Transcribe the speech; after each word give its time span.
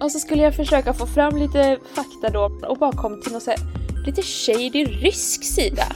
Och 0.00 0.12
så 0.12 0.18
skulle 0.18 0.42
jag 0.42 0.56
försöka 0.56 0.92
få 0.92 1.06
fram 1.06 1.36
lite 1.36 1.78
fakta 1.94 2.30
då 2.30 2.50
och 2.68 2.78
bara 2.78 2.92
kom 2.92 3.22
till 3.22 3.32
någon 3.32 3.40
så 3.40 3.50
här, 3.50 3.60
lite 4.06 4.22
shady 4.22 4.84
rysk 4.84 5.44
sida. 5.44 5.86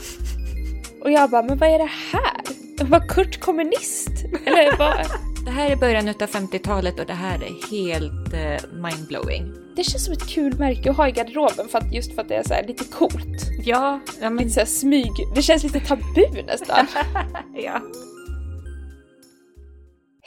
Och 1.01 1.11
jag 1.11 1.29
bara, 1.29 1.43
men 1.43 1.57
vad 1.57 1.69
är 1.69 1.77
det 1.77 1.91
här? 2.11 2.41
Var 2.85 3.07
Kurt 3.07 3.39
kommunist? 3.39 4.11
Eller 4.45 4.77
vad? 4.77 5.05
Det 5.45 5.51
här 5.51 5.71
är 5.71 5.75
början 5.75 6.07
av 6.07 6.13
50-talet 6.15 6.99
och 6.99 7.05
det 7.05 7.13
här 7.13 7.35
är 7.35 7.71
helt 7.71 8.33
eh, 8.33 8.69
mindblowing. 8.73 9.53
Det 9.75 9.83
känns 9.83 10.05
som 10.05 10.13
ett 10.13 10.27
kul 10.27 10.59
märke 10.59 10.89
att 10.89 10.97
ha 10.97 11.07
i 11.07 11.11
garderoben 11.11 11.67
för 11.67 11.77
att, 11.77 11.93
just 11.93 12.15
för 12.15 12.21
att 12.21 12.27
det 12.27 12.35
är 12.35 12.43
så 12.43 12.53
här 12.53 12.67
lite 12.67 12.83
coolt. 12.83 13.49
Ja, 13.65 13.99
ja 14.21 14.29
men... 14.29 14.43
Lite 14.47 14.65
så 14.65 14.79
smyg. 14.79 15.11
Det 15.35 15.41
känns 15.41 15.63
lite 15.63 15.79
tabu 15.79 16.43
nästan. 16.47 16.87
ja. 17.53 17.81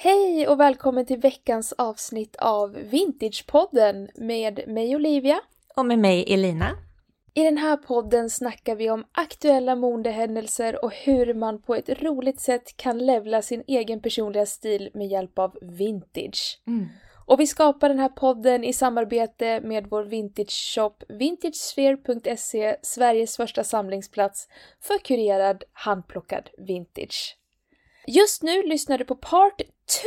Hej 0.05 0.49
och 0.49 0.61
välkommen 0.61 1.07
till 1.07 1.21
veckans 1.21 1.73
avsnitt 1.73 2.37
av 2.37 2.73
Vintagepodden 2.73 4.09
med 4.15 4.61
mig 4.69 4.97
Olivia. 4.97 5.41
Och 5.77 5.87
med 5.87 5.99
mig 5.99 6.33
Elina. 6.35 6.71
I 7.35 7.43
den 7.43 7.57
här 7.57 7.77
podden 7.77 8.31
snackar 8.31 8.77
vi 8.77 8.91
om 8.91 9.05
aktuella 9.13 9.77
modehändelser 9.77 10.85
och 10.85 10.93
hur 10.95 11.35
man 11.35 11.63
på 11.63 11.75
ett 11.75 12.03
roligt 12.03 12.41
sätt 12.41 12.77
kan 12.77 12.99
levla 12.99 13.43
sin 13.43 13.63
egen 13.67 14.01
personliga 14.01 14.47
stil 14.47 14.91
med 14.95 15.07
hjälp 15.07 15.39
av 15.39 15.59
vintage. 15.63 16.63
Mm. 16.67 16.89
Och 17.27 17.41
vi 17.41 17.47
skapar 17.47 17.89
den 17.89 17.99
här 17.99 18.09
podden 18.09 18.65
i 18.65 18.73
samarbete 18.73 19.61
med 19.61 19.87
vår 19.91 20.05
vintage-shop 20.05 20.95
vintagesphere.se, 21.09 22.77
Sveriges 22.83 23.37
första 23.37 23.65
samlingsplats 23.65 24.49
för 24.81 24.99
kurerad 24.99 25.65
handplockad 25.73 26.51
vintage. 26.59 27.37
Just 28.07 28.43
nu 28.43 28.63
lyssnar 28.63 28.99
du 28.99 29.05
på 29.05 29.15
part 29.15 29.61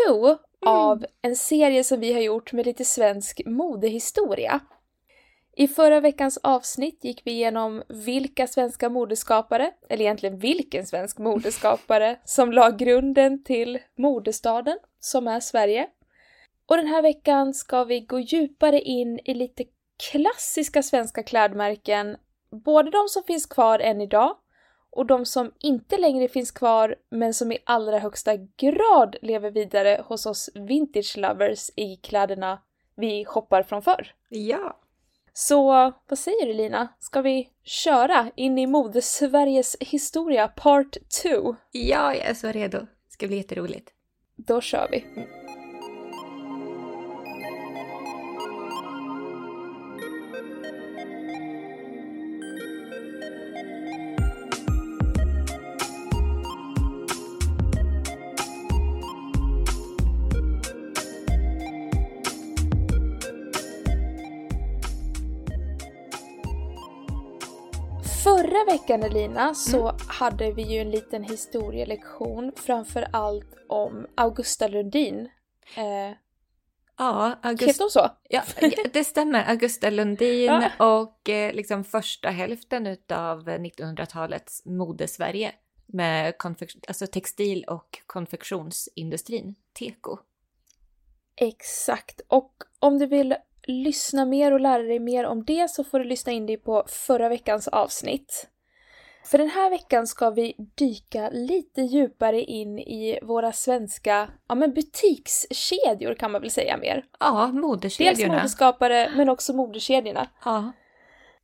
2 0.08 0.38
av 0.66 1.06
en 1.22 1.36
serie 1.36 1.84
som 1.84 2.00
vi 2.00 2.14
har 2.14 2.22
gjort 2.22 2.54
med 2.54 2.66
lite 2.66 2.86
svensk 2.86 3.42
modehistoria. 3.46 4.60
I 5.56 5.68
förra 5.68 6.00
veckans 6.00 6.38
avsnitt 6.38 7.04
gick 7.04 7.22
vi 7.26 7.32
igenom 7.32 7.84
vilka 7.90 8.48
svenska 8.48 8.90
modeskapare, 8.90 9.72
eller 9.90 10.02
egentligen 10.02 10.40
vilken 10.40 10.86
svensk 10.86 11.18
modeskapare, 11.18 12.20
som 12.26 12.52
la 12.52 12.72
grunden 12.72 13.44
till 13.44 13.80
modestaden 13.98 14.78
som 15.00 15.28
är 15.28 15.40
Sverige. 15.40 15.88
Och 16.66 16.78
den 16.78 16.88
här 16.88 17.02
veckan 17.02 17.54
ska 17.54 17.84
vi 17.84 18.00
gå 18.00 18.20
djupare 18.20 18.82
in 18.82 19.20
i 19.26 19.34
lite 19.34 19.64
klassiska 20.12 20.84
svenska 20.84 21.24
klädmärken, 21.24 22.18
både 22.66 22.92
de 22.92 23.08
som 23.10 23.24
finns 23.24 23.46
kvar 23.46 23.80
än 23.80 24.02
idag 24.02 24.38
och 24.92 25.06
de 25.06 25.26
som 25.26 25.52
inte 25.60 25.98
längre 25.98 26.28
finns 26.28 26.52
kvar 26.52 26.96
men 27.10 27.34
som 27.34 27.52
i 27.52 27.58
allra 27.64 28.00
högsta 28.00 28.36
grad 28.36 29.16
lever 29.22 29.52
vidare 29.52 30.04
hos 30.06 30.26
oss 30.26 30.50
vintage 30.54 31.18
lovers 31.18 31.70
i 31.76 31.96
kläderna 31.96 32.62
vi 32.96 33.26
shoppar 33.26 33.64
från 33.64 33.82
förr. 33.82 34.14
Ja. 34.30 34.78
Så 35.34 35.94
vad 36.08 36.20
säger 36.20 36.46
du 36.46 36.54
Lina? 36.54 36.88
Ska 37.00 37.22
vi 37.22 37.50
köra 37.64 38.32
in 38.36 38.58
i 38.58 38.68
mode-Sveriges 38.68 39.78
historia 39.80 40.48
part 40.48 40.98
2? 41.24 41.56
Ja, 41.72 42.14
jag 42.14 42.26
är 42.26 42.34
så 42.34 42.48
redo. 42.48 42.80
Det 42.80 42.88
ska 43.10 43.28
bli 43.28 43.38
jätteroligt. 43.38 43.90
Då 44.36 44.62
kör 44.62 44.88
vi. 44.92 45.06
Veckan 68.88 69.04
Elina 69.04 69.54
så 69.54 69.96
hade 70.08 70.52
vi 70.52 70.62
ju 70.62 70.80
en 70.80 70.92
liten 70.92 71.24
historielektion 71.24 72.52
framför 72.56 73.08
allt 73.12 73.56
om 73.70 74.08
Augusta 74.16 74.68
Lundin. 74.68 75.30
Eh, 75.78 76.18
Ja, 76.98 77.28
Heter 77.28 77.50
August... 77.50 77.80
hon 77.80 77.90
så? 77.90 78.10
ja, 78.30 78.44
det 78.94 79.04
stämmer. 79.04 79.50
Augusta 79.50 79.90
Lundin 79.90 80.46
Ja. 80.78 80.98
och 80.98 81.30
eh, 81.30 81.54
liksom 81.54 81.84
första 81.84 82.30
hälften 82.30 82.88
utav 82.88 83.50
1900-talets 83.50 84.66
modesverige 84.66 85.52
med 85.86 86.34
alltså 86.88 87.08
textil 87.08 87.64
och 87.68 88.00
konfektionsindustrin, 88.06 89.56
teko. 89.74 90.18
Exakt. 91.36 92.22
Och 92.28 92.54
om 92.80 92.98
du 92.98 93.06
vill 93.06 93.36
lyssna 93.64 94.26
mer 94.26 94.52
och 94.52 94.60
lära 94.60 94.84
dig 94.84 95.00
mer 95.00 95.26
om 95.26 95.46
det 95.46 95.70
så 95.70 95.84
får 95.84 96.00
du 96.00 96.06
lyssna 96.06 96.32
in 96.32 96.46
dig 96.46 96.58
på 96.58 96.86
förra 96.88 97.30
veckans 97.30 97.68
avsnitt. 97.68 98.50
För 99.26 99.38
den 99.38 99.50
här 99.50 99.70
veckan 99.70 100.08
ska 100.08 100.30
vi 100.30 100.56
dyka 100.76 101.30
lite 101.30 101.82
djupare 101.82 102.42
in 102.42 102.80
i 102.80 103.20
våra 103.22 103.52
svenska 103.52 104.30
ja, 104.48 104.56
men 104.56 104.74
butikskedjor 104.74 106.14
kan 106.14 106.32
man 106.32 106.42
väl 106.42 106.52
säga 106.52 106.78
mer. 106.78 107.06
Ja, 107.20 107.50
Dels 107.52 107.62
modekedjorna. 107.62 108.34
modeskapare 108.34 109.12
men 109.16 109.30
också 109.30 109.54
modekedjorna. 109.54 110.28
Ja. 110.46 110.72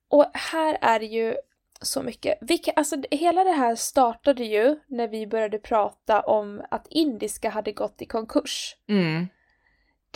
Och 0.09 0.25
här 0.33 0.77
är 0.81 0.99
ju 0.99 1.35
så 1.81 2.01
mycket. 2.03 2.37
Vilka, 2.41 2.71
alltså, 2.71 2.95
hela 3.11 3.43
det 3.43 3.51
här 3.51 3.75
startade 3.75 4.43
ju 4.43 4.79
när 4.87 5.07
vi 5.07 5.27
började 5.27 5.59
prata 5.59 6.21
om 6.21 6.61
att 6.71 6.87
Indiska 6.89 7.49
hade 7.49 7.71
gått 7.71 8.01
i 8.01 8.05
konkurs. 8.05 8.75
Mm. 8.89 9.27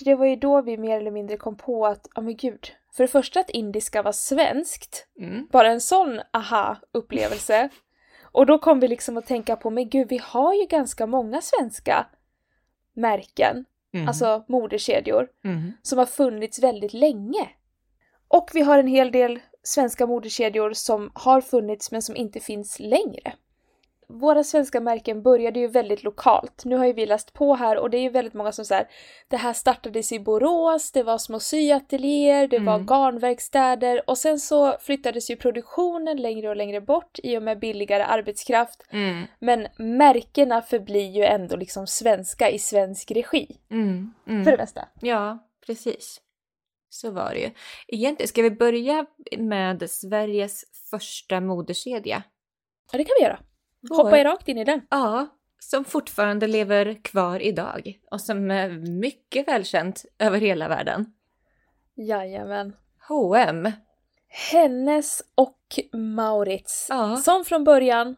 Det 0.03 0.15
var 0.15 0.25
ju 0.25 0.35
då 0.35 0.61
vi 0.61 0.77
mer 0.77 0.97
eller 0.97 1.11
mindre 1.11 1.37
kom 1.37 1.57
på 1.57 1.85
att, 1.85 2.07
ja 2.15 2.21
men 2.21 2.35
gud, 2.35 2.67
för 2.97 3.03
det 3.03 3.07
första 3.07 3.39
att 3.39 3.49
indiska 3.49 4.01
var 4.01 4.11
svenskt, 4.11 5.07
Mm. 5.19 5.47
bara 5.51 5.67
en 5.71 5.81
sån 5.81 6.21
aha-upplevelse. 6.33 7.69
Och 8.31 8.45
då 8.45 8.57
kom 8.59 8.79
vi 8.79 8.87
liksom 8.87 9.17
att 9.17 9.25
tänka 9.25 9.55
på, 9.55 9.69
men 9.69 9.89
gud, 9.89 10.09
vi 10.09 10.17
har 10.23 10.53
ju 10.53 10.65
ganska 10.65 11.05
många 11.05 11.41
svenska 11.41 12.07
märken, 12.93 13.65
Mm. 13.93 14.07
alltså 14.07 14.43
modekedjor, 14.47 15.27
Mm. 15.45 15.71
som 15.81 15.97
har 15.99 16.05
funnits 16.05 16.59
väldigt 16.59 16.93
länge. 16.93 17.49
Och 18.27 18.49
vi 18.53 18.61
har 18.61 18.79
en 18.79 18.87
hel 18.87 19.11
del 19.11 19.39
svenska 19.63 20.07
modekedjor 20.07 20.73
som 20.73 21.11
har 21.13 21.41
funnits 21.41 21.91
men 21.91 22.01
som 22.01 22.15
inte 22.15 22.39
finns 22.39 22.79
längre. 22.79 23.33
Våra 24.13 24.43
svenska 24.43 24.79
märken 24.79 25.21
började 25.21 25.59
ju 25.59 25.67
väldigt 25.67 26.03
lokalt. 26.03 26.65
Nu 26.65 26.75
har 26.75 26.85
ju 26.85 26.93
vi 26.93 27.05
läst 27.05 27.33
på 27.33 27.55
här 27.55 27.77
och 27.77 27.89
det 27.89 27.97
är 27.97 28.01
ju 28.01 28.09
väldigt 28.09 28.33
många 28.33 28.51
som 28.51 28.65
säger 28.65 28.87
det 29.27 29.37
här 29.37 29.53
startades 29.53 30.11
i 30.11 30.19
Borås, 30.19 30.91
det 30.91 31.03
var 31.03 31.17
små 31.17 31.39
syateljéer, 31.39 32.47
det 32.47 32.59
var 32.59 32.75
Mm. 32.75 32.85
garnverkstäder 32.85 34.09
och 34.09 34.17
sen 34.17 34.39
så 34.39 34.77
flyttades 34.79 35.31
ju 35.31 35.35
produktionen 35.35 36.17
längre 36.17 36.49
och 36.49 36.55
längre 36.55 36.81
bort 36.81 37.19
i 37.23 37.37
och 37.37 37.43
med 37.43 37.59
billigare 37.59 38.03
arbetskraft. 38.03 38.83
Mm. 38.89 39.25
Men 39.39 39.67
märkena 39.77 40.61
förblir 40.61 41.09
ju 41.09 41.23
ändå 41.23 41.55
liksom 41.55 41.87
svenska 41.87 42.49
i 42.49 42.59
svensk 42.59 43.11
regi. 43.11 43.57
Mm. 43.71 44.13
Mm. 44.27 44.43
För 44.43 44.51
det 44.51 44.57
mesta. 44.57 44.87
Ja, 45.01 45.47
precis. 45.65 46.21
Så 46.89 47.11
var 47.11 47.31
det 47.33 47.39
ju. 47.39 47.49
Egentligen, 47.87 48.27
ska 48.27 48.41
vi 48.41 48.51
börja 48.51 49.05
med 49.37 49.89
Sveriges 49.89 50.63
första 50.91 51.41
modekedja? 51.41 52.23
Ja, 52.91 52.97
det 52.97 53.03
kan 53.03 53.15
vi 53.19 53.23
göra. 53.23 53.39
Hoppa 53.89 54.03
Vår- 54.09 54.17
er 54.17 54.25
rakt 54.25 54.47
in 54.47 54.57
i 54.57 54.63
den. 54.63 54.81
Ja, 54.89 55.27
som 55.59 55.85
fortfarande 55.85 56.47
lever 56.47 57.03
kvar 57.03 57.39
idag 57.39 57.99
och 58.11 58.21
som 58.21 58.51
är 58.51 58.69
mycket 58.99 59.47
välkänt 59.47 60.05
över 60.19 60.39
hela 60.39 60.67
världen. 60.67 61.13
Jajamän. 61.95 62.75
H&M. 63.07 63.71
Hennes 64.51 65.23
och 65.35 65.79
Maurits. 65.93 66.87
Ja. 66.89 67.15
Som 67.15 67.45
från 67.45 67.63
början 67.63 68.15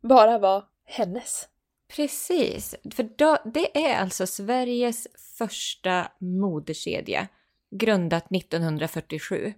bara 0.00 0.38
var 0.38 0.64
hennes. 0.84 1.48
Precis, 1.96 2.74
för 2.94 3.02
då, 3.16 3.38
det 3.44 3.86
är 3.86 3.96
alltså 4.00 4.26
Sveriges 4.26 5.08
första 5.38 6.06
modekedja, 6.18 7.28
grundat 7.70 8.26
1947. 8.32 9.52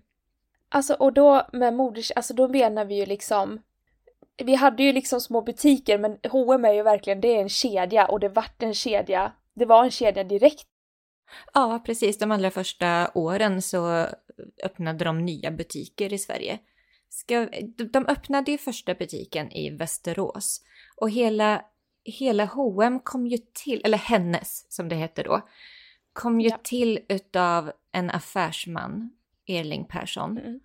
Alltså 0.69 0.94
och 0.94 1.12
då 1.12 1.46
med 1.52 1.75
moders, 1.75 2.11
alltså 2.11 2.34
då 2.34 2.49
menar 2.49 2.84
vi 2.84 2.94
ju 2.94 3.06
liksom 3.06 3.62
vi 4.36 4.54
hade 4.54 4.82
ju 4.82 4.92
liksom 4.92 5.20
små 5.20 5.42
butiker 5.42 5.98
men 5.98 6.19
H&M 6.31 6.64
är 6.64 6.72
ju 6.72 6.82
verkligen, 6.82 7.20
det 7.20 7.28
är 7.36 7.40
en 7.42 7.48
kedja 7.48 8.06
och 8.06 8.20
det 8.20 8.28
vart 8.28 8.62
en 8.62 8.75
kedja. 8.75 9.32
Det 9.54 9.64
var 9.64 9.84
en 9.84 9.90
kedja 9.90 10.25
direkt. 10.25 10.66
Ja, 11.54 11.82
precis. 11.86 12.19
De 12.19 12.31
allra 12.31 12.50
första 12.50 13.10
åren 13.14 13.62
så 13.62 14.06
öppnade 14.64 15.04
de 15.04 15.25
nya 15.25 15.50
butiker 15.50 16.12
i 16.12 16.19
Sverige. 16.19 16.58
Ska, 17.08 17.46
de- 17.76 17.84
de 17.84 18.06
öppnade 18.06 18.50
ju 18.50 18.58
första 18.58 18.94
butiken 18.94 19.52
i 19.52 19.70
Västerås 19.70 20.60
och 20.96 21.10
hela, 21.10 21.62
hela 22.04 22.44
H&M 22.44 23.00
kom 23.00 23.26
ju 23.26 23.38
till, 23.52 23.81
eller 23.84 23.98
Hennes 23.98 24.72
som 24.72 24.88
det 24.88 24.96
hette 24.96 25.22
då, 25.22 25.48
kom 26.12 26.40
ju 26.40 26.48
Ja. 26.48 26.58
till 26.62 27.00
utav 27.08 27.72
en 27.92 28.10
affärsman, 28.10 29.10
Erling 29.48 29.84
Persson. 29.84 30.38
Mm. 30.38 30.60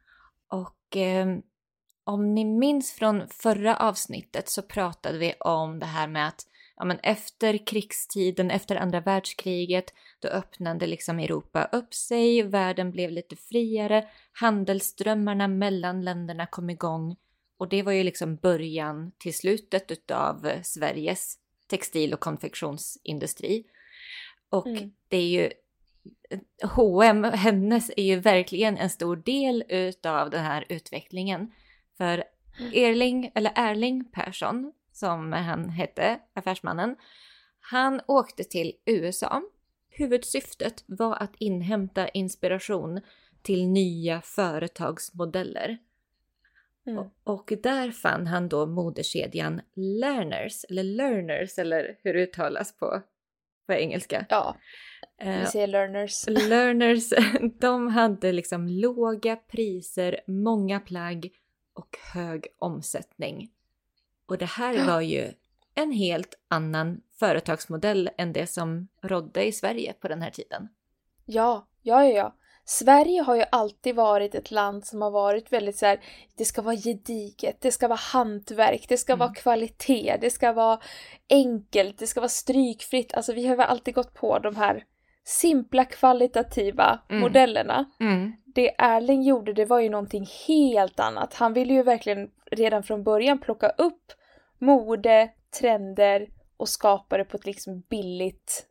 Och 0.48 0.98
eh, 0.98 1.28
om 2.10 2.34
ni 2.34 2.46
minns 2.46 2.92
från 2.92 3.28
förra 3.28 3.76
avsnittet 3.76 4.50
så 4.50 4.62
pratade 4.62 5.18
vi 5.18 5.34
om 5.40 5.80
det 5.80 5.86
här 5.86 6.08
med 6.08 6.28
att 6.28 6.48
ja, 6.76 6.86
men 6.86 7.00
efter 7.04 7.66
krigstiden, 7.66 8.52
efter 8.52 8.76
andra 8.76 9.00
världskriget, 9.00 9.94
då 10.20 10.28
öppnade 10.28 10.88
liksom 10.88 11.20
Europa 11.20 11.70
upp 11.72 11.94
sig, 11.94 12.44
världen 12.44 12.92
blev 12.92 13.12
lite 13.12 13.36
friare, 13.36 14.08
handelsströmmarna 14.32 15.48
mellan 15.48 16.02
länderna 16.02 16.46
kom 16.46 16.70
igång 16.70 17.16
och 17.58 17.70
det 17.70 17.84
var 17.84 17.92
ju 17.92 18.04
liksom 18.04 18.36
början 18.36 19.12
till 19.18 19.34
slutet 19.34 19.92
utav 19.92 20.50
Sveriges 20.64 21.38
textil 21.68 22.14
och 22.14 22.20
konfektionsindustri. 22.20 23.64
Och 24.50 24.68
mm. 24.68 24.92
det 25.08 25.18
är 25.18 25.28
ju 25.28 25.52
H&M, 26.64 27.24
hennes 27.24 27.92
är 27.98 28.04
ju 28.04 28.20
verkligen 28.20 28.78
en 28.78 28.90
stor 28.90 29.16
del 29.16 29.64
utav 29.70 30.30
den 30.30 30.44
här 30.44 30.66
utvecklingen. 30.70 31.52
För. 32.00 32.24
Erling, 32.74 33.32
eller 33.36 33.52
Erling 33.56 34.06
Persson, 34.12 34.74
som 34.92 35.34
han 35.34 35.70
hette, 35.70 36.20
affärsmannen, 36.34 36.96
han 37.60 38.02
åkte 38.08 38.44
till 38.44 38.74
USA. 38.86 39.42
Huvudsyftet 39.90 40.84
var 40.88 41.16
att 41.16 41.36
inhämta 41.38 42.08
inspiration 42.10 43.02
till 43.42 43.68
nya 43.68 44.22
företagsmodeller. 44.22 45.78
Mm. 46.88 47.06
Och, 47.24 47.54
där 47.64 47.92
fann 47.92 48.28
han 48.28 48.50
då 48.50 48.66
modekedjan 48.66 49.62
Lerners, 49.76 50.66
eller 50.70 50.84
Learners, 50.84 51.58
eller 51.58 51.98
hur 52.04 52.14
det 52.14 52.24
uttalas 52.24 52.78
på, 52.78 53.02
på 53.66 53.74
engelska. 53.74 54.26
Ja, 54.30 54.58
vi 55.20 55.28
eh, 55.28 55.46
säger 55.46 55.68
Learners. 55.68 56.28
Learners, 56.28 57.10
de 57.60 57.88
hade 57.88 58.32
liksom 58.32 58.68
låga 58.68 59.36
priser, 59.36 60.22
många 60.28 60.80
plagg 60.80 61.30
och 61.80 61.98
hög 62.14 62.48
omsättning. 62.60 63.50
Och 64.26 64.38
det 64.38 64.46
här 64.46 64.86
var 64.86 65.02
ju 65.02 65.34
en 65.76 65.92
helt 65.92 66.34
annan 66.48 67.02
företagsmodell 67.20 68.10
än 68.18 68.34
det 68.34 68.48
som 68.48 68.88
rådde 69.02 69.46
i 69.46 69.52
Sverige 69.52 69.94
på 69.94 70.08
den 70.08 70.22
här 70.22 70.32
tiden. 70.32 70.70
Ja, 71.26 71.68
ja, 71.82 72.06
ja, 72.06 72.12
ja. 72.12 72.36
Sverige 72.66 73.22
har 73.22 73.36
ju 73.36 73.44
alltid 73.52 73.96
varit 73.96 74.36
ett 74.36 74.52
land 74.52 74.86
som 74.86 75.02
har 75.02 75.12
varit 75.12 75.52
väldigt 75.54 75.78
så 75.78 75.86
här, 75.86 76.00
det 76.38 76.46
ska 76.46 76.62
vara 76.62 76.76
gediget, 76.76 77.62
det 77.62 77.72
ska 77.72 77.88
vara 77.88 78.00
hantverk, 78.00 78.86
det 78.90 78.98
ska 78.98 79.14
mm. 79.14 79.20
vara 79.20 79.34
kvalitet, 79.34 80.18
det 80.22 80.30
ska 80.30 80.54
vara 80.54 80.80
enkelt, 81.30 81.98
det 81.98 82.08
ska 82.08 82.20
vara 82.20 82.30
strykfritt. 82.30 83.14
Alltså 83.14 83.34
vi 83.34 83.48
har 83.48 83.56
väl 83.56 83.68
alltid 83.68 83.96
gått 83.96 84.14
på 84.14 84.40
de 84.40 84.56
här 84.56 84.86
simpla 85.30 85.86
kvalitativa 85.86 87.00
mm. 87.10 87.22
modellerna. 87.22 87.86
Mm. 88.00 88.34
Det 88.46 88.76
Erling 88.78 89.24
gjorde 89.24 89.54
det 89.54 89.66
var 89.66 89.80
ju 89.80 89.90
någonting 89.90 90.28
helt 90.48 91.00
annat. 91.00 91.34
Han 91.34 91.54
ville 91.54 91.74
ju 91.74 91.84
verkligen 91.84 92.30
redan 92.52 92.84
från 92.84 93.04
början 93.04 93.40
plocka 93.40 93.70
upp 93.70 94.04
mode, 94.58 95.30
trender 95.60 96.28
och 96.58 96.70
skapa 96.70 97.18
det 97.18 97.26
på 97.26 97.38
ett 97.38 97.46
liksom 97.46 97.84
billigt 97.90 98.66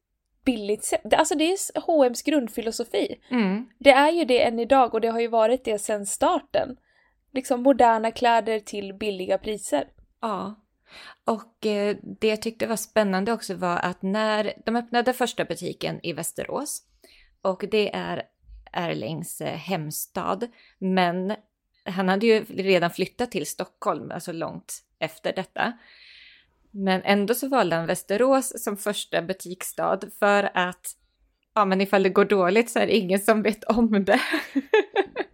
billigt 0.44 0.84
sätt. 0.84 1.14
Alltså 1.14 1.34
det 1.34 1.44
är 1.44 1.81
H&M's 1.81 2.25
grundfilosofi. 2.25 3.20
Mm. 3.31 3.69
Det 3.78 3.90
är 3.90 4.12
ju 4.12 4.25
det 4.25 4.43
än 4.44 4.58
idag 4.58 4.94
och 4.94 5.00
det 5.00 5.08
har 5.08 5.20
ju 5.20 5.28
varit 5.28 5.64
det 5.64 5.78
sedan 5.78 6.06
starten. 6.06 6.76
Liksom 7.32 7.62
moderna 7.62 8.10
kläder 8.10 8.60
till 8.60 8.94
billiga 8.94 9.38
priser. 9.38 9.84
Ja. 10.20 10.55
Och 11.25 11.67
eh, 11.67 11.96
det 12.02 12.29
jag 12.29 12.43
tyckte 12.43 12.67
var 12.67 12.76
spännande 12.76 13.32
också 13.32 13.55
var 13.55 13.76
att 13.76 14.02
när 14.02 14.52
de 14.64 14.76
öppnade 14.76 15.12
första 15.12 15.44
butiken 15.44 16.00
i 16.02 16.12
Västerås 16.12 16.82
och 17.43 17.64
det 17.70 17.94
är 17.94 18.23
Erlings 18.73 19.40
eh, 19.40 19.56
hemstad, 19.56 20.49
men 20.79 21.35
han 21.85 22.08
hade 22.08 22.26
ju 22.26 22.44
redan 22.44 22.90
flyttat 22.90 23.31
till 23.31 23.46
Stockholm, 23.46 24.11
alltså 24.11 24.32
långt 24.32 24.82
efter 24.99 25.32
detta. 25.32 25.73
Men 26.70 27.02
ändå 27.05 27.34
så 27.34 27.49
valde 27.49 27.76
han 27.76 27.87
Västerås 27.87 28.64
som 28.64 28.76
första 28.76 29.23
butiksstad 29.23 30.00
för 30.19 30.50
att 30.55 30.96
ja, 31.55 31.64
men 31.64 31.81
ifall 31.81 32.02
det 32.02 32.08
går 32.08 32.25
dåligt 32.25 32.70
så 32.70 32.79
är 32.79 32.87
det 32.87 32.96
ingen 32.96 33.20
som 33.20 33.43
vet 33.43 33.64
om 33.64 34.05
det. 34.05 34.20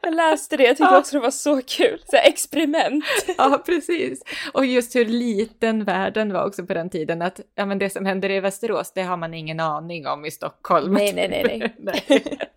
Jag 0.00 0.14
läste 0.14 0.56
det, 0.56 0.62
jag 0.62 0.76
tyckte 0.76 0.94
ja. 0.94 0.98
också 0.98 1.16
det 1.16 1.22
var 1.22 1.30
så 1.30 1.62
kul. 1.62 2.02
Så 2.06 2.16
experiment. 2.16 3.04
Ja, 3.38 3.62
precis. 3.66 4.22
Och 4.52 4.66
just 4.66 4.96
hur 4.96 5.04
liten 5.04 5.84
världen 5.84 6.32
var 6.32 6.46
också 6.46 6.66
på 6.66 6.74
den 6.74 6.90
tiden. 6.90 7.22
Att 7.22 7.40
ja, 7.54 7.66
men 7.66 7.78
det 7.78 7.90
som 7.90 8.06
händer 8.06 8.30
i 8.30 8.40
Västerås, 8.40 8.92
det 8.92 9.02
har 9.02 9.16
man 9.16 9.34
ingen 9.34 9.60
aning 9.60 10.06
om 10.06 10.24
i 10.24 10.30
Stockholm. 10.30 10.92
Nej, 10.92 11.12
nej, 11.12 11.28
nej. 11.28 11.74
nej. 11.78 12.22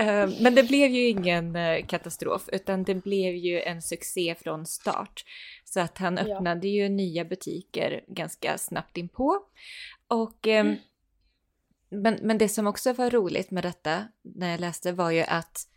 Eh, 0.00 0.28
men 0.40 0.54
det 0.54 0.62
blev 0.62 0.90
ju 0.90 1.08
ingen 1.08 1.56
eh, 1.56 1.86
katastrof, 1.86 2.48
utan 2.52 2.84
det 2.84 2.94
blev 2.94 3.34
ju 3.34 3.60
en 3.60 3.82
succé 3.82 4.34
från 4.42 4.66
start. 4.66 5.24
Så 5.64 5.80
att 5.80 5.98
han 5.98 6.18
öppnade 6.18 6.68
ja. 6.68 6.82
ju 6.82 6.88
nya 6.88 7.24
butiker 7.24 8.04
ganska 8.06 8.58
snabbt 8.58 8.96
inpå. 8.96 9.40
Och, 10.08 10.46
ehm, 10.46 10.66
mm. 10.66 10.78
Men, 11.90 12.18
men 12.22 12.38
det 12.38 12.48
som 12.48 12.66
också 12.66 12.92
var 12.92 13.10
roligt 13.10 13.50
med 13.50 13.64
detta 13.64 14.04
när 14.22 14.50
jag 14.50 14.60
läste 14.60 14.92
var 14.92 15.10
ju 15.10 15.22
att 15.22 15.68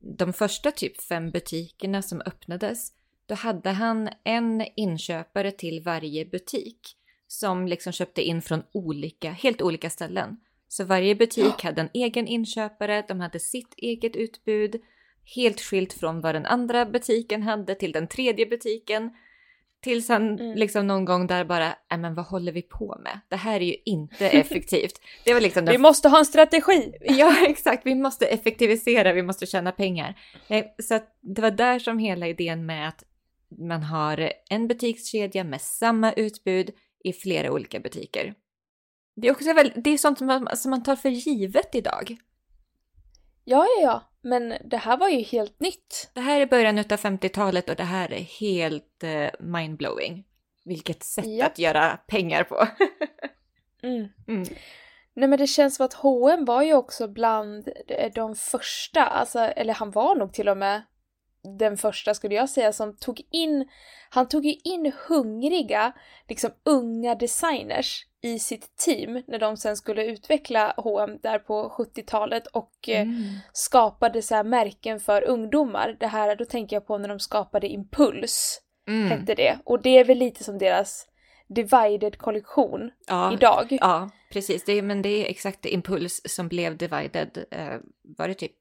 de 0.00 0.32
första 0.32 0.70
typ 0.70 1.02
fem 1.02 1.30
butikerna 1.30 2.02
som 2.02 2.20
öppnades, 2.20 2.92
då 3.26 3.34
hade 3.34 3.70
han 3.70 4.08
en 4.24 4.66
inköpare 4.76 5.50
till 5.50 5.82
varje 5.82 6.24
butik 6.24 6.96
som 7.26 7.66
liksom 7.66 7.92
köpte 7.92 8.22
in 8.22 8.42
från 8.42 8.62
olika, 8.72 9.30
helt 9.30 9.62
olika 9.62 9.90
ställen. 9.90 10.36
Så 10.68 10.84
varje 10.84 11.14
butik 11.14 11.54
ja. 11.58 11.68
hade 11.68 11.80
en 11.80 11.90
egen 11.94 12.26
inköpare, 12.26 13.04
de 13.08 13.20
hade 13.20 13.40
sitt 13.40 13.74
eget 13.76 14.16
utbud, 14.16 14.80
helt 15.36 15.60
skilt 15.60 15.92
från 15.92 16.20
vad 16.20 16.34
den 16.34 16.46
andra 16.46 16.86
butiken 16.86 17.42
hade 17.42 17.74
till 17.74 17.92
den 17.92 18.08
tredje 18.08 18.46
butiken. 18.46 19.10
Tills 19.80 20.08
han 20.08 20.38
mm. 20.38 20.58
liksom 20.58 20.86
någon 20.86 21.04
gång 21.04 21.26
där 21.26 21.44
bara, 21.44 21.76
nej 21.90 21.98
men 21.98 22.14
vad 22.14 22.24
håller 22.24 22.52
vi 22.52 22.62
på 22.62 22.96
med? 23.04 23.20
Det 23.28 23.36
här 23.36 23.60
är 23.60 23.64
ju 23.64 23.76
inte 23.84 24.28
effektivt. 24.30 25.00
Det 25.24 25.34
var 25.34 25.40
liksom 25.40 25.64
den... 25.64 25.72
Vi 25.72 25.78
måste 25.78 26.08
ha 26.08 26.18
en 26.18 26.26
strategi! 26.26 26.92
ja, 27.00 27.46
exakt. 27.46 27.86
Vi 27.86 27.94
måste 27.94 28.26
effektivisera, 28.26 29.12
vi 29.12 29.22
måste 29.22 29.46
tjäna 29.46 29.72
pengar. 29.72 30.18
Så 30.82 31.00
det 31.20 31.42
var 31.42 31.50
där 31.50 31.78
som 31.78 31.98
hela 31.98 32.28
idén 32.28 32.66
med 32.66 32.88
att 32.88 33.04
man 33.58 33.82
har 33.82 34.32
en 34.50 34.68
butikskedja 34.68 35.44
med 35.44 35.60
samma 35.60 36.12
utbud 36.12 36.70
i 37.04 37.12
flera 37.12 37.52
olika 37.52 37.80
butiker. 37.80 38.34
Det 39.16 39.28
är 39.28 39.32
också 39.32 39.52
väl, 39.52 39.72
det 39.76 39.90
är 39.90 39.98
sånt 39.98 40.18
som 40.18 40.26
man, 40.26 40.48
som 40.56 40.70
man 40.70 40.82
tar 40.82 40.96
för 40.96 41.08
givet 41.08 41.74
idag. 41.74 42.16
Ja, 43.50 43.66
ja, 43.76 43.82
ja. 43.82 44.02
Men 44.20 44.54
det 44.64 44.76
här 44.76 44.96
var 44.96 45.08
ju 45.08 45.22
helt 45.22 45.60
nytt. 45.60 46.10
Det 46.14 46.20
här 46.20 46.40
är 46.40 46.46
början 46.46 46.78
av 46.78 46.84
50-talet 46.84 47.70
och 47.70 47.76
det 47.76 47.84
här 47.84 48.12
är 48.12 48.20
helt 48.40 49.04
uh, 49.04 49.46
mindblowing. 49.46 50.24
Vilket 50.64 51.02
sätt 51.02 51.26
ja. 51.26 51.46
att 51.46 51.58
göra 51.58 51.96
pengar 51.96 52.44
på. 52.44 52.66
mm. 53.82 54.08
Mm. 54.28 54.48
Nej 55.14 55.28
men 55.28 55.38
det 55.38 55.46
känns 55.46 55.76
som 55.76 55.86
att 55.86 55.94
H&M 55.94 56.44
var 56.44 56.62
ju 56.62 56.74
också 56.74 57.08
bland 57.08 57.68
de 58.14 58.34
första, 58.34 59.04
alltså, 59.04 59.38
eller 59.38 59.74
han 59.74 59.90
var 59.90 60.14
nog 60.14 60.32
till 60.32 60.48
och 60.48 60.56
med 60.56 60.82
den 61.58 61.76
första 61.76 62.14
skulle 62.14 62.34
jag 62.34 62.48
säga 62.48 62.72
som 62.72 62.96
tog 62.96 63.22
in, 63.30 63.68
han 64.10 64.28
tog 64.28 64.46
ju 64.46 64.54
in 64.64 64.92
hungriga, 65.08 65.92
liksom 66.28 66.50
unga 66.64 67.14
designers 67.14 68.04
i 68.22 68.38
sitt 68.38 68.76
team 68.76 69.22
när 69.26 69.38
de 69.38 69.56
sen 69.56 69.76
skulle 69.76 70.04
utveckla 70.04 70.74
H&M 70.76 71.18
där 71.22 71.38
på 71.38 71.68
70-talet 71.78 72.46
och 72.46 72.88
eh, 72.88 73.00
mm. 73.00 73.24
skapade 73.52 74.22
så 74.22 74.34
här 74.34 74.44
märken 74.44 75.00
för 75.00 75.22
ungdomar. 75.22 75.96
Det 76.00 76.06
här, 76.06 76.36
då 76.36 76.44
tänker 76.44 76.76
jag 76.76 76.86
på 76.86 76.98
när 76.98 77.08
de 77.08 77.20
skapade 77.20 77.68
Impuls, 77.68 78.60
mm. 78.88 79.08
hette 79.10 79.34
det. 79.34 79.58
Och 79.64 79.82
det 79.82 79.98
är 79.98 80.04
väl 80.04 80.18
lite 80.18 80.44
som 80.44 80.58
deras 80.58 81.06
Divided-kollektion 81.48 82.90
ja, 83.06 83.32
idag. 83.32 83.78
Ja, 83.80 84.10
precis. 84.32 84.64
Det, 84.64 84.82
men 84.82 85.02
det 85.02 85.08
är 85.08 85.30
exakt 85.30 85.66
Impuls 85.66 86.20
som 86.24 86.48
blev 86.48 86.76
Divided. 86.76 87.44
Eh, 87.50 87.76
var 88.18 88.28
det 88.28 88.34
typ 88.34 88.52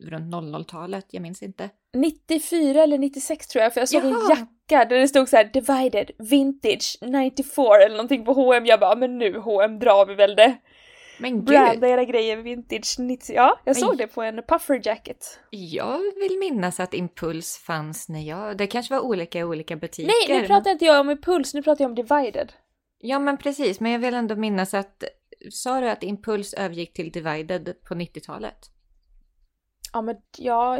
runt 0.00 0.34
00-talet, 0.34 1.06
jag 1.10 1.22
minns 1.22 1.42
inte. 1.42 1.70
94 1.94 2.82
eller 2.82 2.98
96 2.98 3.48
tror 3.48 3.62
jag, 3.62 3.74
för 3.74 3.80
jag 3.80 3.88
såg 3.88 4.04
Jaha. 4.04 4.20
en 4.20 4.30
jacka 4.30 4.84
där 4.84 4.98
det 5.00 5.08
stod 5.08 5.28
så 5.28 5.36
här 5.36 5.44
divided, 5.44 6.10
vintage, 6.18 6.98
94 7.00 7.76
eller 7.84 7.96
någonting 7.96 8.24
på 8.24 8.32
H&M. 8.32 8.66
Jag 8.66 8.80
bara, 8.80 8.96
men 8.96 9.18
nu 9.18 9.38
H&M 9.38 9.78
drar 9.78 10.06
vi 10.06 10.14
väl 10.14 10.36
det. 10.36 10.56
Men 11.18 11.44
Branda 11.44 11.88
era 11.88 12.04
grejer 12.04 12.36
vintage 12.36 12.96
90. 12.98 13.36
Ja, 13.36 13.60
jag 13.64 13.76
såg 13.76 13.98
det 13.98 14.06
på 14.06 14.22
en 14.22 14.42
puffer 14.48 14.80
jacket. 14.84 15.40
Jag 15.50 15.98
vill 15.98 16.38
minnas 16.38 16.80
att 16.80 16.94
Impuls 16.94 17.58
fanns 17.66 18.08
när 18.08 18.20
jag... 18.20 18.56
Det 18.56 18.66
kanske 18.66 18.94
var 18.94 19.00
olika 19.00 19.38
i 19.38 19.44
olika 19.44 19.76
butiker. 19.76 20.12
Nej, 20.28 20.40
nu 20.40 20.46
pratar 20.46 20.70
inte 20.70 20.84
jag 20.84 21.00
om 21.00 21.10
Impuls, 21.10 21.54
nu 21.54 21.62
pratar 21.62 21.84
jag 21.84 21.88
om 21.88 21.94
Divided. 21.94 22.52
Ja, 22.98 23.18
men 23.18 23.36
precis. 23.36 23.80
Men 23.80 23.92
jag 23.92 23.98
vill 23.98 24.14
ändå 24.14 24.36
minnas 24.36 24.74
att... 24.74 25.04
Sa 25.50 25.80
du 25.80 25.88
att 25.88 26.02
Impuls 26.02 26.54
övergick 26.54 26.92
till 26.92 27.10
Divided 27.10 27.74
på 27.88 27.94
90-talet? 27.94 28.70
Ja 29.92 30.02
men 30.02 30.16
ja, 30.36 30.78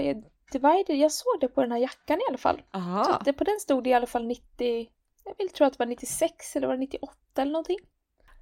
Divided, 0.53 0.97
jag 0.97 1.13
såg 1.13 1.41
det 1.41 1.49
på 1.49 1.61
den 1.61 1.73
här 1.73 1.79
jackan 1.79 2.19
i 2.19 2.23
alla 2.29 2.39
fall. 2.39 2.63
Aha. 2.71 3.23
det, 3.25 3.33
på 3.33 3.45
den 3.45 3.61
stod 3.61 3.85
det 3.85 3.91
i 3.91 3.95
alla 3.95 4.07
fall 4.07 4.27
90, 4.27 4.89
jag 5.25 5.35
vill 5.39 5.49
tro 5.49 5.67
att 5.67 5.73
det 5.73 5.79
var 5.79 5.87
96 5.87 6.57
eller 6.57 6.67
var 6.67 6.75
det 6.75 6.81
98 6.81 7.17
eller 7.37 7.53
någonting. 7.53 7.79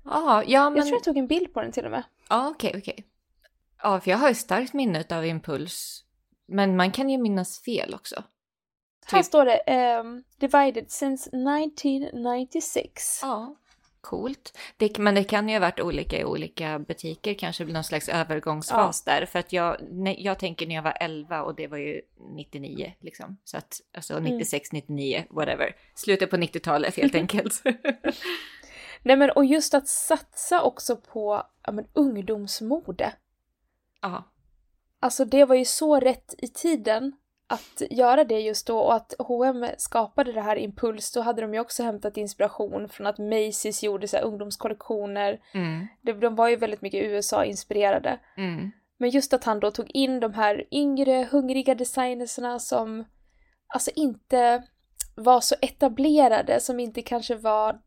Aha, 0.05 0.43
ja, 0.47 0.71
men... 0.71 0.77
Jag 0.77 0.87
tror 0.87 0.97
jag 0.97 1.05
tog 1.05 1.17
en 1.17 1.27
bild 1.27 1.55
på 1.55 1.63
den 1.63 1.73
till 1.73 1.85
och 1.85 1.91
med. 1.91 2.03
Ja 2.29 2.49
okej 2.49 2.69
okay, 2.69 2.81
okej. 2.81 2.93
Okay. 2.93 3.05
Ja 3.83 4.01
för 4.01 4.11
jag 4.11 4.19
har 4.19 4.31
ett 4.31 4.37
starkt 4.37 4.73
minne 4.73 5.05
av 5.11 5.27
Impuls. 5.27 6.05
Men 6.47 6.77
man 6.77 6.93
kan 6.93 7.11
ju 7.11 7.19
minnas 7.19 7.63
fel 7.63 7.95
också. 7.95 8.25
Här 9.07 9.23
står 9.23 9.45
det 9.45 9.57
ehm, 9.57 10.25
divided 10.39 10.91
since 10.91 11.31
1996. 11.31 13.19
Ja, 13.23 13.57
coolt. 14.05 14.59
Det, 14.77 14.99
men 14.99 15.15
det 15.15 15.25
kan 15.25 15.49
ju 15.49 15.55
ha 15.55 15.61
varit 15.61 15.81
olika 15.81 16.19
i 16.19 16.25
olika 16.25 16.79
butiker, 16.79 17.35
kanske 17.35 17.65
någon 17.65 17.85
slags 17.85 18.09
övergångsfas 18.09 19.05
där. 19.05 19.27
För 19.27 19.39
att 19.39 19.53
jag, 19.53 19.77
jag 20.19 20.39
tänker 20.39 20.67
när 20.67 20.75
jag 20.75 20.83
var 20.83 20.97
11 21.01 21.43
och 21.43 21.55
det 21.55 21.67
var 21.67 21.79
ju 21.79 22.01
99 22.37 22.93
liksom. 23.01 23.39
Så 23.45 23.57
att 23.57 23.81
alltså 23.97 24.21
96, 24.21 24.73
99, 24.73 25.25
whatever. 25.31 25.77
Slutet 25.95 26.31
på 26.31 26.37
90-talet 26.37 26.97
helt 26.97 27.15
enkelt. 27.15 27.63
Nej 29.03 29.17
men 29.17 29.31
och 29.31 29.45
just 29.45 29.75
att 29.75 29.89
satsa 29.89 30.63
också 30.63 30.97
på 30.97 31.43
ja, 31.63 31.73
men, 31.73 31.87
ungdomsmode. 31.93 33.13
Ja, 34.03 34.31
Alltså 35.05 35.25
det 35.25 35.45
var 35.45 35.55
ju 35.55 35.65
så 35.65 36.01
rätt 36.01 36.35
i 36.39 36.49
tiden 36.49 37.13
att 37.47 37.83
göra 37.91 38.25
det 38.25 38.41
just 38.41 38.67
då 38.67 38.79
och 38.79 38.95
att 38.95 39.15
H&M 39.19 39.67
skapade 39.79 40.33
det 40.33 40.41
här 40.41 40.57
impuls, 40.57 41.13
då 41.13 41.21
hade 41.21 41.43
de 41.43 41.55
ju 41.55 41.61
också 41.61 41.83
hämtat 41.83 42.17
inspiration 42.17 42.89
från 42.89 43.07
att 43.07 43.19
Macy's 43.19 43.85
gjorde 43.85 44.09
så 44.09 44.19
ungdomskollektioner. 44.19 45.41
mm, 45.55 45.87
De, 46.03 46.13
de 46.13 46.35
var 46.35 46.49
ju 46.49 46.57
väldigt 46.57 46.83
mycket 46.83 47.05
USA-inspirerade. 47.05 48.19
mm, 48.37 48.71
Men 48.99 49.11
just 49.11 49.33
att 49.33 49.45
han 49.45 49.61
då 49.61 49.71
tog 49.71 49.91
in 49.91 50.21
de 50.21 50.35
här 50.35 50.65
yngre, 50.71 51.29
hungriga 51.31 51.75
designerserna 51.75 52.59
som 52.59 53.05
alltså 53.67 53.91
inte 53.95 54.63
var 55.15 55.41
så 55.41 55.55
etablerade, 55.61 56.61
som 56.61 56.81
inte 56.81 57.03
kanske 57.03 57.35
var 57.35 57.79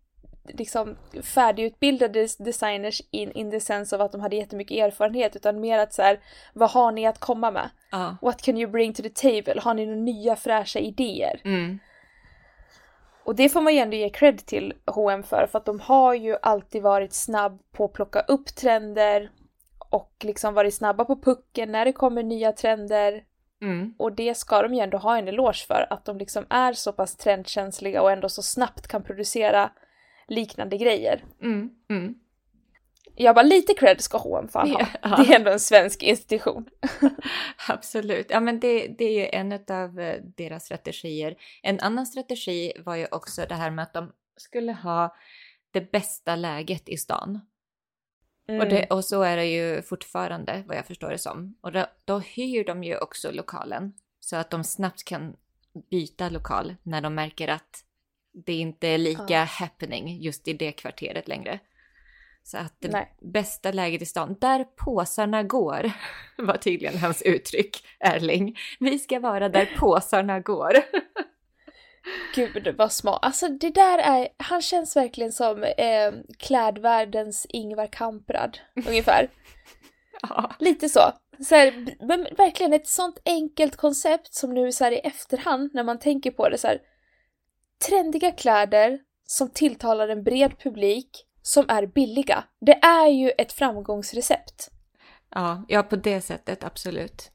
liksom 0.53 0.95
färdigutbildade 1.23 2.27
designers 2.39 3.01
in, 3.11 3.31
in 3.31 3.51
the 3.51 3.59
sense 3.59 3.95
av 3.95 4.01
att 4.01 4.11
de 4.11 4.21
hade 4.21 4.35
jättemycket 4.35 4.77
erfarenhet, 4.77 5.35
utan 5.35 5.59
mer 5.59 5.79
att 5.79 5.93
så 5.93 6.01
här, 6.01 6.19
vad 6.53 6.69
har 6.69 6.91
ni 6.91 7.05
att 7.07 7.19
komma 7.19 7.51
med? 7.51 7.69
ja, 7.91 8.17
What 8.21 8.41
can 8.41 8.57
you 8.57 8.71
bring 8.71 8.93
to 8.93 9.03
the 9.03 9.09
table? 9.09 9.61
Har 9.61 9.73
ni 9.73 9.85
några 9.85 9.99
nya 10.01 10.35
fräscha 10.35 10.79
idéer? 10.79 11.41
mm, 11.45 11.79
Och 13.23 13.35
det 13.35 13.49
får 13.49 13.61
man 13.61 13.73
ju 13.73 13.79
ändå 13.79 13.95
ge 13.95 14.09
cred 14.09 14.45
till 14.45 14.73
H&M 14.85 15.23
för, 15.23 15.47
för 15.51 15.57
att 15.59 15.65
de 15.65 15.79
har 15.79 16.13
ju 16.13 16.37
alltid 16.41 16.81
varit 16.83 17.13
snabb 17.13 17.59
på 17.71 17.85
att 17.85 17.93
plocka 17.93 18.19
upp 18.19 18.55
trender 18.55 19.31
och 19.89 20.11
liksom 20.23 20.53
varit 20.53 20.73
snabba 20.73 21.05
på 21.05 21.15
pucken 21.15 21.71
när 21.71 21.85
det 21.85 21.93
kommer 21.93 22.23
nya 22.23 22.51
trender. 22.51 23.23
mm, 23.61 23.93
Och 23.97 24.11
det 24.11 24.37
ska 24.37 24.61
de 24.61 24.73
ju 24.73 24.79
ändå 24.79 24.97
ha 24.97 25.17
en 25.17 25.27
eloge 25.27 25.65
för, 25.67 25.87
att 25.89 26.05
de 26.05 26.17
liksom 26.17 26.45
är 26.49 26.73
så 26.73 26.91
pass 26.91 27.15
trendkänsliga 27.15 28.01
och 28.01 28.11
ändå 28.11 28.29
så 28.29 28.41
snabbt 28.41 28.87
kan 28.87 29.03
producera 29.03 29.71
liknande 30.27 30.77
grejer. 30.77 31.23
mm, 31.41 31.69
mm. 31.89 32.15
Jag 33.19 33.35
bara 33.35 33.45
lite 33.45 33.73
cred 33.73 34.01
ska 34.01 34.17
H&M 34.17 34.47
fan 34.47 34.71
ha. 34.71 34.87
Ja. 35.01 35.17
Det 35.23 35.33
är 35.33 35.35
ändå 35.35 35.51
en 35.51 35.59
svensk 35.59 36.03
institution. 36.03 36.69
Absolut. 37.69 38.27
Ja, 38.29 38.39
men 38.39 38.59
det, 38.59 38.87
det 38.87 39.05
är 39.05 39.19
ju 39.19 39.25
en 39.25 39.53
av 39.53 39.99
eh, 39.99 40.21
deras 40.35 40.65
strategier. 40.65 41.35
En 41.61 41.79
annan 41.79 42.05
strategi 42.05 42.73
var 42.85 42.95
ju 42.95 43.07
också 43.11 43.45
det 43.49 43.55
här 43.55 43.71
med 43.71 43.83
att 43.83 43.93
de 43.93 44.11
skulle 44.37 44.73
ha 44.73 45.15
det 45.71 45.91
bästa 45.91 46.35
läget 46.35 46.89
i 46.89 46.97
stan. 46.97 47.39
Mm. 48.47 48.61
Och, 48.61 48.67
det, 48.67 48.87
och 48.87 49.05
så 49.05 49.21
är 49.21 49.37
det 49.37 49.45
ju 49.45 49.81
fortfarande 49.81 50.63
vad 50.67 50.77
jag 50.77 50.85
förstår 50.85 51.09
det 51.09 51.17
som. 51.17 51.55
Och 51.61 51.71
då, 51.71 51.85
då 52.05 52.19
hyr 52.19 52.65
de 52.65 52.83
ju 52.83 52.97
också 52.97 53.31
lokalen 53.31 53.93
så 54.19 54.35
att 54.35 54.49
de 54.49 54.63
snabbt 54.63 55.03
kan 55.03 55.35
byta 55.89 56.29
lokal 56.29 56.75
när 56.83 57.01
de 57.01 57.15
märker 57.15 57.47
att 57.47 57.83
det 58.45 58.53
inte 58.53 58.87
är 58.87 58.97
lika 58.97 59.23
Ja. 59.27 59.43
happening 59.43 60.21
just 60.21 60.47
i 60.47 60.53
det 60.53 60.71
kvarteret 60.71 61.27
längre. 61.27 61.59
Så 62.43 62.57
att 62.57 62.75
det 62.79 62.87
Nej. 62.91 63.15
bästa 63.21 63.71
läget 63.71 64.01
i 64.01 64.05
stan, 64.05 64.35
där 64.41 64.63
påsarna 64.63 65.43
går, 65.43 65.91
var 66.37 66.57
tydligen 66.57 66.97
hans 66.97 67.21
uttryck, 67.21 67.77
Erling. 67.99 68.57
Vi 68.79 68.99
ska 68.99 69.19
vara 69.19 69.49
där 69.49 69.65
påsarna 69.77 70.39
går. 70.39 70.73
Gud 72.35 72.75
vad 72.77 72.91
smart. 72.91 73.19
Alltså 73.21 73.47
det 73.47 73.69
där 73.69 73.97
är, 73.97 74.27
han 74.37 74.61
känns 74.61 74.95
verkligen 74.95 75.31
som 75.31 75.63
eh, 75.63 76.11
klädvärldens 76.39 77.45
Ingvar 77.49 77.87
Kamprad, 77.87 78.57
ungefär. 78.87 79.29
ja. 80.21 80.51
Lite 80.59 80.89
så. 80.89 81.11
så 81.45 81.55
här, 81.55 81.71
verkligen 82.37 82.73
ett 82.73 82.87
sånt 82.87 83.19
enkelt 83.25 83.75
koncept 83.75 84.33
som 84.33 84.53
nu 84.53 84.71
så 84.71 84.83
här 84.83 84.91
i 84.91 84.99
efterhand 84.99 85.71
när 85.73 85.83
man 85.83 85.99
tänker 85.99 86.31
på 86.31 86.49
det 86.49 86.57
så 86.57 86.67
här. 86.67 86.79
Trendiga 87.85 88.31
kläder 88.31 88.99
som 89.23 89.49
tilltalar 89.49 90.09
en 90.09 90.23
bred 90.23 90.59
publik 90.59 91.25
som 91.41 91.65
är 91.69 91.85
billiga. 91.85 92.43
Det 92.61 92.79
är 92.85 93.07
ju 93.07 93.29
ett 93.29 93.53
framgångsrecept. 93.53 94.71
Ja, 95.29 95.65
ja, 95.67 95.83
på 95.83 95.95
det 95.95 96.21
sättet 96.21 96.63
absolut. 96.63 97.31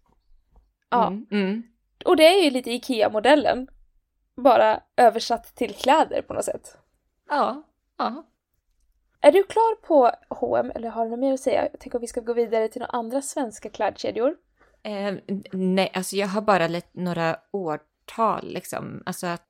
Ja. 0.91 1.07
Mm, 1.07 1.27
mm. 1.31 1.63
Och 2.05 2.17
det 2.17 2.27
är 2.27 2.45
ju 2.45 2.51
lite 2.51 2.71
IKEA-modellen. 2.71 3.69
Bara 4.37 4.83
översatt 4.97 5.55
till 5.55 5.75
kläder 5.75 6.23
på 6.23 6.35
något 6.35 6.45
sätt. 6.45 6.79
Ja, 7.29 7.63
ja. 7.99 8.25
Är 9.21 9.33
du 9.33 9.43
klar 9.43 9.75
på 9.75 10.11
H&M 10.29 10.73
eller 10.75 10.89
har 10.89 11.05
du 11.05 11.11
något 11.11 11.21
mer 11.21 11.33
att 11.33 11.41
säga? 11.41 11.69
Jag 11.73 11.81
tänker 11.81 11.99
att 11.99 12.03
vi 12.03 12.07
ska 12.07 12.21
gå 12.21 12.33
vidare 12.33 12.69
till 12.69 12.81
några 12.81 12.93
andra 12.93 13.23
svenska 13.23 13.71
klädkedjor. 13.71 14.37
Eh, 14.83 15.15
nej, 15.53 15.91
alltså 15.95 16.17
jag 16.17 16.29
har 16.29 16.41
bara 16.41 16.69
lite, 16.69 16.89
några 16.93 17.37
årtal 17.51 18.49
liksom. 18.49 19.03
Alltså 19.07 19.27
att 19.27 19.47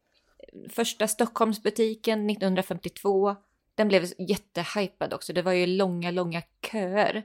första 0.68 1.08
Stockholmsbutiken 1.08 2.30
1952, 2.30 3.36
den 3.74 3.88
blev 3.88 4.04
jättehypad 4.18 5.14
också. 5.14 5.32
Det 5.32 5.42
var 5.42 5.52
ju 5.52 5.66
långa, 5.66 6.10
långa 6.10 6.42
köer. 6.72 7.22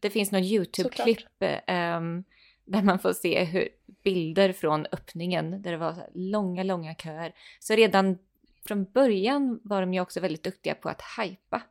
Det 0.00 0.10
finns 0.10 0.32
någon 0.32 0.44
YouTube-klipp 0.44 1.42
ehm, 1.66 2.24
där 2.64 2.82
man 2.82 2.98
får 2.98 3.12
se 3.12 3.44
hur 3.44 3.68
bilder 4.04 4.52
från 4.52 4.86
öppningen 4.92 5.62
där 5.62 5.70
det 5.70 5.76
var 5.76 6.10
långa, 6.14 6.62
långa 6.62 6.94
köer. 6.94 7.34
Så 7.60 7.74
redan 7.74 8.18
från 8.66 8.84
början 8.84 9.60
var 9.64 9.80
de 9.80 9.94
ju 9.94 10.00
också 10.00 10.20
väldigt 10.20 10.42
duktiga 10.42 10.74
på 10.74 10.88
att 10.88 11.02
hypa 11.18 11.62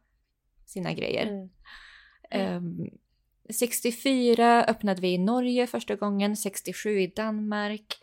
sina 0.65 0.93
grejer. 0.93 1.27
Mm. 1.27 1.49
Ehm, 2.29 2.89
64 3.49 4.65
öppnade 4.65 5.01
vi 5.01 5.13
i 5.13 5.17
Norge 5.17 5.67
första 5.67 5.95
gången, 5.95 6.37
67 6.37 6.99
i 6.99 7.07
Danmark. 7.07 8.02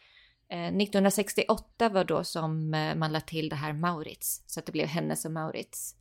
Eh, 0.50 0.66
1968 0.66 1.88
var 1.88 2.04
då 2.04 2.24
som 2.24 2.74
eh, 2.74 2.94
man 2.94 3.12
lade 3.12 3.26
till 3.26 3.48
det 3.48 3.56
här 3.56 3.72
Maurits, 3.72 4.42
så 4.46 4.60
att 4.60 4.66
det 4.66 4.72
blev 4.72 4.86
Hennes 4.86 5.24
och 5.24 5.30
Maurits. 5.32 5.94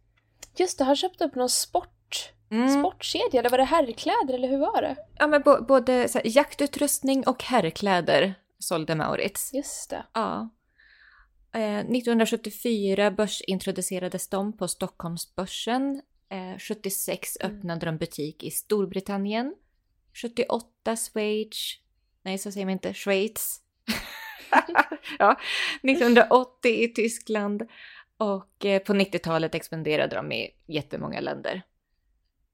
Just 0.58 0.78
det, 0.78 0.84
han 0.84 0.96
köpte 0.96 1.24
upp 1.26 1.36
någon 1.36 1.50
sport, 1.50 2.34
Mm. 2.52 2.80
sportkedja, 2.80 3.40
eller 3.40 3.50
var 3.50 3.58
det 3.58 3.64
herrkläder 3.64 4.34
eller 4.34 4.48
hur 4.48 4.58
var 4.58 4.82
det? 4.82 4.96
Ja, 5.16 5.28
men 5.28 5.42
både 5.68 6.08
så 6.08 6.18
här, 6.18 6.28
jaktutrustning 6.38 7.28
och 7.28 7.44
herrkläder 7.44 8.34
sålde 8.60 8.96
Maurits. 8.96 9.54
Just 9.54 9.90
det. 9.90 10.06
Ja. 10.14 10.50
Eh, 11.54 11.78
1974 11.80 13.12
börsintroducerades 13.12 14.28
de 14.28 14.58
på 14.58 14.68
Stockholmsbörsen. 14.68 16.02
Eh, 16.30 16.58
76 16.60 17.38
Mm. 17.42 17.58
öppnade 17.58 17.86
de 17.86 17.98
butik 17.98 18.44
i 18.44 18.52
Storbritannien. 18.52 19.56
78 20.22 20.96
Schweiz. 20.96 21.76
Nej, 22.24 22.38
så 22.38 22.52
säger 22.52 22.66
man 22.66 22.74
inte. 22.74 22.94
Schweiz. 22.94 23.62
ja. 25.20 25.40
1980 25.84 26.72
i 26.72 26.88
Tyskland. 26.88 27.68
Och 28.18 28.66
eh, 28.66 28.82
på 28.82 28.94
90-talet 28.94 29.56
expanderade 29.56 30.16
de 30.16 30.32
i 30.32 30.52
jättemånga 30.68 31.20
länder. 31.20 31.62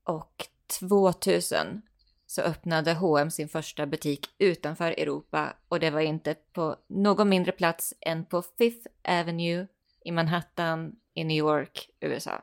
Och 0.03 0.47
2000 0.79 1.81
så 2.27 2.41
öppnade 2.41 2.93
H&M 2.93 3.31
sin 3.31 3.49
första 3.49 3.85
butik 3.85 4.27
utanför 4.37 4.91
Europa 4.91 5.53
och 5.67 5.79
det 5.79 5.89
var 5.89 6.01
inte 6.01 6.35
på 6.53 6.75
någon 6.87 7.29
mindre 7.29 7.51
plats 7.51 7.93
än 8.01 8.25
på 8.25 8.41
Fifth 8.57 8.87
Avenue 9.03 9.67
i 10.05 10.11
Manhattan 10.11 10.95
i 11.13 11.23
New 11.23 11.37
York, 11.37 11.89
USA. 11.99 12.41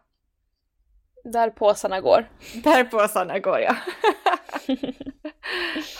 Där 1.25 1.51
påsarna 1.51 2.01
går. 2.01 2.31
Där 2.65 2.85
påsarna 2.85 3.39
går 3.39 3.61
ja. 3.61 3.77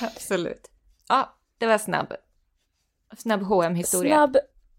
Absolut. 0.01 0.71
Ja, 1.09 1.37
det 1.59 1.67
var 1.67 1.79
snabb. 1.79 2.13
Snabb 3.17 3.43
hm 3.43 3.75
historia 3.75 4.15
Snabb, 4.15 4.37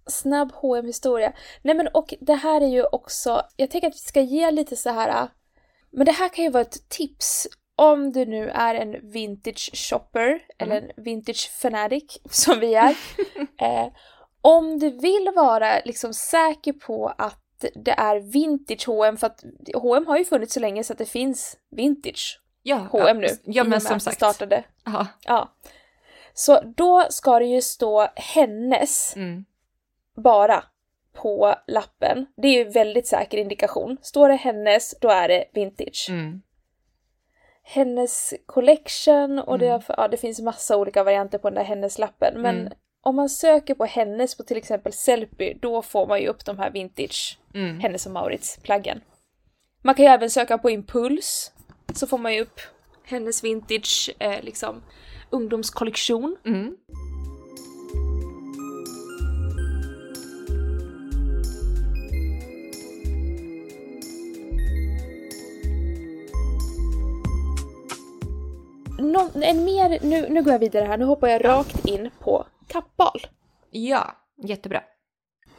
snabb 0.08 0.52
hm 0.62 0.86
historia 0.86 1.34
Nej 1.62 1.76
men 1.76 1.88
och 1.88 2.14
det 2.20 2.34
här 2.34 2.62
är 2.62 2.68
ju 2.68 2.84
också, 2.84 3.42
jag 3.56 3.72
tänker 3.72 3.88
att 3.88 3.96
vi 3.96 4.00
ska 4.00 4.22
ge 4.22 4.52
lite 4.52 4.76
så 4.76 4.90
här. 4.90 5.28
men 5.92 6.06
det 6.06 6.12
här 6.12 6.30
kan 6.30 6.46
ju 6.46 6.52
vara 6.52 6.62
ett 6.62 6.90
tips 6.90 7.48
om 7.76 8.12
du 8.12 8.26
nu 8.26 8.50
är 8.50 8.76
en 8.76 9.12
vintage 9.12 9.72
shopper 9.74 10.40
eller 10.58 10.82
en 10.82 11.04
vintage 11.04 11.52
fanatic 11.62 12.18
som 12.30 12.60
vi 12.60 12.76
är. 12.76 12.98
eh, 13.62 13.88
om 14.42 14.80
du 14.80 14.90
vill 14.90 15.32
vara 15.36 15.80
liksom 15.86 16.14
säker 16.14 16.74
på 16.74 17.14
att 17.18 17.66
det 17.76 17.92
är 17.92 18.20
vintage 18.20 18.88
H&M 18.88 19.18
för 19.18 19.28
att 19.28 19.44
H&M 19.74 20.08
har 20.08 20.18
ju 20.18 20.26
funnits 20.26 20.54
så 20.54 20.60
länge 20.60 20.84
så 20.84 20.94
att 20.94 21.00
det 21.00 21.06
finns 21.06 21.58
vintage 21.72 22.40
Ja, 22.64 22.88
H&M 22.92 23.20
nu. 23.20 23.28
Ja, 23.44 23.64
men 23.64 23.82
som 23.82 24.00
sagt. 24.00 24.16
startade. 24.18 24.64
Ja. 24.86 25.08
Ja. 25.26 25.56
Så 26.34 26.62
då 26.76 27.06
ska 27.10 27.40
det 27.40 27.46
ju 27.46 27.62
stå 27.62 28.08
hennes 28.16 29.14
Mm. 29.16 29.46
bara 30.16 30.64
på 31.14 31.56
lappen. 31.68 32.26
Det 32.38 32.48
är 32.48 32.54
ju 32.54 32.64
väldigt 32.64 33.08
säker 33.08 33.38
indikation. 33.38 33.98
Står 34.02 34.30
det 34.30 34.36
hennes, 34.36 34.96
då 35.02 35.10
är 35.10 35.28
det 35.28 35.46
vintage. 35.54 36.08
Mm. 36.10 36.42
Hennes 37.64 38.34
collection 38.46 39.40
och 39.40 39.60
det, 39.60 39.68
Mm. 39.70 39.82
ja, 39.88 40.08
det 40.08 40.18
finns 40.18 40.40
massa 40.42 40.78
olika 40.78 41.04
varianter 41.04 41.38
på 41.38 41.50
den 41.50 41.56
där 41.56 41.64
hennes-lappen. 41.64 42.42
Men 42.42 42.60
Mm. 42.60 42.74
om 43.02 43.16
man 43.16 43.30
söker 43.30 43.76
på 43.76 43.86
hennes 43.86 44.38
på 44.38 44.44
till 44.44 44.58
exempel 44.58 44.94
Sellpy, 44.94 45.54
då 45.54 45.82
får 45.82 46.08
man 46.08 46.22
ju 46.22 46.28
upp 46.28 46.46
de 46.46 46.60
här 46.60 46.72
vintage 46.72 47.40
Mm. 47.54 47.80
Hennes 47.80 48.06
och 48.06 48.12
Maurits 48.12 48.58
plaggen. 48.64 49.02
Man 49.82 49.96
kan 49.96 50.06
ju 50.06 50.12
även 50.12 50.30
söka 50.30 50.58
på 50.58 50.70
Impuls, 50.70 51.52
så 51.94 52.08
får 52.08 52.18
man 52.18 52.34
ju 52.34 52.42
upp 52.42 52.60
hennes 53.06 53.44
vintage 53.44 54.10
eh, 54.20 54.42
liksom 54.42 54.84
ungdomskollektion. 55.34 56.38
Mm. 56.46 56.76
Nå, 69.00 69.30
en 69.34 69.64
mer, 69.64 70.00
nu, 70.02 70.30
nu 70.30 70.44
går 70.44 70.52
jag 70.52 70.60
vidare 70.60 70.86
här, 70.86 70.98
nu 70.98 71.06
hoppar 71.06 71.28
jag 71.28 71.46
rakt 71.46 71.86
in 71.86 72.10
på 72.20 72.46
kappbal. 72.68 73.28
Ja, 73.72 74.16
jättebra. 74.44 74.84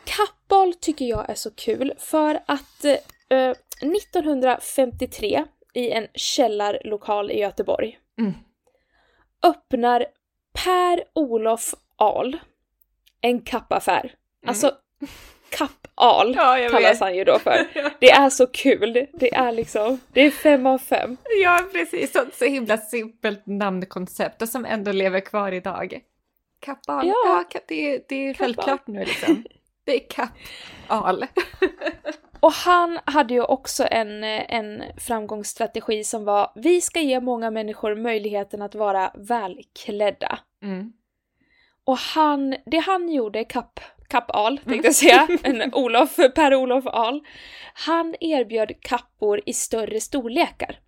Kappbal 0.04 0.74
tycker 0.74 1.04
jag 1.04 1.30
är 1.30 1.34
så 1.34 1.50
kul 1.50 1.92
för 1.98 2.40
att 2.46 2.84
eh, 2.84 3.50
1953 3.80 5.44
i 5.74 5.90
en 5.90 6.06
källarlokal 6.14 7.30
i 7.30 7.40
Göteborg 7.40 7.98
Mm. 8.18 8.32
Öppnar 9.44 10.06
Per-Olof 10.52 11.74
Ahl 11.96 12.38
en 13.20 13.40
kappaffär. 13.40 14.14
Alltså 14.46 14.72
kapp-Ahl 15.50 16.34
Mm. 16.38 16.62
Ja, 16.62 16.68
kallas 16.70 16.92
vet. 16.92 17.00
han 17.00 17.16
ju 17.16 17.24
då 17.24 17.38
för. 17.38 17.66
Det 18.00 18.10
är 18.10 18.30
så 18.30 18.46
kul. 18.46 19.06
Det 19.12 19.34
är 19.34 19.52
liksom, 19.52 20.00
det 20.12 20.20
är 20.20 20.30
fem 20.30 20.66
av 20.66 20.78
fem. 20.78 21.16
Ja, 21.42 21.60
precis. 21.72 22.12
Så, 22.12 22.24
så 22.32 22.44
himla 22.44 22.78
simpelt 22.78 23.46
namnkoncept 23.46 24.42
och 24.42 24.48
som 24.48 24.64
ändå 24.64 24.92
lever 24.92 25.20
kvar 25.20 25.52
idag. 25.52 26.00
Kappal. 26.60 27.06
Ja. 27.06 27.44
Ja, 27.52 27.60
det, 27.68 28.08
det 28.08 28.28
är 28.28 28.34
självklart 28.34 28.86
nu 28.86 29.04
liksom. 29.04 29.44
Det 29.84 29.94
är 29.94 30.08
kappal. 30.08 31.26
Och 32.44 32.52
han 32.52 32.98
hade 33.04 33.34
ju 33.34 33.42
också 33.42 33.86
en, 33.90 34.24
en 34.24 34.82
framgångsstrategi 34.96 36.04
som 36.04 36.24
var 36.24 36.52
vi 36.54 36.80
ska 36.80 37.00
ge 37.00 37.20
många 37.20 37.50
människor 37.50 37.94
möjligheten 37.94 38.62
att 38.62 38.74
vara 38.74 39.12
välklädda. 39.14 40.38
Mm. 40.62 40.92
Och 41.84 41.96
han, 41.96 42.56
det 42.66 42.78
han 42.78 43.08
gjorde, 43.08 43.44
Kapp, 43.44 43.80
Kapp 44.08 44.30
Ahl 44.30 44.58
tänkte 44.58 44.88
jag 44.88 44.94
säga, 44.94 45.28
en 45.42 45.74
Olof, 45.74 46.16
Per-Olof 46.16 46.86
Ahl, 46.86 47.20
han 47.74 48.14
erbjöd 48.20 48.72
kappor 48.80 49.40
i 49.46 49.52
större 49.52 50.00
storlekar. 50.00 50.78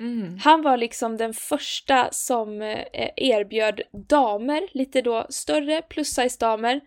Mm. 0.00 0.38
Han 0.38 0.62
var 0.62 0.76
liksom 0.76 1.16
den 1.16 1.34
första 1.34 2.08
som 2.10 2.62
eh, 2.62 3.10
erbjöd 3.16 3.80
damer, 4.08 4.68
lite 4.72 5.02
då 5.02 5.26
större 5.28 5.82
plus 5.82 6.08
size 6.08 6.36
damer, 6.40 6.80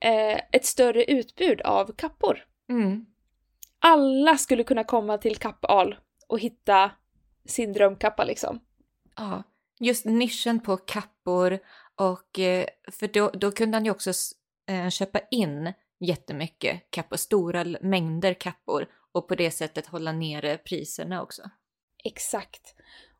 eh, 0.00 0.40
ett 0.52 0.64
större 0.64 1.04
utbud 1.04 1.60
av 1.60 1.92
kappor. 1.96 2.44
Mm. 2.68 3.06
Alla 3.88 4.36
skulle 4.36 4.64
kunna 4.64 4.84
komma 4.84 5.18
till 5.18 5.36
Kapp 5.36 5.64
Ahl 5.64 5.96
och 6.26 6.40
hitta 6.40 6.90
sin 7.44 7.72
drömkappa 7.72 8.24
liksom. 8.24 8.60
Ja, 9.16 9.42
just 9.80 10.04
nischen 10.04 10.60
på 10.60 10.76
kappor 10.76 11.58
och 11.94 12.38
eh, 12.38 12.66
för 12.92 13.08
då, 13.08 13.30
då 13.30 13.50
kunde 13.50 13.76
han 13.76 13.84
ju 13.84 13.90
också 13.90 14.12
eh, 14.68 14.88
köpa 14.88 15.20
in 15.30 15.72
jättemycket 16.00 16.90
kappor, 16.90 17.16
stora 17.16 17.64
mängder 17.80 18.34
kappor 18.34 18.86
och 19.12 19.28
på 19.28 19.34
det 19.34 19.50
sättet 19.50 19.86
hålla 19.86 20.12
nere 20.12 20.58
priserna 20.58 21.22
också. 21.22 21.42
Exakt. 22.04 22.74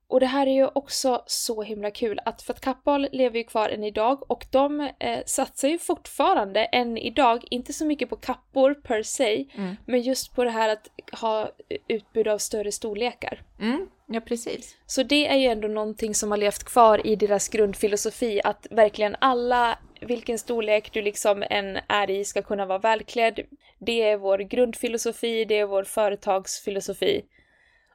Och 0.08 0.20
det 0.20 0.26
här 0.26 0.46
är 0.46 0.52
ju 0.52 0.66
också 0.75 1.22
så 1.26 1.62
himla 1.62 1.90
kul 1.90 2.20
att 2.25 2.42
för 2.42 2.52
att 2.52 2.60
Kappahl 2.60 3.08
lever 3.12 3.38
ju 3.38 3.44
kvar 3.44 3.68
än 3.68 3.84
idag 3.84 4.30
och 4.30 4.46
de 4.50 4.80
eh, 4.98 5.18
satsar 5.26 5.68
ju 5.68 5.78
fortfarande 5.78 6.64
än 6.64 6.98
idag, 6.98 7.44
inte 7.50 7.72
så 7.72 7.86
mycket 7.86 8.08
på 8.10 8.16
kappor 8.16 8.75
per 8.75 9.02
se, 9.02 9.46
Mm. 9.54 9.76
men 9.86 10.02
just 10.02 10.34
på 10.34 10.44
det 10.44 10.50
här 10.50 10.68
att 10.68 10.88
ha 11.20 11.50
utbud 11.88 12.28
av 12.28 12.38
större 12.38 12.72
storlekar. 12.72 13.42
Mm, 13.60 13.88
ja, 14.06 14.20
precis. 14.20 14.76
Så 14.86 15.02
det 15.02 15.26
är 15.26 15.36
ju 15.36 15.46
ändå 15.46 15.68
någonting 15.68 16.14
som 16.14 16.30
har 16.30 16.38
levt 16.38 16.64
kvar 16.64 17.06
i 17.06 17.16
deras 17.16 17.48
grundfilosofi 17.48 18.40
att 18.44 18.66
verkligen 18.70 19.16
alla, 19.18 19.78
vilken 20.00 20.38
storlek 20.38 20.92
du 20.92 21.02
liksom 21.02 21.45
än 21.50 21.78
är 21.88 22.10
i, 22.10 22.25
ska 22.25 22.42
kunna 22.42 22.66
vara 22.66 22.78
välklädd. 22.78 23.40
Det 23.78 24.02
är 24.02 24.16
vår 24.16 24.38
grundfilosofi, 24.38 25.45
det 25.45 25.58
är 25.58 25.66
vår 25.66 25.84
företagsfilosofi. 25.84 27.25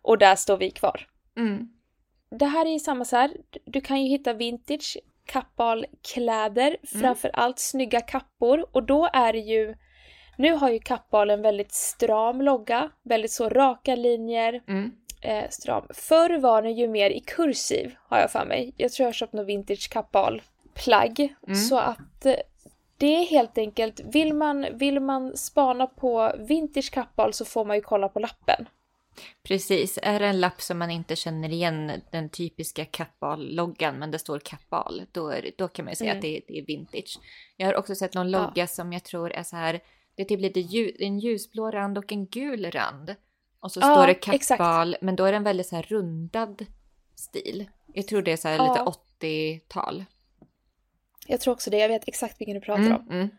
Och 0.02 0.18
där 0.18 0.36
står 0.36 0.58
vi 0.58 0.72
kvar. 0.72 1.08
Mm. 1.38 1.70
Det 2.40 2.46
här 2.46 2.66
är 2.66 2.70
ju 2.70 2.80
samma 2.80 3.06
så 3.06 3.16
här. 3.16 3.32
du 3.66 3.82
kan 3.82 4.04
ju 4.04 4.10
hitta 4.10 4.34
vintage 4.34 4.98
kappalkläder, 5.26 6.78
framförallt 7.02 7.60
snygga 7.60 8.02
kappor 8.02 8.66
och 8.72 8.84
då 8.84 9.10
är 9.14 9.34
det 9.34 9.40
ju 9.40 9.76
nu 10.38 10.54
har 10.54 10.70
ju 10.70 10.80
Kappahl 10.80 11.30
en 11.30 11.42
väldigt 11.42 11.72
stram 11.74 12.42
logga, 12.42 12.90
väldigt 13.04 13.32
så 13.32 13.50
raka 13.50 13.96
linjer, 13.96 14.62
Mm. 14.68 14.92
eh, 15.22 15.50
stram. 15.50 15.84
Förr 15.94 16.40
var 16.40 16.62
den 16.62 16.76
ju 16.76 16.88
mer 16.88 17.10
i 17.10 17.20
kursiv, 17.20 17.96
har 18.10 18.20
jag 18.20 18.32
för 18.32 18.46
mig. 18.46 18.74
Jag 18.78 18.92
tror 18.92 19.04
jag 19.04 19.08
har 19.08 19.14
köpt 19.14 19.34
något 19.34 19.48
vintage 19.48 19.90
Kappahl-plagg. 19.92 21.36
Mm. 21.48 21.56
Så 21.56 21.78
att 21.78 22.26
eh, 22.26 22.36
det 22.98 23.16
är 23.16 23.26
helt 23.26 23.58
enkelt, 23.58 24.00
vill 24.14 24.34
man, 24.34 24.66
vill 24.74 25.00
man 25.00 25.38
spana 25.38 25.88
på 25.88 26.32
vintage 26.40 26.92
Kappahl 26.92 27.34
så 27.34 27.46
får 27.46 27.66
man 27.66 27.76
ju 27.76 27.82
kolla 27.82 28.10
på 28.10 28.20
lappen. 28.20 28.66
Precis, 29.44 30.00
är 30.02 30.20
det 30.20 30.26
en 30.28 30.40
lapp 30.40 30.62
som 30.62 30.78
man 30.80 30.92
inte 30.92 31.16
känner 31.16 31.50
igen 31.50 32.02
den 32.12 32.30
typiska 32.30 32.86
Kappahl-loggan 32.86 34.00
men 34.00 34.12
det 34.12 34.20
står 34.20 34.40
Kappahl, 34.40 35.06
då, 35.12 35.28
är, 35.30 35.42
det- 35.42 35.58
då 35.58 35.68
kan 35.68 35.86
man 35.86 35.92
ju 35.92 35.96
säga 35.96 36.12
Mm. 36.12 36.18
att 36.20 36.22
det, 36.22 36.42
det 36.48 36.60
är 36.60 36.66
vintage. 36.66 37.20
Jag 37.58 37.68
har 37.68 37.76
också 37.76 37.96
sett 37.96 38.14
någon 38.14 38.30
Ja. 38.32 38.40
logga 38.46 38.68
som 38.68 38.94
jag 38.94 39.04
tror 39.04 39.32
är 39.32 39.44
så 39.44 39.56
här, 39.56 39.80
det 40.16 40.22
är 40.22 40.26
typ 40.26 40.40
lite 40.40 40.60
ljus, 40.60 40.96
en 41.00 41.20
ljusblå 41.20 41.72
rand 41.72 41.98
och 41.98 42.12
en 42.12 42.26
gul 42.28 42.72
rand. 42.72 43.16
Och 43.60 43.72
så 43.72 43.80
Ja, 43.80 43.96
står 43.96 44.08
det. 44.08 44.14
Kappahl, 44.14 44.98
men 45.02 45.16
då 45.16 45.26
är 45.26 45.32
den 45.32 45.44
väldigt 45.44 45.68
så 45.68 45.76
här 45.76 45.84
rundad 45.84 46.66
stil. 47.16 47.70
Jag 47.94 48.08
tror 48.08 48.22
det 48.22 48.32
är 48.32 48.38
så 48.38 48.48
här 48.48 48.56
Ja. 48.58 48.70
lite 48.70 48.84
80-tal. 48.84 50.06
Jag 51.28 51.42
tror 51.42 51.54
också 51.54 51.70
det, 51.70 51.78
jag 51.78 51.88
vet 51.90 52.08
exakt 52.08 52.42
vilken 52.42 52.56
du 52.56 52.62
pratar 52.62 52.82
Mm, 52.86 52.96
om. 53.02 53.08
mm. 53.12 53.30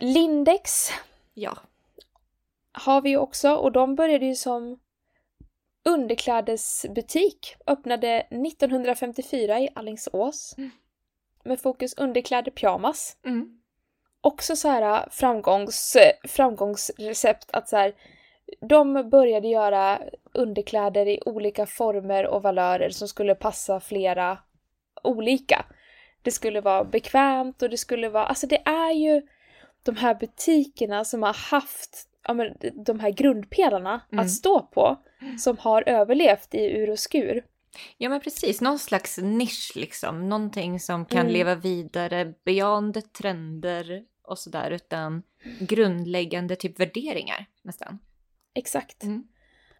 Lindex 0.00 0.90
Ja. 1.34 1.58
har 2.72 3.00
vi 3.02 3.10
ju 3.10 3.16
också 3.16 3.54
och 3.54 3.72
de 3.72 3.94
började 3.94 4.26
ju 4.26 4.34
som 4.34 4.78
underklädesbutik. 5.86 7.56
Öppnade 7.66 8.26
1954 8.30 9.60
i 9.60 9.68
Alingsås. 9.74 10.54
Mm. 10.58 10.70
Med 11.44 11.60
fokus 11.60 11.94
underkläder 11.94 12.50
pyjamas. 12.50 13.16
Mm. 13.24 13.60
Också 14.20 14.56
så 14.56 14.68
här 14.68 15.08
framgångs, 15.10 15.96
framgångsrecept 16.28 17.50
att 17.52 17.68
så 17.68 17.76
här, 17.76 17.94
de 18.60 19.10
började 19.10 19.48
göra 19.48 20.00
underkläder 20.32 21.08
i 21.08 21.22
olika 21.26 21.66
former 21.66 22.26
och 22.26 22.42
valörer 22.42 22.90
som 22.90 23.08
skulle 23.08 23.34
passa 23.34 23.80
flera 23.80 24.38
olika. 25.02 25.66
Det 26.22 26.30
skulle 26.30 26.60
vara 26.60 26.84
bekvämt 26.84 27.62
och 27.62 27.70
det 27.70 27.78
skulle 27.78 28.08
vara, 28.08 28.26
alltså 28.26 28.46
det 28.46 28.62
är 28.64 28.92
ju 28.92 29.22
de 29.82 29.96
här 29.96 30.14
butikerna 30.14 31.04
som 31.04 31.22
har 31.22 31.50
haft 31.50 32.08
ja, 32.26 32.34
men, 32.34 32.54
de 32.86 33.00
här 33.00 33.10
grundpelarna 33.10 34.00
Mm. 34.12 34.24
att 34.24 34.30
stå 34.30 34.60
på 34.60 34.96
som 35.38 35.58
har 35.58 35.88
överlevt 35.88 36.54
i 36.54 36.64
ur 36.66 36.90
och 36.90 36.98
skur. 36.98 37.44
Ja 37.96 38.08
men 38.08 38.20
precis, 38.20 38.60
någon 38.60 38.78
slags 38.78 39.18
nisch 39.18 39.72
liksom. 39.74 40.28
Någonting 40.28 40.80
som 40.80 41.04
kan 41.04 41.20
Mm. 41.20 41.32
leva 41.32 41.54
vidare 41.54 42.34
beyond 42.44 43.12
trender 43.12 44.04
och 44.22 44.38
sådär 44.38 44.70
utan 44.70 45.22
grundläggande 45.60 46.56
typ 46.56 46.80
värderingar 46.80 47.46
nästan. 47.62 47.98
Exakt. 48.54 49.02
Mm. 49.02 49.26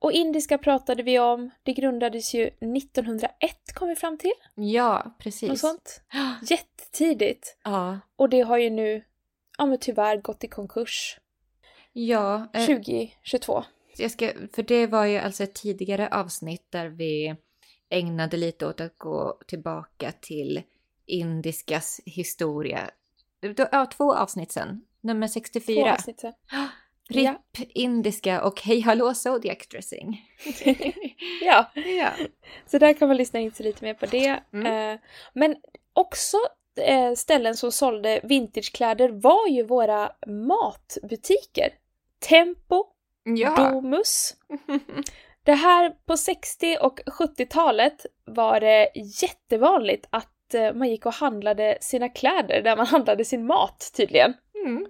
Och 0.01 0.13
indiska 0.13 0.59
pratade 0.59 1.03
vi 1.03 1.19
om, 1.19 1.51
det 1.63 1.73
grundades 1.73 2.35
ju 2.35 2.51
1901 2.61 3.73
kom 3.75 3.89
vi 3.89 3.97
fram 3.97 4.19
till. 4.19 4.33
Ja, 4.55 5.17
precis. 5.19 5.49
Något 5.49 5.59
sånt. 5.59 6.03
Jättetidigt. 6.51 7.57
Ja, 7.65 7.99
Och 8.17 8.29
det 8.29 8.41
har 8.41 8.59
ju 8.59 8.71
nu, 8.71 9.05
ja 9.59 9.67
men 9.67 9.79
tyvärr 9.79 10.17
gått 10.17 10.45
i 10.45 10.49
konkurs. 10.49 11.19
Ja 11.99 12.49
eh, 12.53 12.67
2022. 12.67 13.65
jag 13.97 14.11
ska, 14.11 14.33
för 14.55 14.63
det 14.63 14.87
var 14.87 15.05
ju 15.05 15.19
alltså 15.19 15.43
ett 15.43 15.55
tidigare 15.55 16.09
avsnitt 16.09 16.67
där 16.71 16.89
vi 16.89 17.37
ägnade 17.91 18.37
lite 18.37 18.67
åt 18.67 18.81
att 18.81 18.99
gå 18.99 19.39
tillbaka 19.47 20.13
till 20.21 20.63
indiskas 21.07 22.01
historia. 22.07 22.91
Ja, 23.73 23.87
två 23.87 24.15
avsnitt 24.15 24.53
sen. 24.53 24.85
Nummer 25.01 25.27
Två 25.27 25.33
64. 25.33 25.93
avsnitt 25.93 26.21
sen. 26.21 26.33
RIP 27.09 27.25
Ja. 27.25 27.43
indiska 27.75 28.43
och 28.43 28.61
Hej 28.63 28.81
hallå 28.81 29.15
Zodiac 29.15 29.69
dressing. 29.71 30.25
ja, 31.43 31.71
Ja. 31.75 32.11
så 32.67 32.79
där 32.79 32.93
kan 32.93 33.09
man 33.09 33.17
lyssna 33.17 33.41
in 33.41 33.53
sig 33.53 33.67
lite 33.67 33.85
mer 33.85 33.95
på 33.95 34.07
det. 34.07 34.43
Mm. 34.53 34.93
Eh, 34.95 35.01
men 35.33 35.57
också 35.93 36.37
eh, 36.81 37.13
ställen 37.15 37.57
som 37.57 37.73
sålde 37.73 38.21
vintagekläder 38.23 39.09
var 39.09 39.49
ju 39.49 39.63
våra 39.63 40.13
matbutiker. 40.27 41.69
Tempo, 42.19 42.85
Ja. 43.25 43.71
Domus. 43.71 44.35
Det 45.43 45.55
här 45.55 45.91
på 46.07 46.17
60 46.17 46.77
och 46.81 47.01
70-talet 47.01 48.07
var 48.25 48.61
det 48.61 48.91
jättevanligt 49.23 50.07
att 50.11 50.55
eh, 50.55 50.73
man 50.73 50.89
gick 50.89 51.07
och 51.07 51.15
handlade 51.15 51.79
sina 51.81 52.09
kläder 52.09 52.63
där 52.63 52.77
man 52.77 52.87
handlade 52.97 53.25
sin 53.25 53.47
mat 53.47 53.93
tydligen. 53.97 54.35
Mm. 54.67 54.87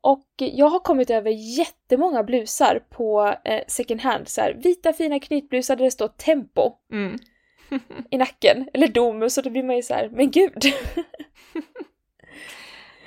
Och 0.00 0.26
jag 0.36 0.68
har 0.68 0.80
kommit 0.80 1.10
över 1.10 1.30
jättemånga 1.30 2.22
blusar 2.22 2.82
på 2.90 3.34
eh, 3.44 3.62
second 3.68 4.00
hand, 4.00 4.28
så 4.28 4.40
här, 4.40 4.52
vita 4.54 4.92
fina 4.92 5.20
knytblusar 5.20 5.76
där 5.76 5.84
det 5.84 5.90
står 5.90 6.08
tempo 6.08 6.72
Mm. 6.92 7.18
i 8.10 8.18
nacken, 8.18 8.68
eller 8.72 8.88
domus, 8.88 9.38
och 9.38 9.44
då 9.44 9.50
blir 9.50 9.62
man 9.62 9.76
ju 9.76 9.82
så 9.82 9.94
här, 9.94 10.08
men 10.08 10.30
gud! 10.30 10.62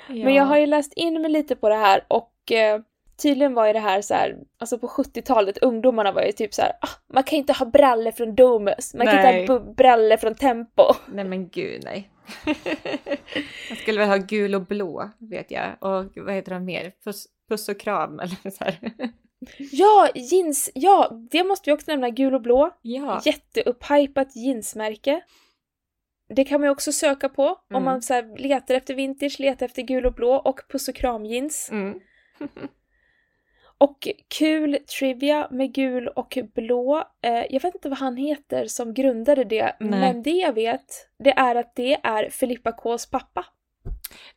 Men 0.06 0.34
jag 0.34 0.44
har 0.44 0.58
ju 0.58 0.66
läst 0.66 0.92
in 0.92 1.22
mig 1.22 1.30
lite 1.30 1.56
på 1.56 1.68
det 1.68 1.74
här 1.74 2.04
och 2.08 2.52
eh, 2.52 2.80
tydligen 3.16 3.54
var 3.54 3.66
ju 3.66 3.72
det 3.72 3.78
här 3.80 4.02
så 4.02 4.14
här, 4.14 4.36
alltså 4.58 4.78
på 4.78 4.86
70-talet, 4.88 5.58
ungdomarna 5.58 6.12
var 6.12 6.22
ju 6.22 6.32
typ 6.32 6.54
så 6.54 6.62
här, 6.62 6.72
ah, 6.80 6.88
man 7.14 7.22
kan 7.22 7.38
inte 7.38 7.52
ha 7.52 7.66
brallor 7.66 8.10
från 8.10 8.34
Domus, 8.34 8.94
man 8.94 9.06
kan 9.06 9.16
Nej. 9.16 9.40
inte 9.40 9.52
ha 9.52 9.58
brallor 9.60 10.16
från 10.16 10.34
Tempo. 10.34 10.82
Nej 11.12 11.24
men 11.24 11.48
gud 11.48 11.80
nej. 11.84 12.10
jag 13.68 13.78
skulle 13.78 13.98
väl 14.00 14.08
ha 14.08 14.16
gul 14.16 14.54
och 14.54 14.66
blå 14.66 15.10
vet 15.18 15.50
jag. 15.50 15.70
Och 15.80 16.04
vad 16.16 16.34
heter 16.34 16.52
de 16.54 16.64
mer? 16.64 16.92
Puss, 17.04 17.26
puss 17.48 17.68
och 17.68 17.80
kram 17.80 18.20
eller 18.20 18.50
så 18.50 18.64
här. 18.64 18.78
Ja, 19.58 20.08
jeans, 20.14 20.70
ja, 20.74 21.10
det 21.30 21.44
måste 21.44 21.70
vi 21.70 21.74
också 21.76 21.90
nämna, 21.90 22.10
gul 22.10 22.34
och 22.34 22.42
blå. 22.42 22.70
ja. 22.82 23.20
Jätteupphypat 23.24 24.36
jeansmärke. 24.36 25.20
Det 26.34 26.44
kan 26.44 26.60
man 26.60 26.66
ju 26.66 26.70
också 26.72 26.92
söka 26.92 27.28
på 27.28 27.46
om 27.48 27.56
Mm. 27.70 27.84
man 27.84 28.02
så 28.02 28.34
letar 28.36 28.74
efter 28.74 28.94
vintage, 28.94 29.40
letar 29.40 29.66
efter 29.66 29.82
gul 29.82 30.06
och 30.06 30.14
blå 30.14 30.34
och 30.34 30.60
puss 30.68 30.88
och 30.88 30.94
kram 30.94 31.24
jeans. 31.24 31.68
Mm. 31.72 32.00
Och 33.82 34.08
kul 34.28 34.78
trivia 34.98 35.48
med 35.50 35.74
gul 35.74 36.08
och 36.08 36.38
blå. 36.54 37.04
Eh, 37.22 37.44
jag 37.50 37.60
vet 37.62 37.74
inte 37.74 37.88
vad 37.88 37.98
han 37.98 38.16
heter 38.16 38.66
som 38.66 38.94
grundade 38.94 39.44
det, 39.44 39.76
Nej. 39.80 40.00
men 40.00 40.22
det 40.22 40.30
jag 40.30 40.52
vet 40.52 41.08
det 41.18 41.30
är 41.30 41.54
att 41.54 41.74
det 41.76 41.94
är 42.02 42.30
Filippa 42.30 42.72
Ks 42.72 43.06
pappa 43.10 43.46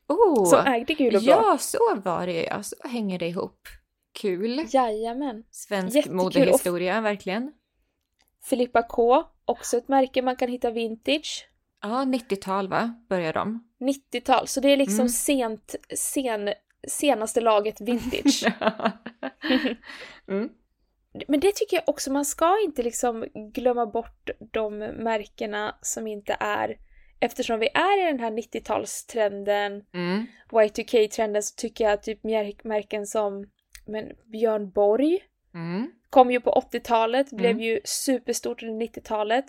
Oh! 0.08 0.45
som 0.45 0.65
ägde 0.73 0.93
gul 0.93 1.15
och 1.15 1.21
blå. 1.21 1.31
Ja, 1.31 1.58
så 1.58 1.77
var 2.03 2.27
det 2.27 2.43
ja. 2.43 2.63
Så 2.63 2.75
hänger 2.84 3.19
det 3.19 3.27
ihop. 3.27 3.60
Kul. 4.19 4.65
Jajamän. 4.69 5.43
Svensk 5.51 5.95
Jättekul. 5.95 6.15
modehistoria, 6.17 7.01
verkligen. 7.01 7.51
Filippa 8.43 8.84
K, 8.84 9.23
också 9.45 9.77
ett 9.77 9.88
märke 9.88 10.21
man 10.21 10.36
kan 10.36 10.49
hitta 10.49 10.71
vintage. 10.71 11.47
Ja, 11.81 11.88
90-tal 12.03 12.67
va? 12.67 12.93
Börjar 13.10 13.34
de? 13.34 13.63
90-tal, 13.79 14.47
så 14.47 14.60
det 14.60 14.69
är 14.69 14.77
liksom 14.77 14.99
Mm. 14.99 15.10
sent, 15.10 15.75
sen, 15.95 16.49
senaste 16.88 17.41
laget 17.41 17.82
vintage. 17.82 18.45
mm. 20.28 20.50
Men 21.28 21.39
det 21.39 21.56
tycker 21.56 21.78
jag 21.78 21.89
också, 21.89 22.12
man 22.12 22.26
ska 22.26 22.58
inte 22.65 22.84
liksom 22.84 23.26
glömma 23.54 23.86
bort 23.86 24.30
de 24.54 24.78
märkena 24.78 25.76
som 25.82 26.08
inte 26.08 26.38
är 26.39 26.78
Eftersom 27.19 27.60
vi 27.60 27.67
är 27.74 28.04
i 28.04 28.12
den 28.12 28.19
här 28.19 28.32
90-talstrenden, 28.32 29.84
Mm. 29.93 30.26
Y2K-trenden, 30.52 31.41
så 31.41 31.56
tycker 31.56 31.84
jag 31.84 31.93
att 31.93 32.04
typ 32.04 32.24
mär- 32.24 32.67
märken 32.67 33.06
som 33.08 33.45
men 33.86 34.12
Björn 34.32 34.71
Borg 34.71 35.19
Mm. 35.54 35.91
kom 36.10 36.32
ju 36.32 36.41
på 36.41 36.52
80-talet, 36.52 37.32
blev 37.32 37.52
Mm. 37.52 37.62
ju 37.63 37.80
superstort 37.84 38.63
under 38.63 38.76
90-talet. 38.76 39.45